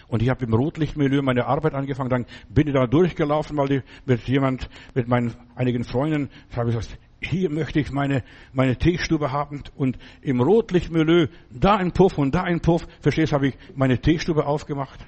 Und 0.09 0.23
ich 0.23 0.29
habe 0.29 0.45
im 0.45 0.55
Rotlichtmilieu 0.55 1.23
meine 1.23 1.47
Arbeit 1.47 1.75
angefangen, 1.75 2.11
dann 2.11 2.27
bin 2.49 2.69
ich 2.69 2.75
da 2.75 2.87
durchgelaufen, 2.87 3.57
weil 3.57 3.73
ich 3.73 3.83
mit 4.07 4.23
jemand, 4.29 4.69
mit 4.95 5.09
meinen 5.09 5.35
einigen 5.55 5.85
Freunden, 5.85 6.31
habe 6.57 6.71
ich 6.71 6.77
gesagt, 6.77 6.99
hier 7.25 7.51
möchte 7.51 7.81
ich 7.81 7.91
meine, 7.91 8.23
meine 8.53 8.77
Teestube 8.77 9.33
haben 9.33 9.63
und 9.77 9.99
im 10.23 10.41
Rotlichtmilieu, 10.41 11.29
da 11.51 11.77
ein 11.77 11.93
Puff 11.93 12.19
und 12.19 12.35
da 12.35 12.43
ein 12.43 12.61
Puff, 12.61 12.87
verstehst, 13.01 13.33
habe 13.33 13.49
ich 13.49 13.55
meine 13.75 13.99
Teestube 13.99 14.47
aufgemacht. 14.47 15.01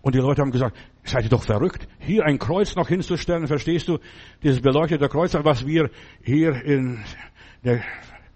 Und 0.00 0.14
die 0.14 0.20
Leute 0.20 0.42
haben 0.42 0.52
gesagt, 0.52 0.76
seid 1.02 1.24
ihr 1.24 1.30
doch 1.30 1.42
verrückt, 1.42 1.88
hier 1.98 2.24
ein 2.24 2.38
Kreuz 2.38 2.76
noch 2.76 2.88
hinzustellen, 2.88 3.46
verstehst 3.46 3.88
du, 3.88 3.98
dieses 4.42 4.60
beleuchtete 4.60 5.08
Kreuz, 5.08 5.34
was 5.34 5.66
wir 5.66 5.90
hier 6.22 6.54
in 6.64 7.04
der 7.64 7.82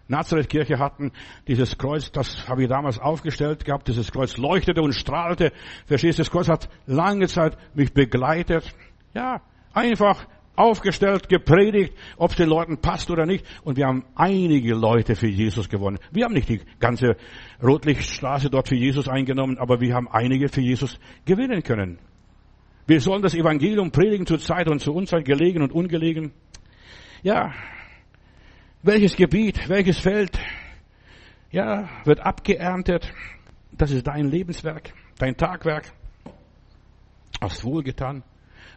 Nazareth-Kirche 0.08 0.78
hatten, 0.78 1.12
dieses 1.46 1.78
Kreuz, 1.78 2.10
das 2.10 2.48
habe 2.48 2.62
ich 2.62 2.68
damals 2.68 2.98
aufgestellt 2.98 3.64
gehabt, 3.64 3.88
dieses 3.88 4.10
Kreuz 4.10 4.36
leuchtete 4.36 4.82
und 4.82 4.92
strahlte, 4.92 5.52
verstehst 5.86 6.18
du, 6.18 6.22
das 6.22 6.30
Kreuz 6.30 6.48
hat 6.48 6.68
lange 6.86 7.28
Zeit 7.28 7.56
mich 7.74 7.92
begleitet, 7.92 8.74
ja, 9.14 9.40
einfach 9.72 10.26
aufgestellt, 10.54 11.28
gepredigt, 11.28 11.94
ob 12.16 12.30
es 12.30 12.36
den 12.36 12.48
Leuten 12.48 12.78
passt 12.78 13.10
oder 13.10 13.26
nicht. 13.26 13.44
Und 13.64 13.76
wir 13.76 13.86
haben 13.86 14.04
einige 14.14 14.74
Leute 14.74 15.16
für 15.16 15.28
Jesus 15.28 15.68
gewonnen. 15.68 15.98
Wir 16.10 16.24
haben 16.24 16.34
nicht 16.34 16.48
die 16.48 16.60
ganze 16.78 17.16
Rotlichtstraße 17.62 18.50
dort 18.50 18.68
für 18.68 18.76
Jesus 18.76 19.08
eingenommen, 19.08 19.58
aber 19.58 19.80
wir 19.80 19.94
haben 19.94 20.08
einige 20.08 20.48
für 20.48 20.60
Jesus 20.60 20.98
gewinnen 21.24 21.62
können. 21.62 21.98
Wir 22.86 23.00
sollen 23.00 23.22
das 23.22 23.34
Evangelium 23.34 23.90
predigen 23.90 24.26
zur 24.26 24.38
Zeit 24.38 24.68
und 24.68 24.80
zur 24.80 24.94
Unzeit, 24.94 25.24
gelegen 25.24 25.62
und 25.62 25.72
ungelegen. 25.72 26.32
Ja, 27.22 27.52
welches 28.82 29.16
Gebiet, 29.16 29.68
welches 29.68 29.98
Feld, 29.98 30.38
ja, 31.50 31.88
wird 32.04 32.20
abgeerntet. 32.20 33.12
Das 33.70 33.90
ist 33.92 34.06
dein 34.06 34.30
Lebenswerk, 34.30 34.92
dein 35.18 35.36
Tagwerk. 35.36 35.92
Hast 37.40 37.64
wohlgetan 37.64 38.22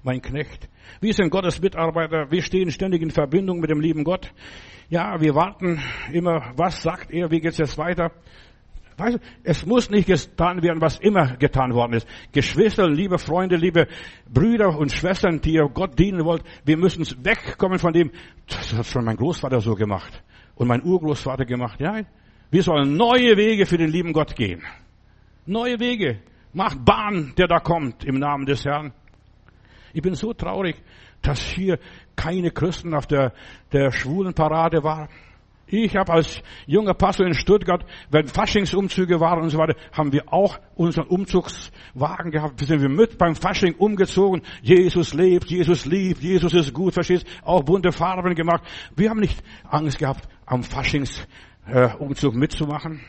mein 0.06 0.22
Knecht. 0.22 0.70
Wir 1.01 1.14
sind 1.14 1.32
Gottes 1.32 1.60
Mitarbeiter. 1.60 2.30
Wir 2.30 2.43
stehen 2.43 2.70
ständig 2.70 3.01
in 3.01 3.10
Verbindung 3.10 3.60
mit 3.60 3.72
dem 3.72 3.82
lieben 3.82 4.03
Gott. 4.03 4.32
Ja, 4.88 5.20
wir 5.20 5.34
warten 5.34 5.82
immer, 6.14 6.53
was 6.56 6.84
sagt 6.84 7.12
er, 7.12 7.32
wie 7.32 7.39
geht's 7.39 7.58
jetzt 7.58 7.78
weiter? 7.78 8.12
Weißt 8.97 9.16
du, 9.16 9.20
es 9.43 9.66
muss 9.66 9.89
nicht 9.89 10.08
getan 10.08 10.62
werden, 10.62 10.80
was 10.80 10.99
immer 10.99 11.36
getan 11.38 11.74
worden 11.74 11.93
ist. 11.93 12.08
Geschwister, 12.32 12.88
liebe 12.88 13.18
Freunde, 13.18 13.58
liebe 13.58 13.88
Brüder 14.32 14.78
und 14.78 14.91
Schwestern, 14.91 15.41
die 15.41 15.56
ihr 15.56 15.68
Gott 15.74 15.99
dienen 15.99 16.24
wollt, 16.24 16.43
wir 16.64 16.78
müssen 16.78 17.03
wegkommen 17.26 17.80
von 17.80 17.91
dem, 17.91 18.12
das 18.47 18.74
hat 18.74 18.86
schon 18.86 19.03
mein 19.03 19.18
Großvater 19.18 19.60
so 19.60 19.74
gemacht 19.74 20.24
und 20.53 20.68
mein 20.68 20.84
Urgroßvater 20.84 21.45
gemacht. 21.45 21.82
Ja, 21.82 21.99
wir 22.51 22.62
sollen 22.62 22.95
neue 22.95 23.36
Wege 23.36 23.66
für 23.66 23.78
den 23.78 23.89
lieben 23.89 24.14
Gott 24.14 24.36
gehen. 24.36 24.62
Neue 25.45 25.80
Wege. 25.80 26.20
Macht 26.53 26.86
Bahn, 26.86 27.34
der 27.38 27.47
da 27.47 27.60
kommt, 27.60 28.06
im 28.06 28.18
Namen 28.18 28.45
des 28.45 28.64
Herrn. 28.64 28.93
Ich 29.96 30.02
bin 30.02 30.14
so 30.14 30.34
traurig, 30.34 30.76
dass 31.22 31.39
hier 31.39 31.80
keine 32.18 32.52
Christen 32.52 32.93
auf 32.93 33.08
der, 33.08 33.32
der 33.72 33.91
schwulen 33.91 34.34
Parade 34.34 34.84
waren. 34.84 35.08
Ich 35.68 35.96
habe 35.96 36.12
als 36.12 36.41
junger 36.68 36.93
Pastor 36.93 37.26
in 37.26 37.34
Stuttgart, 37.34 37.86
wenn 38.12 38.28
Faschingsumzüge 38.28 39.22
waren 39.22 39.43
und 39.43 39.52
so 39.52 39.58
weiter, 39.58 39.80
haben 39.93 40.12
wir 40.12 40.34
auch 40.34 40.60
unseren 40.76 41.08
Umzugswagen 41.08 42.30
gehabt. 42.30 42.60
Wir 42.60 42.68
sind 42.68 42.93
mit 42.93 43.18
beim 43.18 43.36
Fasching 43.36 43.76
umgezogen. 43.76 44.41
Jesus 44.62 45.14
lebt, 45.14 45.50
Jesus 45.50 45.86
liebt, 45.86 46.22
Jesus 46.22 46.54
ist 46.54 46.74
gut, 46.74 46.93
verstehst? 46.93 47.26
Auch 47.41 47.64
bunte 47.64 47.93
Farben 47.93 48.36
gemacht. 48.36 48.64
Wir 48.98 49.10
haben 49.10 49.22
nicht 49.22 49.41
Angst 49.64 49.98
gehabt, 49.98 50.28
am 50.46 50.62
Faschingsumzug 50.62 52.36
mitzumachen. 52.36 53.00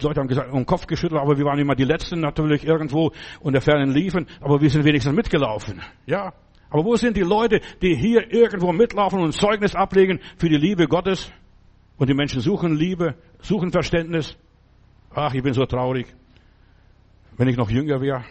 Die 0.00 0.06
Leute 0.06 0.20
haben 0.20 0.28
gesagt, 0.28 0.50
um 0.50 0.60
den 0.60 0.66
Kopf 0.66 0.86
geschüttelt, 0.86 1.20
aber 1.20 1.36
wir 1.36 1.44
waren 1.44 1.58
immer 1.58 1.74
die 1.74 1.84
Letzten 1.84 2.20
natürlich 2.20 2.64
irgendwo 2.64 3.12
unter 3.40 3.60
fernen 3.60 3.92
liefen, 3.92 4.26
aber 4.40 4.60
wir 4.60 4.70
sind 4.70 4.84
wenigstens 4.84 5.14
mitgelaufen. 5.14 5.82
Ja. 6.06 6.32
Aber 6.70 6.84
wo 6.84 6.96
sind 6.96 7.16
die 7.16 7.22
Leute, 7.22 7.60
die 7.82 7.96
hier 7.96 8.32
irgendwo 8.32 8.72
mitlaufen 8.72 9.20
und 9.20 9.32
Zeugnis 9.32 9.74
ablegen 9.74 10.20
für 10.36 10.48
die 10.48 10.56
Liebe 10.56 10.86
Gottes? 10.86 11.30
Und 11.98 12.08
die 12.08 12.14
Menschen 12.14 12.40
suchen 12.40 12.76
Liebe, 12.76 13.14
suchen 13.42 13.72
Verständnis. 13.72 14.36
Ach, 15.14 15.34
ich 15.34 15.42
bin 15.42 15.52
so 15.52 15.66
traurig. 15.66 16.06
Wenn 17.36 17.48
ich 17.48 17.56
noch 17.56 17.70
jünger 17.70 18.00
wäre. 18.00 18.24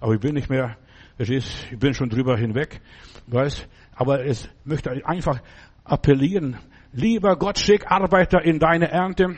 Aber 0.00 0.14
ich 0.14 0.20
bin 0.20 0.34
nicht 0.34 0.50
mehr. 0.50 0.76
ich 1.16 1.78
bin 1.78 1.94
schon 1.94 2.10
drüber 2.10 2.36
hinweg. 2.36 2.80
Weißt? 3.26 3.68
Aber 3.94 4.24
es 4.24 4.50
möchte 4.64 4.90
einfach 5.06 5.40
appellieren. 5.84 6.58
Lieber 6.92 7.36
Gott, 7.36 7.58
schick 7.58 7.90
Arbeiter 7.90 8.42
in 8.42 8.58
deine 8.58 8.90
Ernte. 8.90 9.36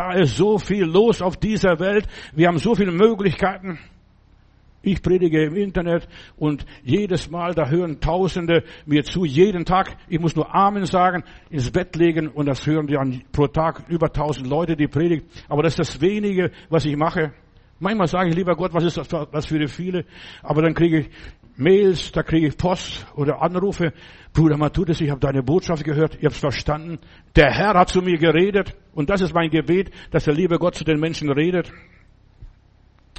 Da 0.00 0.12
ist 0.14 0.38
so 0.38 0.56
viel 0.56 0.84
los 0.84 1.20
auf 1.20 1.36
dieser 1.36 1.78
Welt. 1.78 2.06
Wir 2.32 2.48
haben 2.48 2.56
so 2.56 2.74
viele 2.74 2.90
Möglichkeiten. 2.90 3.78
Ich 4.80 5.02
predige 5.02 5.44
im 5.44 5.54
Internet 5.54 6.08
und 6.38 6.64
jedes 6.82 7.30
Mal, 7.30 7.52
da 7.52 7.68
hören 7.68 8.00
Tausende 8.00 8.64
mir 8.86 9.04
zu, 9.04 9.26
jeden 9.26 9.66
Tag. 9.66 9.94
Ich 10.08 10.18
muss 10.18 10.34
nur 10.34 10.54
Amen 10.54 10.86
sagen, 10.86 11.22
ins 11.50 11.70
Bett 11.70 11.96
legen 11.96 12.28
und 12.28 12.46
das 12.46 12.66
hören 12.66 12.86
die 12.86 12.96
an 12.96 13.22
pro 13.30 13.46
Tag 13.46 13.82
über 13.90 14.10
tausend 14.10 14.46
Leute, 14.46 14.74
die 14.74 14.88
predigt. 14.88 15.26
Aber 15.50 15.62
das 15.62 15.74
ist 15.74 15.80
das 15.80 16.00
wenige, 16.00 16.50
was 16.70 16.86
ich 16.86 16.96
mache. 16.96 17.34
Manchmal 17.78 18.06
sage 18.06 18.30
ich, 18.30 18.34
lieber 18.34 18.56
Gott, 18.56 18.72
was 18.72 18.84
ist 18.84 18.96
das 19.32 19.44
für 19.44 19.58
die 19.58 19.68
viele? 19.68 20.06
Aber 20.42 20.62
dann 20.62 20.72
kriege 20.72 21.00
ich 21.00 21.10
Mails, 21.60 22.10
da 22.12 22.22
kriege 22.22 22.48
ich 22.48 22.56
Post 22.56 23.06
oder 23.14 23.42
Anrufe. 23.42 23.92
Bruder 24.32 24.56
Matthäus, 24.56 25.00
ich 25.00 25.10
habe 25.10 25.20
deine 25.20 25.42
Botschaft 25.42 25.84
gehört, 25.84 26.14
ich 26.14 26.24
habe 26.24 26.34
es 26.34 26.38
verstanden. 26.38 26.98
Der 27.36 27.52
Herr 27.52 27.74
hat 27.74 27.90
zu 27.90 28.00
mir 28.00 28.18
geredet 28.18 28.76
und 28.92 29.10
das 29.10 29.20
ist 29.20 29.34
mein 29.34 29.50
Gebet, 29.50 29.90
dass 30.10 30.24
der 30.24 30.34
liebe 30.34 30.58
Gott 30.58 30.74
zu 30.74 30.84
den 30.84 30.98
Menschen 30.98 31.30
redet. 31.30 31.70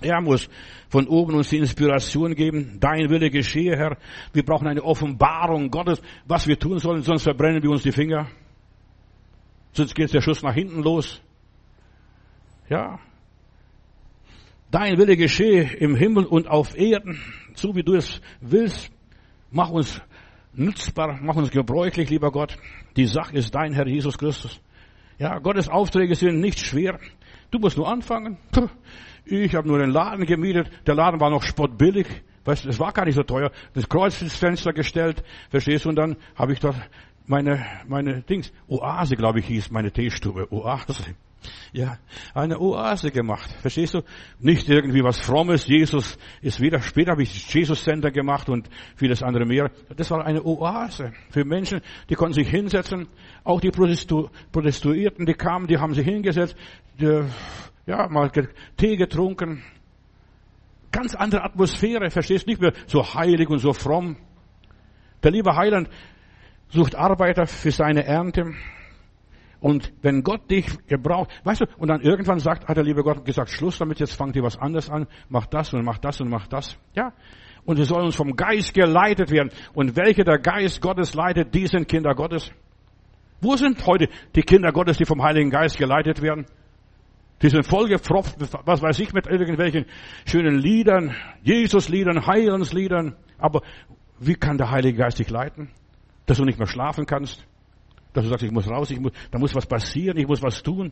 Er 0.02 0.20
muss 0.20 0.50
von 0.90 1.08
oben 1.08 1.36
uns 1.36 1.50
die 1.50 1.58
Inspiration 1.58 2.34
geben. 2.34 2.78
Dein 2.80 3.10
Wille 3.10 3.30
geschehe, 3.30 3.78
Herr. 3.78 3.98
Wir 4.34 4.44
brauchen 4.44 4.68
eine 4.68 4.84
Offenbarung 4.84 5.70
Gottes, 5.70 6.02
was 6.26 6.48
wir 6.48 6.58
tun 6.58 6.80
sollen, 6.80 7.04
sonst 7.04 7.24
verbrennen 7.24 7.62
wir 7.62 7.70
uns 7.70 7.84
die 7.84 7.92
Finger. 7.92 8.28
Sonst 9.74 9.94
geht 9.94 10.14
der 10.14 10.22
Schuss 10.22 10.42
nach 10.42 10.56
hinten 10.56 10.82
los. 10.82 11.22
Ja. 12.70 13.00
Dein 14.72 14.98
Wille 14.98 15.18
geschehe 15.18 15.64
im 15.78 15.96
Himmel 15.96 16.26
und 16.26 16.48
auf 16.48 16.78
Erden, 16.78 17.20
so 17.56 17.76
wie 17.76 17.84
du 17.84 17.96
es 17.96 18.22
willst. 18.40 18.92
Mach 19.52 19.70
uns 19.70 20.02
nützbar, 20.54 21.20
mach 21.22 21.36
uns 21.36 21.52
gebräuchlich, 21.52 22.10
lieber 22.10 22.32
Gott. 22.32 22.58
Die 22.96 23.06
Sache 23.06 23.36
ist 23.36 23.54
dein 23.56 23.74
Herr 23.74 23.88
Jesus 23.88 24.18
Christus. 24.18 24.60
Ja, 25.18 25.38
Gottes 25.40 25.70
Aufträge 25.70 26.16
sind 26.16 26.40
nicht 26.40 26.60
schwer. 26.60 27.00
Du 27.52 27.60
musst 27.60 27.78
nur 27.78 27.88
anfangen. 27.88 28.38
Ich 29.26 29.54
habe 29.54 29.68
nur 29.68 29.78
den 29.78 29.92
Laden 29.92 30.26
gemietet. 30.26 30.72
Der 30.88 30.96
Laden 30.96 31.20
war 31.20 31.30
noch 31.30 31.44
spottbillig. 31.44 32.08
Weißt 32.44 32.66
es 32.66 32.80
war 32.80 32.92
gar 32.92 33.06
nicht 33.06 33.16
so 33.16 33.24
teuer. 33.24 33.52
Das 33.74 33.88
Kreuz 33.88 34.20
ins 34.22 34.36
Fenster 34.36 34.74
gestellt. 34.74 35.24
Verstehst 35.50 35.86
du? 35.86 35.90
Und 35.90 35.96
dann 35.96 36.18
habe 36.36 36.54
ich 36.54 36.60
dort 36.60 36.76
meine, 37.28 37.64
meine 37.88 38.24
Dings, 38.24 38.52
Oase, 38.68 39.16
glaube 39.16 39.40
ich, 39.40 39.46
hieß 39.46 39.70
meine 39.70 39.92
Teestube. 39.92 40.52
Oase. 40.52 41.16
Ja, 41.74 41.98
eine 42.34 42.60
Oase 42.60 43.12
gemacht. 43.12 43.50
Verstehst 43.62 43.94
du? 43.94 44.02
Nicht 44.40 44.70
irgendwie 44.70 45.04
was 45.04 45.20
Frommes. 45.20 45.68
Jesus 45.68 46.18
ist 46.42 46.60
wieder, 46.60 46.82
später 46.82 47.12
habe 47.12 47.24
ich 47.24 47.54
Jesus 47.54 47.84
Center 47.84 48.12
gemacht 48.12 48.50
und 48.50 48.70
vieles 48.96 49.24
andere 49.24 49.46
mehr. 49.46 49.72
Das 49.96 50.12
war 50.12 50.26
eine 50.26 50.44
Oase 50.44 51.14
für 51.30 51.46
Menschen, 51.46 51.82
die 52.10 52.16
konnten 52.16 52.34
sich 52.34 52.50
hinsetzen. 52.50 53.08
Auch 53.44 53.62
die 53.62 53.72
Protestu 53.72 54.30
Protestuierten, 54.52 55.26
die 55.26 55.34
kamen, 55.34 55.68
die 55.68 55.78
haben 55.78 55.94
sich 55.94 56.06
hingesetzt. 56.06 56.56
Die, 57.00 57.24
ja, 57.86 58.08
mal 58.10 58.30
Tee 58.78 58.98
getrunken. 58.98 59.64
Ganz 60.92 61.16
andere 61.16 61.44
Atmosphäre, 61.44 62.10
verstehst 62.10 62.46
du? 62.46 62.52
Nicht 62.52 62.62
mehr 62.62 62.74
so 62.86 63.14
heilig 63.14 63.50
und 63.50 63.60
so 63.60 63.72
fromm. 63.74 64.18
Der 65.24 65.32
liebe 65.32 65.56
Heiland 65.56 65.90
sucht 66.70 66.96
Arbeiter 66.96 67.46
für 67.46 67.72
seine 67.72 68.04
Ernte. 68.04 68.54
Und 69.62 69.94
wenn 70.02 70.24
Gott 70.24 70.50
dich 70.50 70.66
gebraucht, 70.88 71.30
weißt 71.44 71.62
du, 71.62 71.66
und 71.78 71.88
dann 71.88 72.02
irgendwann 72.02 72.40
sagt, 72.40 72.68
hat 72.68 72.78
der 72.78 72.84
liebe 72.84 73.04
Gott 73.04 73.24
gesagt, 73.24 73.52
Schluss 73.52 73.78
damit, 73.78 74.00
jetzt 74.00 74.16
fangt 74.16 74.36
ihr 74.36 74.42
was 74.42 74.58
anderes 74.58 74.90
an, 74.90 75.06
macht 75.30 75.54
das 75.54 75.72
und 75.72 75.86
macht 75.86 76.04
das 76.04 76.20
und 76.20 76.30
macht 76.30 76.52
das. 76.52 76.78
Ja. 76.96 77.14
Und 77.64 77.78
wir 77.78 77.86
sollen 77.86 78.06
uns 78.06 78.16
vom 78.16 78.36
Geist 78.36 78.74
geleitet 78.74 79.30
werden. 79.30 79.52
Und 79.76 79.96
welche 79.96 80.24
der 80.24 80.40
Geist 80.40 80.82
Gottes 80.82 81.14
leitet, 81.14 81.54
die 81.54 81.68
sind 81.68 81.88
Kinder 81.88 82.16
Gottes. 82.16 82.52
Wo 83.40 83.56
sind 83.56 83.86
heute 83.86 84.10
die 84.36 84.42
Kinder 84.42 84.72
Gottes, 84.72 84.98
die 84.98 85.06
vom 85.06 85.22
Heiligen 85.22 85.52
Geist 85.52 85.78
geleitet 85.78 86.24
werden? 86.24 86.48
Die 87.44 87.50
sind 87.50 87.64
vollgepfropft, 87.66 88.38
was 88.66 88.82
weiß 88.82 89.00
ich, 89.00 89.14
mit 89.14 89.28
irgendwelchen 89.28 89.86
schönen 90.26 90.58
Liedern, 90.58 91.16
Jesus-Liedern, 91.44 92.26
Heilensliedern. 92.26 93.16
Aber 93.38 93.62
wie 94.20 94.36
kann 94.36 94.58
der 94.58 94.72
Heilige 94.72 94.98
Geist 94.98 95.20
dich 95.20 95.30
leiten? 95.30 95.70
Dass 96.26 96.38
du 96.38 96.46
nicht 96.46 96.58
mehr 96.58 96.68
schlafen 96.68 97.06
kannst? 97.06 97.46
Dass 98.14 98.24
du 98.24 98.30
sagst, 98.30 98.44
ich 98.44 98.52
muss 98.52 98.70
raus, 98.70 98.92
ich 98.92 99.00
muss, 99.00 99.12
da 99.30 99.40
muss 99.40 99.56
was 99.56 99.66
passieren, 99.66 100.18
ich 100.18 100.28
muss 100.28 100.42
was 100.42 100.62
tun? 100.62 100.92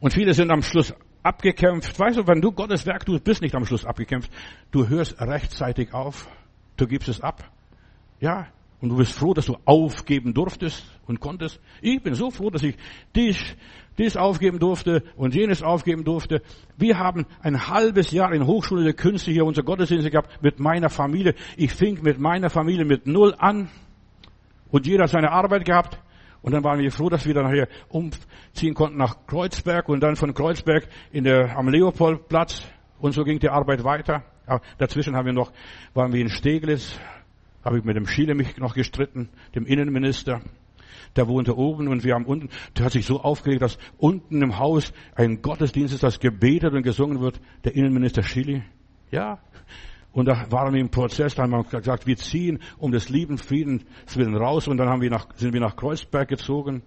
Und 0.00 0.12
viele 0.12 0.34
sind 0.34 0.50
am 0.50 0.62
Schluss 0.62 0.94
abgekämpft. 1.22 1.98
Weißt 1.98 2.18
du, 2.18 2.26
wenn 2.26 2.40
du 2.40 2.52
Gottes 2.52 2.86
Werk 2.86 3.04
tust, 3.04 3.24
bist 3.24 3.42
nicht 3.42 3.54
am 3.54 3.66
Schluss 3.66 3.84
abgekämpft. 3.84 4.30
Du 4.70 4.88
hörst 4.88 5.20
rechtzeitig 5.20 5.92
auf. 5.92 6.28
Du 6.76 6.86
gibst 6.86 7.08
es 7.08 7.20
ab. 7.20 7.44
Ja, 8.20 8.48
und 8.80 8.88
du 8.88 8.96
bist 8.96 9.12
froh, 9.12 9.34
dass 9.34 9.46
du 9.46 9.56
aufgeben 9.66 10.32
durftest 10.32 10.84
und 11.06 11.20
konntest. 11.20 11.60
Ich 11.82 12.02
bin 12.02 12.14
so 12.14 12.30
froh, 12.30 12.48
dass 12.48 12.62
ich 12.62 12.76
dies, 13.14 13.36
dies 13.98 14.16
aufgeben 14.16 14.58
durfte 14.58 15.02
und 15.16 15.34
jenes 15.34 15.62
aufgeben 15.62 16.04
durfte. 16.04 16.42
Wir 16.78 16.98
haben 16.98 17.26
ein 17.42 17.68
halbes 17.68 18.10
Jahr 18.10 18.32
in 18.32 18.46
Hochschule 18.46 18.84
der 18.84 18.94
Künste 18.94 19.30
hier 19.30 19.44
unser 19.44 19.62
Gottesdienst 19.62 20.10
gehabt 20.10 20.42
mit 20.42 20.58
meiner 20.58 20.88
Familie. 20.88 21.34
Ich 21.58 21.72
fing 21.72 22.02
mit 22.02 22.18
meiner 22.18 22.48
Familie 22.48 22.86
mit 22.86 23.06
Null 23.06 23.34
an 23.36 23.68
und 24.70 24.86
jeder 24.86 25.04
hat 25.04 25.10
seine 25.10 25.30
Arbeit 25.30 25.64
gehabt. 25.64 25.98
Und 26.42 26.52
dann 26.52 26.64
waren 26.64 26.78
wir 26.78 26.90
froh, 26.90 27.10
dass 27.10 27.26
wir 27.26 27.34
dann 27.34 27.52
hier 27.52 27.68
umziehen 27.88 28.74
konnten 28.74 28.96
nach 28.96 29.26
Kreuzberg 29.26 29.88
und 29.88 30.00
dann 30.00 30.16
von 30.16 30.32
Kreuzberg 30.32 30.88
in 31.12 31.24
der, 31.24 31.56
am 31.56 31.68
Leopoldplatz. 31.68 32.62
Und 32.98 33.12
so 33.12 33.24
ging 33.24 33.38
die 33.38 33.50
Arbeit 33.50 33.84
weiter. 33.84 34.24
Aber 34.46 34.62
dazwischen 34.78 35.16
haben 35.16 35.26
wir 35.26 35.32
noch, 35.32 35.52
waren 35.92 36.12
wir 36.12 36.20
in 36.20 36.30
Steglitz, 36.30 36.98
habe 37.62 37.78
ich 37.78 37.84
mit 37.84 37.96
dem 37.96 38.06
Schiele 38.06 38.34
mich 38.34 38.56
noch 38.56 38.74
gestritten, 38.74 39.28
dem 39.54 39.66
Innenminister. 39.66 40.40
Der 41.16 41.28
wohnte 41.28 41.56
oben 41.56 41.88
und 41.88 42.04
wir 42.04 42.14
haben 42.14 42.24
unten, 42.24 42.48
der 42.76 42.86
hat 42.86 42.92
sich 42.92 43.04
so 43.04 43.20
aufgeregt, 43.20 43.62
dass 43.62 43.78
unten 43.98 44.42
im 44.42 44.58
Haus 44.58 44.92
ein 45.14 45.42
Gottesdienst 45.42 45.92
ist, 45.92 46.02
das 46.02 46.20
gebetet 46.20 46.72
und 46.72 46.82
gesungen 46.82 47.20
wird, 47.20 47.40
der 47.64 47.74
Innenminister 47.74 48.22
Schiele. 48.22 48.62
Ja. 49.10 49.40
Und 50.12 50.26
da 50.26 50.50
waren 50.50 50.74
wir 50.74 50.80
im 50.80 50.90
Prozess, 50.90 51.34
da 51.34 51.44
haben 51.44 51.52
wir 51.52 51.62
gesagt, 51.62 52.06
wir 52.06 52.16
ziehen 52.16 52.58
um 52.78 52.90
des 52.90 53.08
lieben 53.08 53.38
Friedens 53.38 53.84
willen 54.14 54.36
raus 54.36 54.66
und 54.66 54.76
dann 54.76 54.88
haben 54.88 55.00
wir 55.02 55.10
nach, 55.10 55.26
sind 55.36 55.52
wir 55.52 55.60
nach 55.60 55.76
Kreuzberg 55.76 56.28
gezogen. 56.28 56.82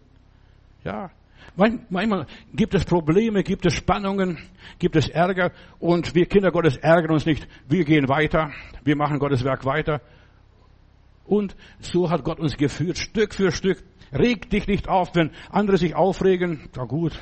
Ja. 0.83 1.09
Manchmal 1.55 2.25
gibt 2.53 2.73
es 2.73 2.85
Probleme, 2.85 3.43
gibt 3.43 3.65
es 3.65 3.73
Spannungen, 3.75 4.39
gibt 4.79 4.95
es 4.95 5.07
Ärger 5.09 5.51
und 5.79 6.15
wir 6.15 6.25
Kinder 6.25 6.51
Gottes 6.51 6.77
ärgern 6.77 7.11
uns 7.11 7.25
nicht. 7.25 7.47
Wir 7.67 7.85
gehen 7.85 8.09
weiter, 8.09 8.51
wir 8.83 8.95
machen 8.95 9.19
Gottes 9.19 9.43
Werk 9.43 9.65
weiter 9.65 10.01
und 11.25 11.55
so 11.79 12.09
hat 12.09 12.23
Gott 12.23 12.39
uns 12.39 12.57
geführt, 12.57 12.97
Stück 12.97 13.33
für 13.33 13.51
Stück. 13.51 13.83
Reg 14.11 14.49
dich 14.49 14.67
nicht 14.67 14.87
auf, 14.87 15.15
wenn 15.15 15.31
andere 15.49 15.77
sich 15.77 15.95
aufregen. 15.95 16.69
Na 16.75 16.83
gut, 16.85 17.17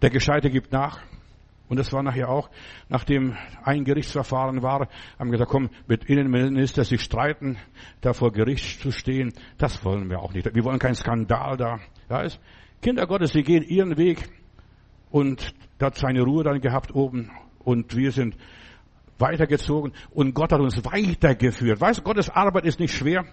der 0.00 0.10
Gescheite 0.10 0.50
gibt 0.50 0.72
nach. 0.72 1.00
Und 1.72 1.78
das 1.78 1.90
war 1.90 2.02
nachher 2.02 2.28
auch, 2.28 2.50
nachdem 2.90 3.34
ein 3.64 3.84
Gerichtsverfahren 3.84 4.60
war, 4.60 4.88
haben 5.18 5.30
gesagt, 5.30 5.50
komm, 5.50 5.70
mit 5.86 6.04
Innenminister 6.04 6.84
sich 6.84 7.00
streiten, 7.00 7.56
da 8.02 8.12
vor 8.12 8.30
Gericht 8.30 8.82
zu 8.82 8.90
stehen, 8.90 9.32
das 9.56 9.82
wollen 9.82 10.10
wir 10.10 10.18
auch 10.20 10.34
nicht. 10.34 10.54
Wir 10.54 10.64
wollen 10.64 10.78
keinen 10.78 10.96
Skandal 10.96 11.56
da. 11.56 11.80
Ja, 12.10 12.20
ist, 12.20 12.38
Kinder 12.82 13.06
Gottes, 13.06 13.32
sie 13.32 13.42
gehen 13.42 13.62
ihren 13.62 13.96
Weg 13.96 14.28
und 15.10 15.54
da 15.78 15.86
hat 15.86 15.96
seine 15.96 16.20
Ruhe 16.20 16.44
dann 16.44 16.60
gehabt 16.60 16.94
oben 16.94 17.30
und 17.60 17.96
wir 17.96 18.12
sind 18.12 18.36
weitergezogen 19.18 19.94
und 20.10 20.34
Gott 20.34 20.52
hat 20.52 20.60
uns 20.60 20.84
weitergeführt. 20.84 21.80
Weißt 21.80 22.00
du, 22.00 22.02
Gottes 22.02 22.28
Arbeit 22.28 22.66
ist 22.66 22.80
nicht 22.80 22.92
schwer. 22.94 23.24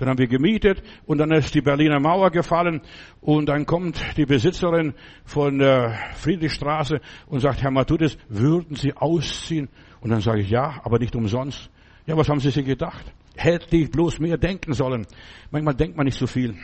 Dann 0.00 0.08
haben 0.08 0.18
wir 0.18 0.28
gemietet 0.28 0.82
und 1.04 1.18
dann 1.18 1.30
ist 1.30 1.54
die 1.54 1.60
Berliner 1.60 2.00
Mauer 2.00 2.30
gefallen 2.30 2.80
und 3.20 3.50
dann 3.50 3.66
kommt 3.66 4.02
die 4.16 4.24
Besitzerin 4.24 4.94
von 5.26 5.58
der 5.58 5.94
Friedrichstraße 6.14 7.02
und 7.26 7.40
sagt, 7.40 7.62
Herr 7.62 7.70
Matudis, 7.70 8.16
würden 8.30 8.76
Sie 8.76 8.94
ausziehen? 8.94 9.68
Und 10.00 10.08
dann 10.08 10.22
sage 10.22 10.40
ich, 10.40 10.48
ja, 10.48 10.80
aber 10.84 10.98
nicht 10.98 11.14
umsonst. 11.14 11.70
Ja, 12.06 12.16
was 12.16 12.30
haben 12.30 12.40
Sie 12.40 12.48
sich 12.48 12.64
gedacht? 12.64 13.12
Hätte 13.36 13.76
ich 13.76 13.90
bloß 13.90 14.20
mehr 14.20 14.38
denken 14.38 14.72
sollen. 14.72 15.06
Manchmal 15.50 15.74
denkt 15.74 15.98
man 15.98 16.06
nicht 16.06 16.18
so 16.18 16.26
viel. 16.26 16.54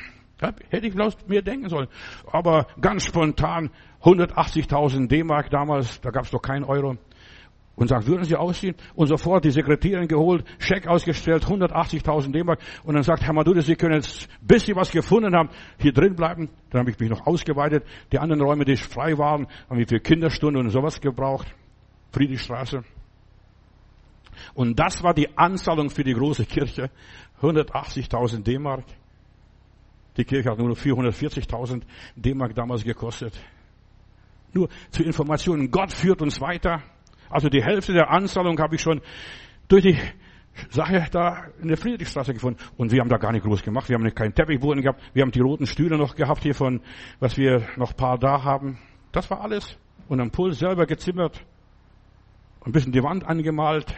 Hätte 0.70 0.86
ich 0.86 0.94
bloß 0.94 1.28
mehr 1.28 1.42
denken 1.42 1.68
sollen. 1.68 1.88
Aber 2.32 2.68
ganz 2.80 3.04
spontan 3.04 3.68
180.000 4.02 5.08
D-Mark 5.08 5.50
damals, 5.50 6.00
da 6.00 6.10
gab 6.10 6.24
es 6.24 6.30
doch 6.30 6.40
keinen 6.40 6.64
Euro 6.64 6.96
und 7.76 7.88
sagt, 7.88 8.06
würden 8.06 8.24
Sie 8.24 8.34
ausziehen? 8.34 8.74
Und 8.94 9.06
sofort 9.06 9.44
die 9.44 9.50
Sekretärin 9.50 10.08
geholt, 10.08 10.44
Scheck 10.58 10.86
ausgestellt, 10.88 11.44
180.000 11.44 12.32
D-Mark. 12.32 12.58
Und 12.84 12.94
dann 12.94 13.02
sagt 13.02 13.22
Herr 13.22 13.34
Madude, 13.34 13.62
Sie 13.62 13.76
können 13.76 13.94
jetzt, 13.94 14.28
bis 14.40 14.64
Sie 14.64 14.74
was 14.74 14.90
gefunden 14.90 15.34
haben, 15.36 15.50
hier 15.78 15.92
drin 15.92 16.16
bleiben. 16.16 16.48
Dann 16.70 16.80
habe 16.80 16.90
ich 16.90 16.98
mich 16.98 17.10
noch 17.10 17.26
ausgeweitet. 17.26 17.84
Die 18.12 18.18
anderen 18.18 18.40
Räume, 18.40 18.64
die 18.64 18.76
frei 18.76 19.16
waren, 19.18 19.46
haben 19.68 19.78
wir 19.78 19.86
für 19.86 20.00
Kinderstunde 20.00 20.58
und 20.58 20.70
sowas 20.70 21.00
gebraucht. 21.00 21.46
Friedrichstraße. 22.12 22.82
Und 24.54 24.78
das 24.78 25.02
war 25.02 25.14
die 25.14 25.36
Anzahlung 25.36 25.90
für 25.90 26.04
die 26.04 26.14
große 26.14 26.46
Kirche. 26.46 26.90
180.000 27.42 28.42
D-Mark. 28.42 28.84
Die 30.16 30.24
Kirche 30.24 30.50
hat 30.50 30.58
nur 30.58 30.74
440.000 30.74 31.82
D-Mark 32.16 32.54
damals 32.54 32.84
gekostet. 32.84 33.38
Nur 34.54 34.70
zur 34.90 35.04
Information, 35.04 35.70
Gott 35.70 35.92
führt 35.92 36.22
uns 36.22 36.40
weiter. 36.40 36.82
Also 37.30 37.48
die 37.48 37.62
Hälfte 37.62 37.92
der 37.92 38.10
Anzahlung 38.10 38.58
habe 38.58 38.76
ich 38.76 38.80
schon 38.80 39.00
durch 39.68 39.82
die 39.82 39.98
Sache 40.70 41.06
da 41.10 41.44
in 41.60 41.68
der 41.68 41.76
Friedrichstraße 41.76 42.32
gefunden. 42.32 42.58
Und 42.76 42.92
wir 42.92 43.00
haben 43.00 43.08
da 43.08 43.18
gar 43.18 43.32
nicht 43.32 43.44
groß 43.44 43.62
gemacht. 43.62 43.88
Wir 43.88 43.96
haben 43.96 44.14
keinen 44.14 44.34
Teppichboden 44.34 44.82
gehabt. 44.82 45.02
Wir 45.12 45.22
haben 45.22 45.30
die 45.30 45.40
roten 45.40 45.66
Stühle 45.66 45.98
noch 45.98 46.14
gehabt 46.14 46.42
hier 46.42 46.54
von, 46.54 46.80
was 47.20 47.36
wir 47.36 47.66
noch 47.76 47.94
paar 47.96 48.18
da 48.18 48.42
haben. 48.42 48.78
Das 49.12 49.30
war 49.30 49.40
alles. 49.40 49.76
Und 50.08 50.20
am 50.20 50.30
Puls 50.30 50.58
selber 50.58 50.86
gezimmert. 50.86 51.44
Ein 52.64 52.72
bisschen 52.72 52.92
die 52.92 53.02
Wand 53.02 53.24
angemalt. 53.24 53.94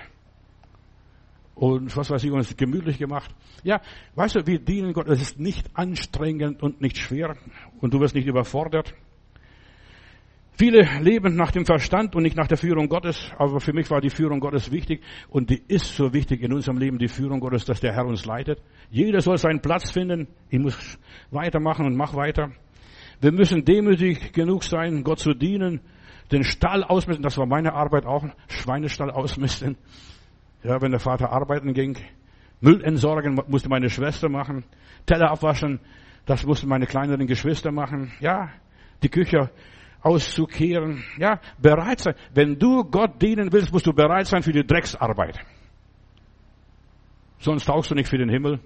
Und 1.55 1.97
was 1.97 2.11
weiß 2.11 2.23
ich, 2.23 2.31
uns 2.31 2.57
gemütlich 2.57 2.99
gemacht. 2.99 3.35
Ja, 3.65 3.81
weißt 4.15 4.37
du, 4.37 4.47
wir 4.47 4.61
dienen 4.61 4.93
Gott. 4.93 5.09
Es 5.09 5.21
ist 5.21 5.41
nicht 5.41 5.71
anstrengend 5.75 6.63
und 6.63 6.81
nicht 6.81 6.99
schwer. 6.99 7.37
Und 7.81 7.95
du 7.95 8.01
wirst 8.01 8.15
nicht 8.15 8.27
überfordert. 8.27 8.95
Viele 10.59 10.89
leben 11.01 11.37
nach 11.37 11.53
dem 11.53 11.65
Verstand 11.65 12.17
und 12.17 12.25
nicht 12.25 12.37
nach 12.37 12.49
der 12.49 12.57
Führung 12.57 12.89
Gottes, 12.89 13.31
aber 13.39 13.61
für 13.61 13.73
mich 13.73 13.89
war 13.93 14.01
die 14.01 14.11
Führung 14.11 14.41
Gottes 14.41 14.73
wichtig 14.73 15.05
und 15.29 15.51
die 15.51 15.63
ist 15.69 15.95
so 15.95 16.13
wichtig 16.13 16.43
in 16.43 16.53
unserem 16.53 16.79
Leben, 16.79 16.99
die 16.99 17.07
Führung 17.07 17.39
Gottes, 17.39 17.65
dass 17.65 17.79
der 17.79 17.93
Herr 17.93 18.07
uns 18.07 18.25
leitet. 18.25 18.61
Jeder 18.91 19.21
soll 19.21 19.39
seinen 19.39 19.61
Platz 19.61 19.93
finden. 19.93 20.27
Ich 20.51 20.59
muss 20.59 20.99
weitermachen 21.31 21.87
und 21.87 21.97
mach 21.97 22.13
weiter. 22.17 22.51
Wir 23.21 23.31
müssen 23.31 23.65
demütig 23.65 24.33
genug 24.33 24.65
sein, 24.65 25.05
Gott 25.05 25.21
zu 25.21 25.33
dienen, 25.33 25.81
den 26.33 26.43
Stall 26.43 26.83
ausmisten. 26.83 27.23
Das 27.23 27.39
war 27.39 27.47
meine 27.47 27.75
Arbeit 27.75 28.05
auch, 28.05 28.25
Schweinestall 28.49 29.13
ausmisten. 29.13 29.77
Ja, 30.65 30.83
wenn 30.83 30.91
der 30.91 30.99
Vater 30.99 31.31
arbeiten 31.31 31.73
ging. 31.73 31.97
Müll 32.61 32.83
entsorgen 32.83 33.41
musste 33.47 33.69
meine 33.69 33.91
Schwester 33.91 34.29
machen. 34.29 34.65
Teller 35.07 35.31
abwaschen, 35.31 35.79
das 36.27 36.45
mussten 36.45 36.69
meine 36.69 36.87
kleineren 36.87 37.29
Geschwister 37.29 37.71
machen. 37.71 38.11
Ja, 38.19 38.51
die 39.05 39.09
Küche 39.09 39.51
auszukehren. 40.03 41.05
Ja, 41.19 41.41
bereit 41.61 42.01
sein. 42.01 42.15
Wenn 42.35 42.59
du 42.59 42.85
Gott 42.85 43.21
dienen 43.21 43.53
willst, 43.53 43.73
musst 43.73 43.87
du 43.87 43.93
bereit 43.93 44.27
sein 44.27 44.43
für 44.43 44.53
die 44.53 44.67
Drecksarbeit. 44.67 45.39
Sonst 47.39 47.65
tauchst 47.65 47.91
du 47.91 47.95
nicht 47.95 48.09
für 48.09 48.19
den 48.19 48.29
Himmel. 48.29 48.61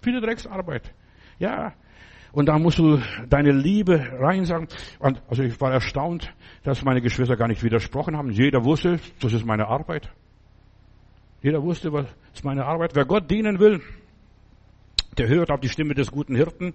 Für 0.00 0.12
die 0.12 0.20
Drecksarbeit. 0.20 0.94
Ja. 1.38 1.74
Und 2.32 2.46
da 2.46 2.58
musst 2.58 2.78
du 2.78 3.00
deine 3.28 3.52
Liebe 3.52 3.98
reinsagen. 4.18 4.68
Und 4.98 5.22
also 5.28 5.42
ich 5.42 5.60
war 5.60 5.72
erstaunt, 5.72 6.32
dass 6.62 6.84
meine 6.84 7.00
Geschwister 7.00 7.36
gar 7.36 7.48
nicht 7.48 7.62
widersprochen 7.62 8.16
haben. 8.16 8.30
Jeder 8.30 8.64
wusste, 8.64 9.00
das 9.20 9.32
ist 9.32 9.46
meine 9.46 9.66
Arbeit. 9.66 10.10
Jeder 11.42 11.62
wusste, 11.62 11.92
was 11.92 12.06
ist 12.34 12.44
meine 12.44 12.64
Arbeit. 12.64 12.94
Wer 12.94 13.06
Gott 13.06 13.30
dienen 13.30 13.58
will, 13.58 13.80
der 15.16 15.28
hört 15.28 15.50
auf 15.50 15.60
die 15.60 15.68
Stimme 15.68 15.94
des 15.94 16.10
guten 16.10 16.34
Hirten 16.34 16.74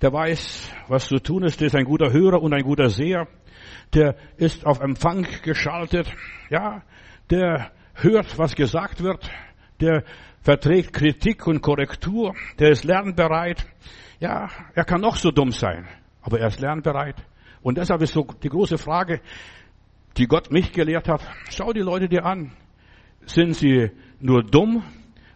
der 0.00 0.12
weiß, 0.12 0.70
was 0.88 1.08
zu 1.08 1.18
tun 1.18 1.44
ist, 1.44 1.60
der 1.60 1.68
ist 1.68 1.74
ein 1.76 1.84
guter 1.84 2.12
Hörer 2.12 2.42
und 2.42 2.52
ein 2.52 2.62
guter 2.62 2.90
Seher, 2.90 3.26
der 3.94 4.16
ist 4.36 4.64
auf 4.66 4.80
Empfang 4.80 5.26
geschaltet, 5.42 6.12
ja, 6.50 6.82
der 7.30 7.72
hört, 7.94 8.38
was 8.38 8.54
gesagt 8.54 9.02
wird, 9.02 9.28
der 9.80 10.04
verträgt 10.40 10.92
Kritik 10.92 11.46
und 11.46 11.62
Korrektur, 11.62 12.34
der 12.58 12.70
ist 12.70 12.84
lernbereit, 12.84 13.66
ja, 14.20 14.48
er 14.74 14.84
kann 14.84 15.00
noch 15.00 15.16
so 15.16 15.30
dumm 15.30 15.52
sein, 15.52 15.86
aber 16.22 16.40
er 16.40 16.48
ist 16.48 16.60
lernbereit. 16.60 17.16
Und 17.60 17.78
deshalb 17.78 18.02
ist 18.02 18.12
so 18.12 18.26
die 18.42 18.48
große 18.48 18.78
Frage, 18.78 19.20
die 20.16 20.26
Gott 20.26 20.50
mich 20.50 20.72
gelehrt 20.72 21.08
hat, 21.08 21.20
schau 21.50 21.72
die 21.72 21.80
Leute 21.80 22.08
dir 22.08 22.24
an. 22.24 22.52
Sind 23.26 23.54
sie 23.54 23.90
nur 24.20 24.42
dumm 24.42 24.82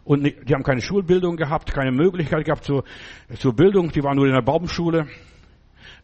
Und 0.05 0.25
die 0.25 0.55
haben 0.55 0.65
keine 0.65 0.81
Schulbildung 0.81 1.37
gehabt, 1.37 1.73
keine 1.73 1.93
Möglichkeit 1.93 2.45
gehabt 2.45 2.65
zur, 2.65 2.85
zur 3.37 3.55
Bildung. 3.55 3.93
Die 3.93 4.03
waren 4.03 4.17
nur 4.17 4.27
in 4.27 4.35
der 4.35 4.43
Baumschule. 4.43 5.07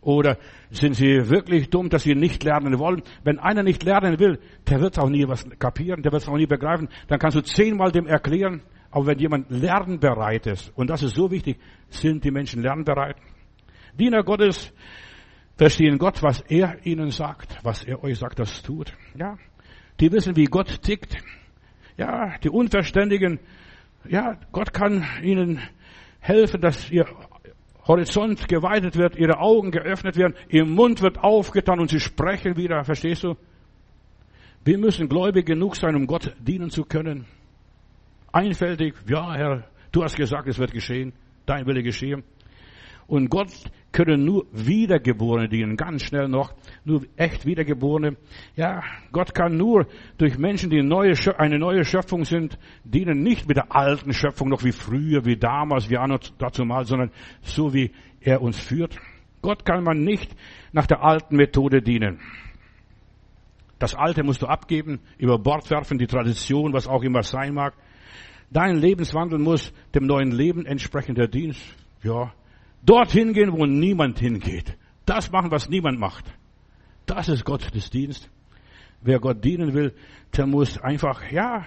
Oder 0.01 0.39
sind 0.71 0.95
sie 0.95 1.29
wirklich 1.29 1.71
dumm, 1.71 1.89
dass 1.89 2.05
sie 2.05 2.15
nicht 2.15 2.45
lernen 2.45 2.79
wollen? 2.79 3.03
Wenn 3.25 3.39
einer 3.39 3.63
nicht 3.63 3.83
lernen 3.83 4.21
will, 4.21 4.39
der 4.69 4.81
wird 4.81 4.99
auch 4.99 5.09
nie 5.09 5.27
was 5.27 5.49
kapieren, 5.59 6.03
der 6.03 6.13
wird 6.13 6.23
es 6.23 6.29
auch 6.29 6.37
nie 6.37 6.47
begreifen. 6.47 6.89
Dann 7.09 7.19
kannst 7.19 7.37
du 7.37 7.43
zehnmal 7.43 7.91
dem 7.91 8.07
erklären. 8.07 8.63
Aber 8.91 9.07
wenn 9.07 9.19
jemand 9.19 9.51
lernbereit 9.51 10.47
ist, 10.47 10.73
und 10.77 10.89
das 10.89 11.03
ist 11.03 11.15
so 11.15 11.31
wichtig, 11.31 11.59
sind 11.91 12.25
die 12.25 12.31
Menschen 12.31 12.63
lernbereit. 12.63 13.17
Diener 13.99 14.23
Gottes 14.23 14.73
verstehen 15.57 15.99
Gott, 15.99 16.23
was 16.23 16.41
er 16.43 16.87
ihnen 16.87 17.11
sagt, 17.11 17.59
was 17.65 17.85
er 17.85 18.03
euch 18.03 18.19
sagt, 18.19 18.39
das 18.39 18.63
tut. 18.63 18.95
Ja, 19.19 19.37
die 20.01 20.11
wissen, 20.13 20.37
wie 20.37 20.45
Gott 20.45 20.81
tickt. 20.83 21.17
Ja, 21.97 22.39
die 22.39 22.49
Unverständigen, 22.49 23.41
ja, 24.09 24.39
Gott 24.53 24.73
kann 24.73 25.05
ihnen 25.23 25.61
helfen, 26.21 26.61
dass 26.61 26.91
ihr 26.91 27.07
Horizont 27.87 28.49
geweitet 28.49 28.97
wird, 28.97 29.17
ihre 29.17 29.39
Augen 29.39 29.71
geöffnet 29.71 30.17
werden, 30.17 30.35
ihr 30.49 30.65
Mund 30.65 31.01
wird 31.01 31.19
aufgetan 31.19 31.81
und 31.81 31.89
sie 31.91 32.01
sprechen 32.01 32.57
wieder. 32.57 32.85
Verstehst 32.85 33.25
du? 33.25 33.35
Wir 34.65 34.77
müssen 34.77 35.09
gläubig 35.09 35.47
genug 35.47 35.77
sein, 35.77 35.95
um 35.95 36.07
Gott 36.07 36.35
dienen 36.39 36.71
zu 36.71 36.85
können. 36.85 37.25
Einfältig, 38.33 38.95
ja, 39.09 39.35
Herr, 39.35 39.65
du 39.93 40.05
hast 40.05 40.17
gesagt, 40.17 40.49
es 40.49 40.59
wird 40.59 40.73
geschehen, 40.73 41.15
dein 41.47 41.67
Wille 41.67 41.83
geschehen. 41.83 42.25
Und 43.09 43.31
Gott 43.31 43.49
können 43.91 44.27
nur 44.27 44.47
Wiedergeborene 44.53 45.49
dienen, 45.49 45.77
ganz 45.77 46.05
schnell 46.05 46.29
noch, 46.29 46.53
nur 46.85 47.07
echt 47.17 47.47
Wiedergeborene. 47.47 48.19
Ja, 48.55 48.83
Gott 49.13 49.35
kann 49.35 49.57
nur 49.57 49.87
durch 50.19 50.39
Menschen, 50.39 50.69
die 50.69 50.83
neue, 50.83 51.15
eine 51.39 51.59
neue 51.59 51.85
Schöpfung 51.87 52.25
sind, 52.25 52.59
dienen, 52.85 53.23
nicht 53.23 53.49
mit 53.49 53.57
der 53.57 53.75
alten 53.75 54.13
Schöpfung 54.13 54.51
noch 54.51 54.63
wie 54.63 54.73
früher, 54.73 55.25
wie 55.25 55.39
damals, 55.39 55.89
wie 55.89 55.99
dazu 56.37 56.67
mal, 56.67 56.85
sondern 56.85 57.11
so 57.41 57.73
wie 57.73 57.91
er 58.21 58.43
uns 58.43 58.61
führt. 58.61 58.99
Gott 59.41 59.65
kann 59.65 59.85
man 59.85 60.01
nicht 60.01 60.37
nach 60.73 60.87
der 60.87 61.03
alten 61.03 61.37
Methode 61.37 61.81
dienen. 61.81 62.21
Das 63.79 63.95
Alte 63.95 64.23
musst 64.23 64.43
du 64.43 64.47
abgeben, 64.47 65.01
über 65.17 65.39
Bord 65.39 65.71
werfen, 65.71 65.97
die 65.97 66.07
Tradition, 66.07 66.75
was 66.75 66.87
auch 66.87 67.03
immer 67.05 67.23
sein 67.23 67.55
mag. 67.55 67.73
Dein 68.51 68.77
Lebenswandel 68.77 69.39
muss 69.39 69.73
dem 69.95 70.07
neuen 70.07 70.33
Leben 70.33 70.67
entsprechen, 70.67 71.15
der 71.15 71.29
Dienst. 71.29 71.63
Ja, 72.03 72.33
Dorthin 72.83 73.33
gehen, 73.33 73.53
wo 73.53 73.67
niemand 73.67 74.19
hingeht. 74.19 74.77
Das 75.05 75.31
machen, 75.31 75.51
was 75.51 75.69
niemand 75.69 75.99
macht. 75.99 76.25
Das 77.07 77.29
ist 77.29 77.45
Gottesdienst. 77.45 78.29
Wer 79.01 79.21
Gott 79.21 79.45
dienen 79.45 79.75
will, 79.75 79.95
der 80.37 80.47
muss 80.47 80.79
einfach, 80.79 81.31
ja, 81.31 81.65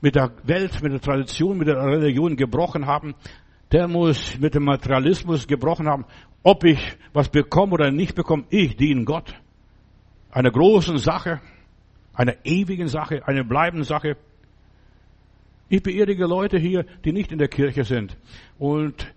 mit 0.00 0.14
der 0.14 0.32
Welt, 0.44 0.82
mit 0.82 0.92
der 0.92 1.00
Tradition, 1.00 1.58
mit 1.58 1.68
der 1.68 1.76
Religion 1.76 2.36
gebrochen 2.36 2.86
haben. 2.86 3.14
Der 3.72 3.86
muss 3.86 4.38
mit 4.38 4.54
dem 4.54 4.64
Materialismus 4.64 5.46
gebrochen 5.46 5.88
haben. 5.88 6.04
Ob 6.42 6.64
ich 6.64 6.80
was 7.12 7.28
bekomme 7.28 7.72
oder 7.72 7.90
nicht 7.90 8.14
bekomme, 8.14 8.44
ich 8.50 8.76
diene 8.76 9.04
Gott. 9.04 9.34
Einer 10.30 10.50
großen 10.50 10.98
Sache, 10.98 11.40
einer 12.14 12.34
ewigen 12.44 12.88
Sache, 12.88 13.26
einer 13.26 13.44
bleibenden 13.44 13.84
Sache. 13.84 14.16
Ich 15.68 15.82
beerdige 15.82 16.26
Leute 16.26 16.58
hier, 16.58 16.84
die 17.04 17.12
nicht 17.12 17.30
in 17.30 17.38
der 17.38 17.48
Kirche 17.48 17.84
sind. 17.84 18.16
Und 18.58 19.12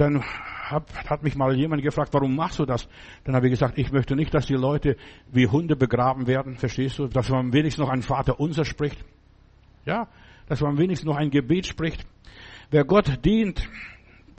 dann 0.00 0.22
hab, 0.70 0.92
hat 1.08 1.22
mich 1.22 1.34
mal 1.34 1.54
jemand 1.56 1.82
gefragt, 1.82 2.12
warum 2.12 2.36
machst 2.36 2.58
du 2.58 2.64
das? 2.64 2.88
Dann 3.24 3.34
habe 3.34 3.46
ich 3.46 3.52
gesagt, 3.52 3.78
ich 3.78 3.90
möchte 3.90 4.14
nicht, 4.14 4.32
dass 4.34 4.46
die 4.46 4.54
Leute 4.54 4.96
wie 5.32 5.46
Hunde 5.46 5.76
begraben 5.76 6.26
werden, 6.26 6.56
verstehst 6.56 6.98
du? 6.98 7.06
Dass 7.06 7.28
man 7.28 7.52
wenigstens 7.52 7.84
noch 7.84 7.90
ein 7.90 8.02
Vater 8.02 8.38
unser 8.38 8.64
spricht. 8.64 9.04
Ja, 9.84 10.08
dass 10.46 10.60
man 10.60 10.78
wenigstens 10.78 11.06
noch 11.06 11.16
ein 11.16 11.30
Gebet 11.30 11.66
spricht. 11.66 12.06
Wer 12.70 12.84
Gott 12.84 13.24
dient, 13.24 13.68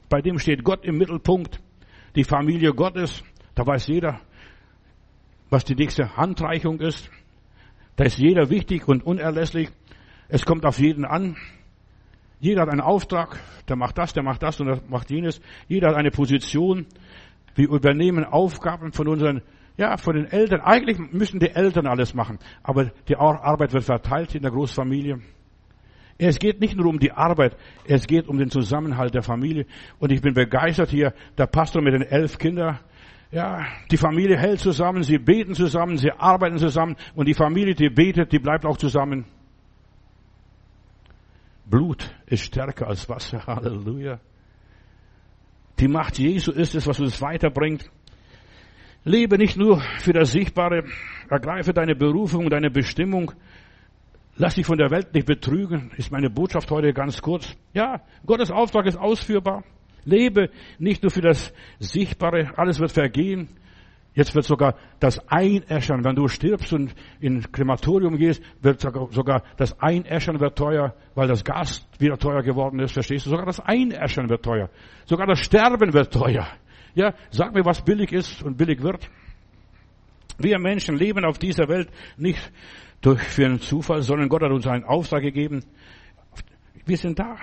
bei 0.08 0.20
dem 0.20 0.38
steht 0.38 0.64
Gott 0.64 0.84
im 0.84 0.98
Mittelpunkt. 0.98 1.60
Die 2.16 2.24
Familie 2.24 2.72
Gottes, 2.72 3.22
da 3.54 3.66
weiß 3.66 3.86
jeder, 3.88 4.20
was 5.48 5.64
die 5.64 5.74
nächste 5.74 6.16
Handreichung 6.16 6.80
ist. 6.80 7.10
Da 7.96 8.04
ist 8.04 8.18
jeder 8.18 8.50
wichtig 8.50 8.88
und 8.88 9.04
unerlässlich. 9.04 9.68
Es 10.28 10.44
kommt 10.44 10.64
auf 10.64 10.78
jeden 10.78 11.04
an. 11.04 11.36
Jeder 12.40 12.62
hat 12.62 12.70
einen 12.70 12.80
Auftrag, 12.80 13.38
der 13.68 13.76
macht 13.76 13.98
das, 13.98 14.14
der 14.14 14.22
macht 14.22 14.42
das 14.42 14.58
und 14.60 14.66
der 14.66 14.80
macht 14.88 15.10
jenes. 15.10 15.40
Jeder 15.68 15.88
hat 15.88 15.96
eine 15.96 16.10
Position. 16.10 16.86
Wir 17.54 17.68
übernehmen 17.68 18.24
Aufgaben 18.24 18.92
von 18.92 19.08
unseren, 19.08 19.42
ja, 19.76 19.98
von 19.98 20.16
den 20.16 20.24
Eltern. 20.24 20.62
Eigentlich 20.62 20.98
müssen 21.12 21.38
die 21.38 21.50
Eltern 21.50 21.86
alles 21.86 22.14
machen, 22.14 22.38
aber 22.62 22.92
die 23.08 23.16
Arbeit 23.16 23.74
wird 23.74 23.84
verteilt 23.84 24.34
in 24.34 24.42
der 24.42 24.50
Großfamilie. 24.50 25.20
Es 26.16 26.38
geht 26.38 26.60
nicht 26.60 26.76
nur 26.76 26.86
um 26.86 26.98
die 26.98 27.12
Arbeit, 27.12 27.56
es 27.86 28.06
geht 28.06 28.28
um 28.28 28.38
den 28.38 28.50
Zusammenhalt 28.50 29.14
der 29.14 29.22
Familie. 29.22 29.66
Und 29.98 30.12
ich 30.12 30.20
bin 30.20 30.34
begeistert 30.34 30.90
hier, 30.90 31.14
der 31.36 31.46
Pastor 31.46 31.82
mit 31.82 31.94
den 31.94 32.02
elf 32.02 32.38
Kindern, 32.38 32.78
ja, 33.32 33.64
die 33.90 33.96
Familie 33.96 34.36
hält 34.36 34.60
zusammen, 34.60 35.02
sie 35.02 35.18
beten 35.18 35.54
zusammen, 35.54 35.96
sie 35.96 36.10
arbeiten 36.10 36.58
zusammen 36.58 36.96
und 37.14 37.28
die 37.28 37.34
Familie, 37.34 37.74
die 37.74 37.88
betet, 37.88 38.32
die 38.32 38.38
bleibt 38.38 38.66
auch 38.66 38.76
zusammen. 38.76 39.24
Blut 41.70 42.10
ist 42.26 42.42
stärker 42.42 42.88
als 42.88 43.08
Wasser. 43.08 43.46
Halleluja. 43.46 44.20
Die 45.78 45.88
Macht 45.88 46.18
Jesu 46.18 46.52
ist 46.52 46.74
es, 46.74 46.86
was 46.86 47.00
uns 47.00 47.22
weiterbringt. 47.22 47.90
Lebe 49.04 49.38
nicht 49.38 49.56
nur 49.56 49.80
für 50.00 50.12
das 50.12 50.32
Sichtbare. 50.32 50.84
Ergreife 51.30 51.72
deine 51.72 51.94
Berufung, 51.94 52.50
deine 52.50 52.70
Bestimmung. 52.70 53.32
Lass 54.36 54.56
dich 54.56 54.66
von 54.66 54.78
der 54.78 54.90
Welt 54.90 55.14
nicht 55.14 55.26
betrügen, 55.26 55.90
ist 55.96 56.10
meine 56.10 56.30
Botschaft 56.30 56.70
heute 56.70 56.92
ganz 56.92 57.20
kurz. 57.20 57.56
Ja, 57.72 58.02
Gottes 58.26 58.50
Auftrag 58.50 58.86
ist 58.86 58.96
ausführbar. 58.96 59.64
Lebe 60.04 60.50
nicht 60.78 61.02
nur 61.02 61.10
für 61.10 61.20
das 61.20 61.52
Sichtbare, 61.78 62.52
alles 62.56 62.78
wird 62.78 62.92
vergehen. 62.92 63.48
Jetzt 64.12 64.34
wird 64.34 64.44
sogar 64.44 64.74
das 64.98 65.20
Einäschern, 65.28 66.04
wenn 66.04 66.16
du 66.16 66.26
stirbst 66.26 66.72
und 66.72 66.94
in 67.20 67.50
Krematorium 67.52 68.16
gehst, 68.16 68.42
wird 68.60 68.80
sogar 68.80 69.42
das 69.56 69.78
Einäschern 69.80 70.40
wird 70.40 70.58
teuer, 70.58 70.94
weil 71.14 71.28
das 71.28 71.44
Gas 71.44 71.86
wieder 71.98 72.18
teuer 72.18 72.42
geworden 72.42 72.80
ist, 72.80 72.92
verstehst 72.92 73.26
du? 73.26 73.30
Sogar 73.30 73.46
das 73.46 73.60
Einäschern 73.60 74.28
wird 74.28 74.44
teuer. 74.44 74.68
Sogar 75.04 75.26
das 75.26 75.38
Sterben 75.38 75.92
wird 75.92 76.12
teuer. 76.12 76.46
Ja, 76.94 77.14
sag 77.30 77.54
mir, 77.54 77.64
was 77.64 77.82
billig 77.84 78.12
ist 78.12 78.42
und 78.42 78.56
billig 78.56 78.82
wird. 78.82 79.08
Wir 80.38 80.58
Menschen 80.58 80.96
leben 80.96 81.24
auf 81.24 81.38
dieser 81.38 81.68
Welt 81.68 81.88
nicht 82.16 82.50
durch 83.00 83.20
für 83.20 83.44
einen 83.44 83.60
Zufall, 83.60 84.02
sondern 84.02 84.28
Gott 84.28 84.42
hat 84.42 84.50
uns 84.50 84.66
einen 84.66 84.84
Auftrag 84.84 85.22
gegeben. 85.22 85.64
Wir 86.84 86.96
sind 86.96 87.18
da 87.18 87.36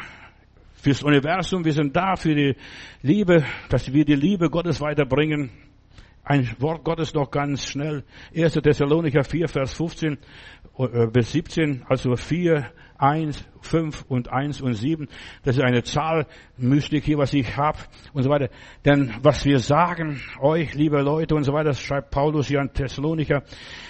fürs 0.73 1.01
Universum, 1.01 1.63
wir 1.63 1.73
sind 1.73 1.95
da 1.95 2.15
für 2.15 2.35
die 2.35 2.55
Liebe, 3.01 3.45
dass 3.69 3.91
wir 3.93 4.03
die 4.03 4.15
Liebe 4.15 4.49
Gottes 4.49 4.81
weiterbringen. 4.81 5.51
Ein 6.29 6.49
Wort 6.59 6.83
Gottes 6.83 7.13
noch 7.13 7.31
ganz 7.31 7.65
schnell. 7.65 8.03
1. 8.35 8.55
Thessalonicher 8.55 9.23
4, 9.23 9.47
Vers 9.47 9.73
15 9.75 10.17
äh, 10.77 11.07
bis 11.07 11.31
17, 11.31 11.85
also 11.87 12.17
4, 12.17 12.69
1, 12.97 13.47
5 13.61 14.03
und 14.09 14.29
1 14.29 14.59
und 14.59 14.73
7. 14.73 15.07
Das 15.43 15.55
ist 15.55 15.63
eine 15.63 15.83
Zahlmystik 15.83 17.05
hier, 17.05 17.17
was 17.17 17.33
ich 17.33 17.55
habe 17.55 17.77
und 18.11 18.23
so 18.23 18.29
weiter. 18.29 18.49
Denn 18.83 19.13
was 19.21 19.45
wir 19.45 19.59
sagen, 19.59 20.19
euch, 20.41 20.73
liebe 20.73 21.01
Leute 21.01 21.33
und 21.33 21.45
so 21.45 21.53
weiter, 21.53 21.69
das 21.69 21.79
schreibt 21.79 22.11
Paulus 22.11 22.47
hier 22.47 22.59
an 22.59 22.73
Thessalonicher, 22.73 23.43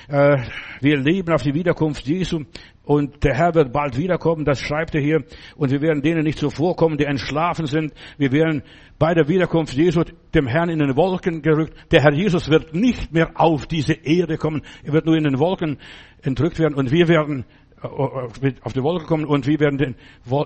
äh, 0.07 0.37
wir 0.79 0.97
leben 0.97 1.33
auf 1.33 1.41
die 1.41 1.55
Wiederkunft 1.55 2.05
Jesu 2.05 2.43
und 2.87 3.21
der 3.25 3.33
Herr 3.33 3.53
wird 3.53 3.73
bald 3.73 3.97
wiederkommen, 3.97 4.45
das 4.45 4.61
schreibt 4.61 4.95
er 4.95 5.01
hier. 5.01 5.25
Und 5.57 5.71
wir 5.71 5.81
werden 5.81 6.01
denen 6.01 6.23
nicht 6.23 6.39
zuvorkommen, 6.39 6.97
die 6.97 7.03
entschlafen 7.03 7.65
sind. 7.65 7.91
Wir 8.17 8.31
werden 8.31 8.63
bei 8.97 9.13
der 9.13 9.27
Wiederkunft 9.27 9.73
Jesu 9.73 10.05
dem 10.33 10.47
Herrn 10.47 10.69
in 10.69 10.79
den 10.79 10.95
Wolken 10.95 11.41
gerückt. 11.41 11.73
Der 11.91 12.01
Herr 12.01 12.13
Jesus 12.13 12.49
wird 12.49 12.73
nicht 12.73 13.11
mehr 13.11 13.31
auf 13.35 13.65
diese 13.65 13.91
Erde 13.91 14.37
kommen. 14.37 14.61
Er 14.85 14.93
wird 14.93 15.05
nur 15.05 15.17
in 15.17 15.25
den 15.25 15.37
Wolken 15.37 15.79
entrückt 16.21 16.59
werden. 16.59 16.75
Und 16.75 16.89
wir 16.89 17.09
werden 17.09 17.43
äh, 17.83 17.87
äh, 17.87 18.53
auf 18.61 18.71
die 18.71 18.81
Wolke 18.81 19.05
kommen 19.05 19.25
und 19.25 19.45
wir 19.47 19.59
werden 19.59 19.97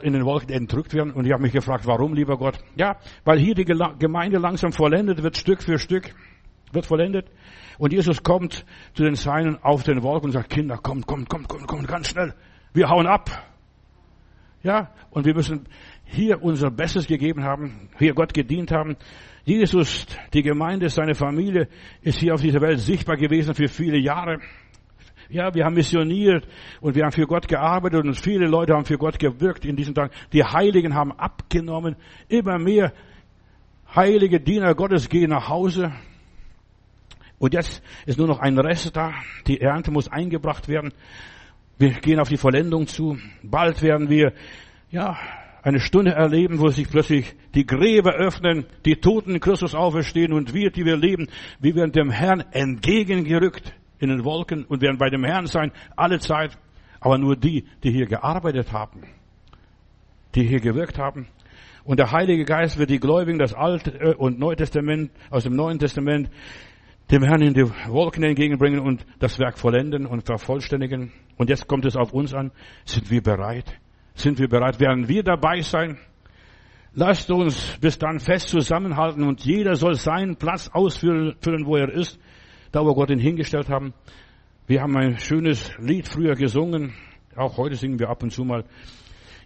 in 0.02 0.14
den 0.14 0.26
Wolken 0.26 0.50
entrückt 0.50 0.96
werden. 0.96 1.14
Und 1.14 1.28
ich 1.28 1.34
habe 1.34 1.44
mich 1.44 1.54
gefragt, 1.54 1.86
warum, 1.86 2.16
lieber 2.16 2.38
Gott? 2.38 2.58
Ja, 2.76 2.98
weil 3.24 3.38
hier 3.38 3.54
die 3.54 3.66
Gemeinde 3.66 4.40
langsam 4.40 4.72
vollendet 4.72 5.22
wird, 5.22 5.38
Stück 5.38 5.62
für 5.62 5.78
Stück, 5.78 6.12
wird 6.72 6.88
vollendet. 6.88 7.28
Und 7.82 7.94
Jesus 7.94 8.22
kommt 8.22 8.64
zu 8.94 9.02
den 9.02 9.16
Seinen 9.16 9.58
auf 9.64 9.82
den 9.82 10.04
Wolken 10.04 10.28
und 10.28 10.34
sagt, 10.34 10.52
Kinder, 10.52 10.78
kommt, 10.78 11.08
kommt, 11.08 11.28
kommt, 11.30 11.48
kommt, 11.48 11.66
kommt, 11.66 11.88
ganz 11.88 12.10
schnell. 12.10 12.36
Wir 12.74 12.88
hauen 12.90 13.08
ab. 13.08 13.32
Ja, 14.62 14.92
und 15.10 15.26
wir 15.26 15.34
müssen 15.34 15.68
hier 16.04 16.44
unser 16.44 16.70
Bestes 16.70 17.08
gegeben 17.08 17.44
haben, 17.44 17.90
hier 17.98 18.14
Gott 18.14 18.36
gedient 18.36 18.72
haben. 18.72 18.98
Jesus, 19.46 20.06
die 20.32 20.44
Gemeinde, 20.44 20.90
seine 20.90 21.16
Familie 21.16 21.70
ist 22.04 22.20
hier 22.20 22.36
auf 22.36 22.42
dieser 22.42 22.62
Welt 22.62 22.80
sichtbar 22.82 23.18
gewesen 23.18 23.56
für 23.56 23.68
viele 23.68 23.98
Jahre. 23.98 24.38
Ja, 25.30 25.52
wir 25.56 25.66
haben 25.66 25.74
missioniert 25.74 26.48
und 26.82 26.94
wir 26.94 27.04
haben 27.04 27.14
für 27.14 27.26
Gott 27.26 27.48
gearbeitet 27.48 28.06
und 28.06 28.14
viele 28.14 28.46
Leute 28.46 28.76
haben 28.76 28.86
für 28.86 29.00
Gott 29.00 29.18
gewirkt 29.18 29.66
in 29.66 29.76
diesen 29.76 29.96
Tagen. 29.96 30.14
Die 30.34 30.44
Heiligen 30.44 30.94
haben 30.94 31.14
abgenommen. 31.14 31.96
Immer 32.28 32.60
mehr 32.60 32.94
heilige 33.96 34.40
Diener 34.40 34.76
Gottes 34.76 35.10
gehen 35.10 35.32
nach 35.32 35.50
Hause. 35.50 35.92
Und 37.42 37.56
jetzt 37.56 37.82
ist 38.06 38.20
nur 38.20 38.28
noch 38.28 38.40
ein 38.40 38.60
Rest 38.60 38.96
da. 38.96 39.16
Die 39.48 39.62
Ernte 39.62 39.90
muss 39.90 40.08
eingebracht 40.08 40.68
werden. 40.68 40.94
Wir 41.80 41.90
gehen 41.90 42.20
auf 42.20 42.30
die 42.30 42.38
Vollendung 42.38 42.86
zu. 42.86 43.18
Bald 43.42 43.82
werden 43.82 44.12
wir, 44.12 44.34
ja, 44.92 45.18
eine 45.64 45.80
Stunde 45.80 46.12
erleben, 46.12 46.60
wo 46.60 46.68
sich 46.68 46.88
plötzlich 46.88 47.34
die 47.56 47.66
Gräber 47.66 48.14
öffnen, 48.14 48.68
die 48.86 48.98
Toten 48.98 49.32
in 49.34 49.40
Christus 49.40 49.74
auferstehen 49.74 50.34
und 50.34 50.54
wir, 50.54 50.70
die 50.70 50.86
wir 50.86 50.98
leben, 50.98 51.30
wir 51.60 51.74
werden 51.74 51.92
dem 51.92 52.12
Herrn 52.12 52.42
entgegengerückt 52.52 53.74
in 53.98 54.10
den 54.10 54.24
Wolken 54.24 54.64
und 54.66 54.84
werden 54.84 55.00
bei 55.00 55.10
dem 55.10 55.24
Herrn 55.24 55.48
sein, 55.48 55.72
alle 55.96 56.20
Zeit. 56.20 56.56
Aber 57.00 57.18
nur 57.18 57.36
die, 57.36 57.66
die 57.84 57.90
hier 57.90 58.06
gearbeitet 58.06 58.72
haben, 58.72 59.02
die 60.36 60.44
hier 60.44 60.60
gewirkt 60.60 61.00
haben. 61.00 61.28
Und 61.86 61.98
der 61.98 62.12
Heilige 62.12 62.46
Geist 62.46 62.78
wird 62.78 62.92
die 62.92 63.00
Gläubigen, 63.00 63.40
das 63.40 63.56
Alte 63.56 64.16
und 64.18 64.38
Neue 64.38 64.58
Testament, 64.58 65.10
aus 65.32 65.44
dem 65.44 65.56
Neuen 65.56 65.80
Testament, 65.80 66.30
dem 67.12 67.24
Herrn 67.24 67.42
in 67.42 67.54
die 67.54 67.70
Wolken 67.90 68.24
entgegenbringen 68.24 68.80
und 68.80 69.06
das 69.20 69.38
Werk 69.38 69.58
vollenden 69.58 70.06
und 70.06 70.26
vervollständigen. 70.26 71.12
Und 71.38 71.50
jetzt 71.50 71.68
kommt 71.68 71.86
es 71.86 71.98
auf 71.98 72.14
uns 72.14 72.34
an. 72.34 72.52
Sind 72.86 73.12
wir 73.12 73.22
bereit? 73.22 73.78
Sind 74.16 74.40
wir 74.40 74.48
bereit? 74.48 74.80
Werden 74.80 75.10
wir 75.10 75.22
dabei 75.22 75.62
sein? 75.62 75.98
Lasst 76.94 77.30
uns 77.30 77.78
bis 77.80 77.98
dann 77.98 78.20
fest 78.20 78.50
zusammenhalten 78.50 79.24
und 79.24 79.44
jeder 79.46 79.76
soll 79.76 79.96
seinen 79.96 80.38
Platz 80.38 80.70
ausfüllen, 80.72 81.36
wo 81.66 81.78
er 81.78 81.90
ist, 81.90 82.20
da 82.72 82.86
wo 82.86 82.94
Gott 82.94 83.10
ihn 83.10 83.20
hingestellt 83.20 83.70
haben. 83.70 83.94
Wir 84.68 84.82
haben 84.82 84.96
ein 84.98 85.18
schönes 85.18 85.72
Lied 85.80 86.08
früher 86.08 86.36
gesungen, 86.36 86.94
auch 87.36 87.58
heute 87.58 87.76
singen 87.76 88.00
wir 88.00 88.10
ab 88.10 88.24
und 88.24 88.32
zu 88.32 88.44
mal. 88.44 88.66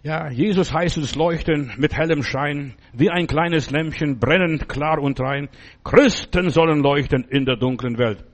Ja, 0.06 0.30
Jesus 0.30 0.72
heißt 0.72 0.98
uns 0.98 1.16
leuchten 1.16 1.72
mit 1.78 1.92
hellem 1.96 2.22
Schein, 2.22 2.74
wie 2.92 3.10
ein 3.10 3.26
kleines 3.26 3.72
Lämpchen, 3.72 4.20
brennend 4.20 4.68
klar 4.68 5.00
und 5.00 5.18
rein. 5.18 5.48
Christen 5.82 6.50
sollen 6.50 6.80
leuchten 6.80 7.24
in 7.24 7.44
der 7.44 7.56
dunklen 7.56 7.98
Welt. 7.98 8.24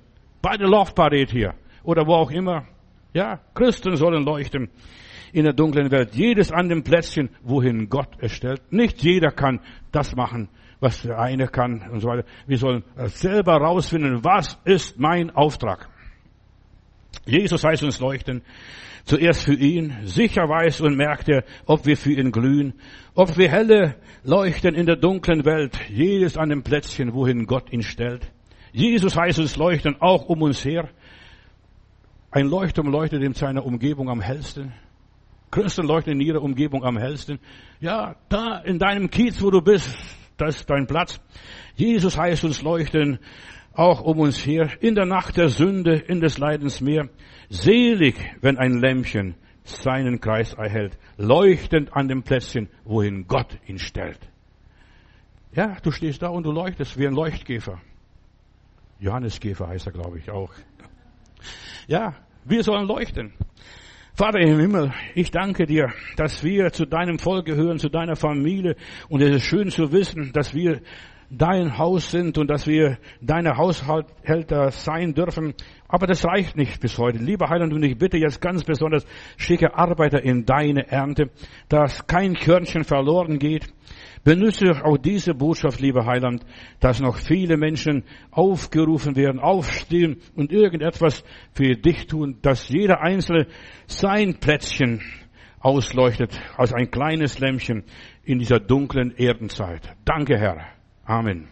Bei 0.42 0.58
der 0.58 0.68
Laufparade 0.68 1.24
hier 1.30 1.54
oder 1.82 2.06
wo 2.06 2.12
auch 2.12 2.30
immer. 2.30 2.66
Ja, 3.14 3.40
Christen 3.54 3.96
sollen 3.96 4.22
leuchten 4.22 4.68
in 5.32 5.44
der 5.44 5.54
dunklen 5.54 5.90
Welt. 5.90 6.14
Jedes 6.14 6.52
an 6.52 6.68
dem 6.68 6.82
Plätzchen, 6.82 7.30
wohin 7.42 7.88
Gott 7.88 8.18
es 8.18 8.32
stellt. 8.32 8.70
Nicht 8.70 9.02
jeder 9.02 9.30
kann 9.30 9.60
das 9.92 10.14
machen, 10.14 10.50
was 10.78 11.00
der 11.00 11.18
eine 11.18 11.48
kann 11.48 11.88
und 11.90 12.00
so 12.00 12.08
weiter. 12.08 12.26
Wir 12.46 12.58
sollen 12.58 12.84
selber 13.06 13.56
rausfinden, 13.56 14.22
was 14.22 14.60
ist 14.66 15.00
mein 15.00 15.30
Auftrag. 15.30 15.88
Jesus 17.24 17.64
heißt 17.64 17.82
uns 17.82 17.98
leuchten. 17.98 18.42
Zuerst 19.04 19.44
für 19.44 19.54
ihn. 19.54 19.94
Sicher 20.04 20.48
weiß 20.48 20.80
und 20.80 20.96
merkt 20.96 21.28
er, 21.28 21.44
ob 21.66 21.86
wir 21.86 21.96
für 21.96 22.12
ihn 22.12 22.30
glühen. 22.30 22.74
Ob 23.14 23.36
wir 23.36 23.50
helle 23.50 23.96
leuchten 24.24 24.74
in 24.74 24.86
der 24.86 24.96
dunklen 24.96 25.44
Welt. 25.44 25.78
Jedes 25.88 26.36
an 26.36 26.50
dem 26.50 26.62
Plätzchen, 26.62 27.12
wohin 27.12 27.46
Gott 27.46 27.72
ihn 27.72 27.82
stellt. 27.82 28.30
Jesus 28.72 29.16
heißt 29.16 29.38
uns 29.38 29.56
leuchten 29.56 30.00
auch 30.00 30.28
um 30.28 30.42
uns 30.42 30.64
her. 30.64 30.88
Ein 32.30 32.46
Leuchtturm 32.46 32.88
leuchtet 32.88 33.22
in 33.22 33.34
seiner 33.34 33.66
Umgebung 33.66 34.08
am 34.08 34.20
hellsten. 34.20 34.72
Christen 35.50 35.86
leuchten 35.86 36.14
in 36.14 36.20
ihrer 36.20 36.42
Umgebung 36.42 36.82
am 36.82 36.96
hellsten. 36.96 37.38
Ja, 37.80 38.16
da 38.30 38.58
in 38.58 38.78
deinem 38.78 39.10
Kiez, 39.10 39.42
wo 39.42 39.50
du 39.50 39.60
bist, 39.60 39.94
das 40.38 40.56
ist 40.56 40.70
dein 40.70 40.86
Platz. 40.86 41.20
Jesus 41.74 42.16
heißt 42.16 42.44
uns 42.44 42.62
leuchten 42.62 43.18
auch 43.74 44.02
um 44.02 44.18
uns 44.20 44.44
her, 44.46 44.70
in 44.80 44.94
der 44.94 45.06
Nacht 45.06 45.36
der 45.36 45.48
Sünde, 45.48 45.94
in 45.94 46.20
des 46.20 46.38
Leidens 46.38 46.80
Meer. 46.80 47.08
Selig, 47.52 48.14
wenn 48.40 48.56
ein 48.56 48.80
Lämpchen 48.80 49.34
seinen 49.62 50.22
Kreis 50.22 50.54
erhält, 50.54 50.96
leuchtend 51.18 51.94
an 51.94 52.08
dem 52.08 52.22
Plätzchen, 52.22 52.70
wohin 52.84 53.26
Gott 53.26 53.58
ihn 53.66 53.78
stellt. 53.78 54.18
Ja, 55.54 55.76
du 55.82 55.90
stehst 55.90 56.22
da 56.22 56.28
und 56.28 56.44
du 56.44 56.50
leuchtest 56.50 56.98
wie 56.98 57.06
ein 57.06 57.12
Leuchtkäfer. 57.12 57.78
Johanneskäfer 59.00 59.68
heißt 59.68 59.86
er, 59.86 59.92
glaube 59.92 60.18
ich, 60.18 60.30
auch. 60.30 60.50
Ja, 61.88 62.14
wir 62.46 62.62
sollen 62.62 62.88
leuchten. 62.88 63.34
Vater 64.14 64.38
im 64.38 64.58
Himmel, 64.58 64.94
ich 65.14 65.30
danke 65.30 65.66
dir, 65.66 65.92
dass 66.16 66.42
wir 66.42 66.72
zu 66.72 66.86
deinem 66.86 67.18
Volk 67.18 67.44
gehören, 67.44 67.78
zu 67.78 67.90
deiner 67.90 68.16
Familie. 68.16 68.76
Und 69.10 69.20
es 69.20 69.36
ist 69.36 69.44
schön 69.44 69.68
zu 69.70 69.92
wissen, 69.92 70.32
dass 70.32 70.54
wir 70.54 70.80
dein 71.32 71.78
Haus 71.78 72.10
sind 72.10 72.36
und 72.38 72.48
dass 72.48 72.66
wir 72.66 72.98
deine 73.20 73.56
Haushälter 73.56 74.70
sein 74.70 75.14
dürfen. 75.14 75.54
Aber 75.92 76.06
das 76.06 76.24
reicht 76.24 76.56
nicht 76.56 76.80
bis 76.80 76.96
heute. 76.96 77.18
Lieber 77.18 77.50
Heiland, 77.50 77.74
und 77.74 77.82
ich 77.82 77.98
bitte 77.98 78.16
jetzt 78.16 78.40
ganz 78.40 78.64
besonders, 78.64 79.04
schicke 79.36 79.74
Arbeiter 79.74 80.22
in 80.22 80.46
deine 80.46 80.88
Ernte, 80.88 81.28
dass 81.68 82.06
kein 82.06 82.32
Körnchen 82.32 82.84
verloren 82.84 83.38
geht. 83.38 83.68
Benütze 84.24 84.70
auch 84.86 84.96
diese 84.96 85.34
Botschaft, 85.34 85.80
lieber 85.80 86.06
Heiland, 86.06 86.46
dass 86.80 87.00
noch 87.00 87.18
viele 87.18 87.58
Menschen 87.58 88.04
aufgerufen 88.30 89.16
werden, 89.16 89.38
aufstehen 89.38 90.16
und 90.34 90.50
irgendetwas 90.50 91.22
für 91.52 91.74
dich 91.74 92.06
tun, 92.06 92.38
dass 92.40 92.70
jeder 92.70 93.02
Einzelne 93.02 93.48
sein 93.86 94.40
Plätzchen 94.40 95.02
ausleuchtet 95.60 96.40
als 96.56 96.72
ein 96.72 96.90
kleines 96.90 97.38
Lämpchen 97.38 97.84
in 98.24 98.38
dieser 98.38 98.60
dunklen 98.60 99.14
Erdenzeit. 99.14 99.82
Danke, 100.06 100.38
Herr. 100.38 100.68
Amen. 101.04 101.51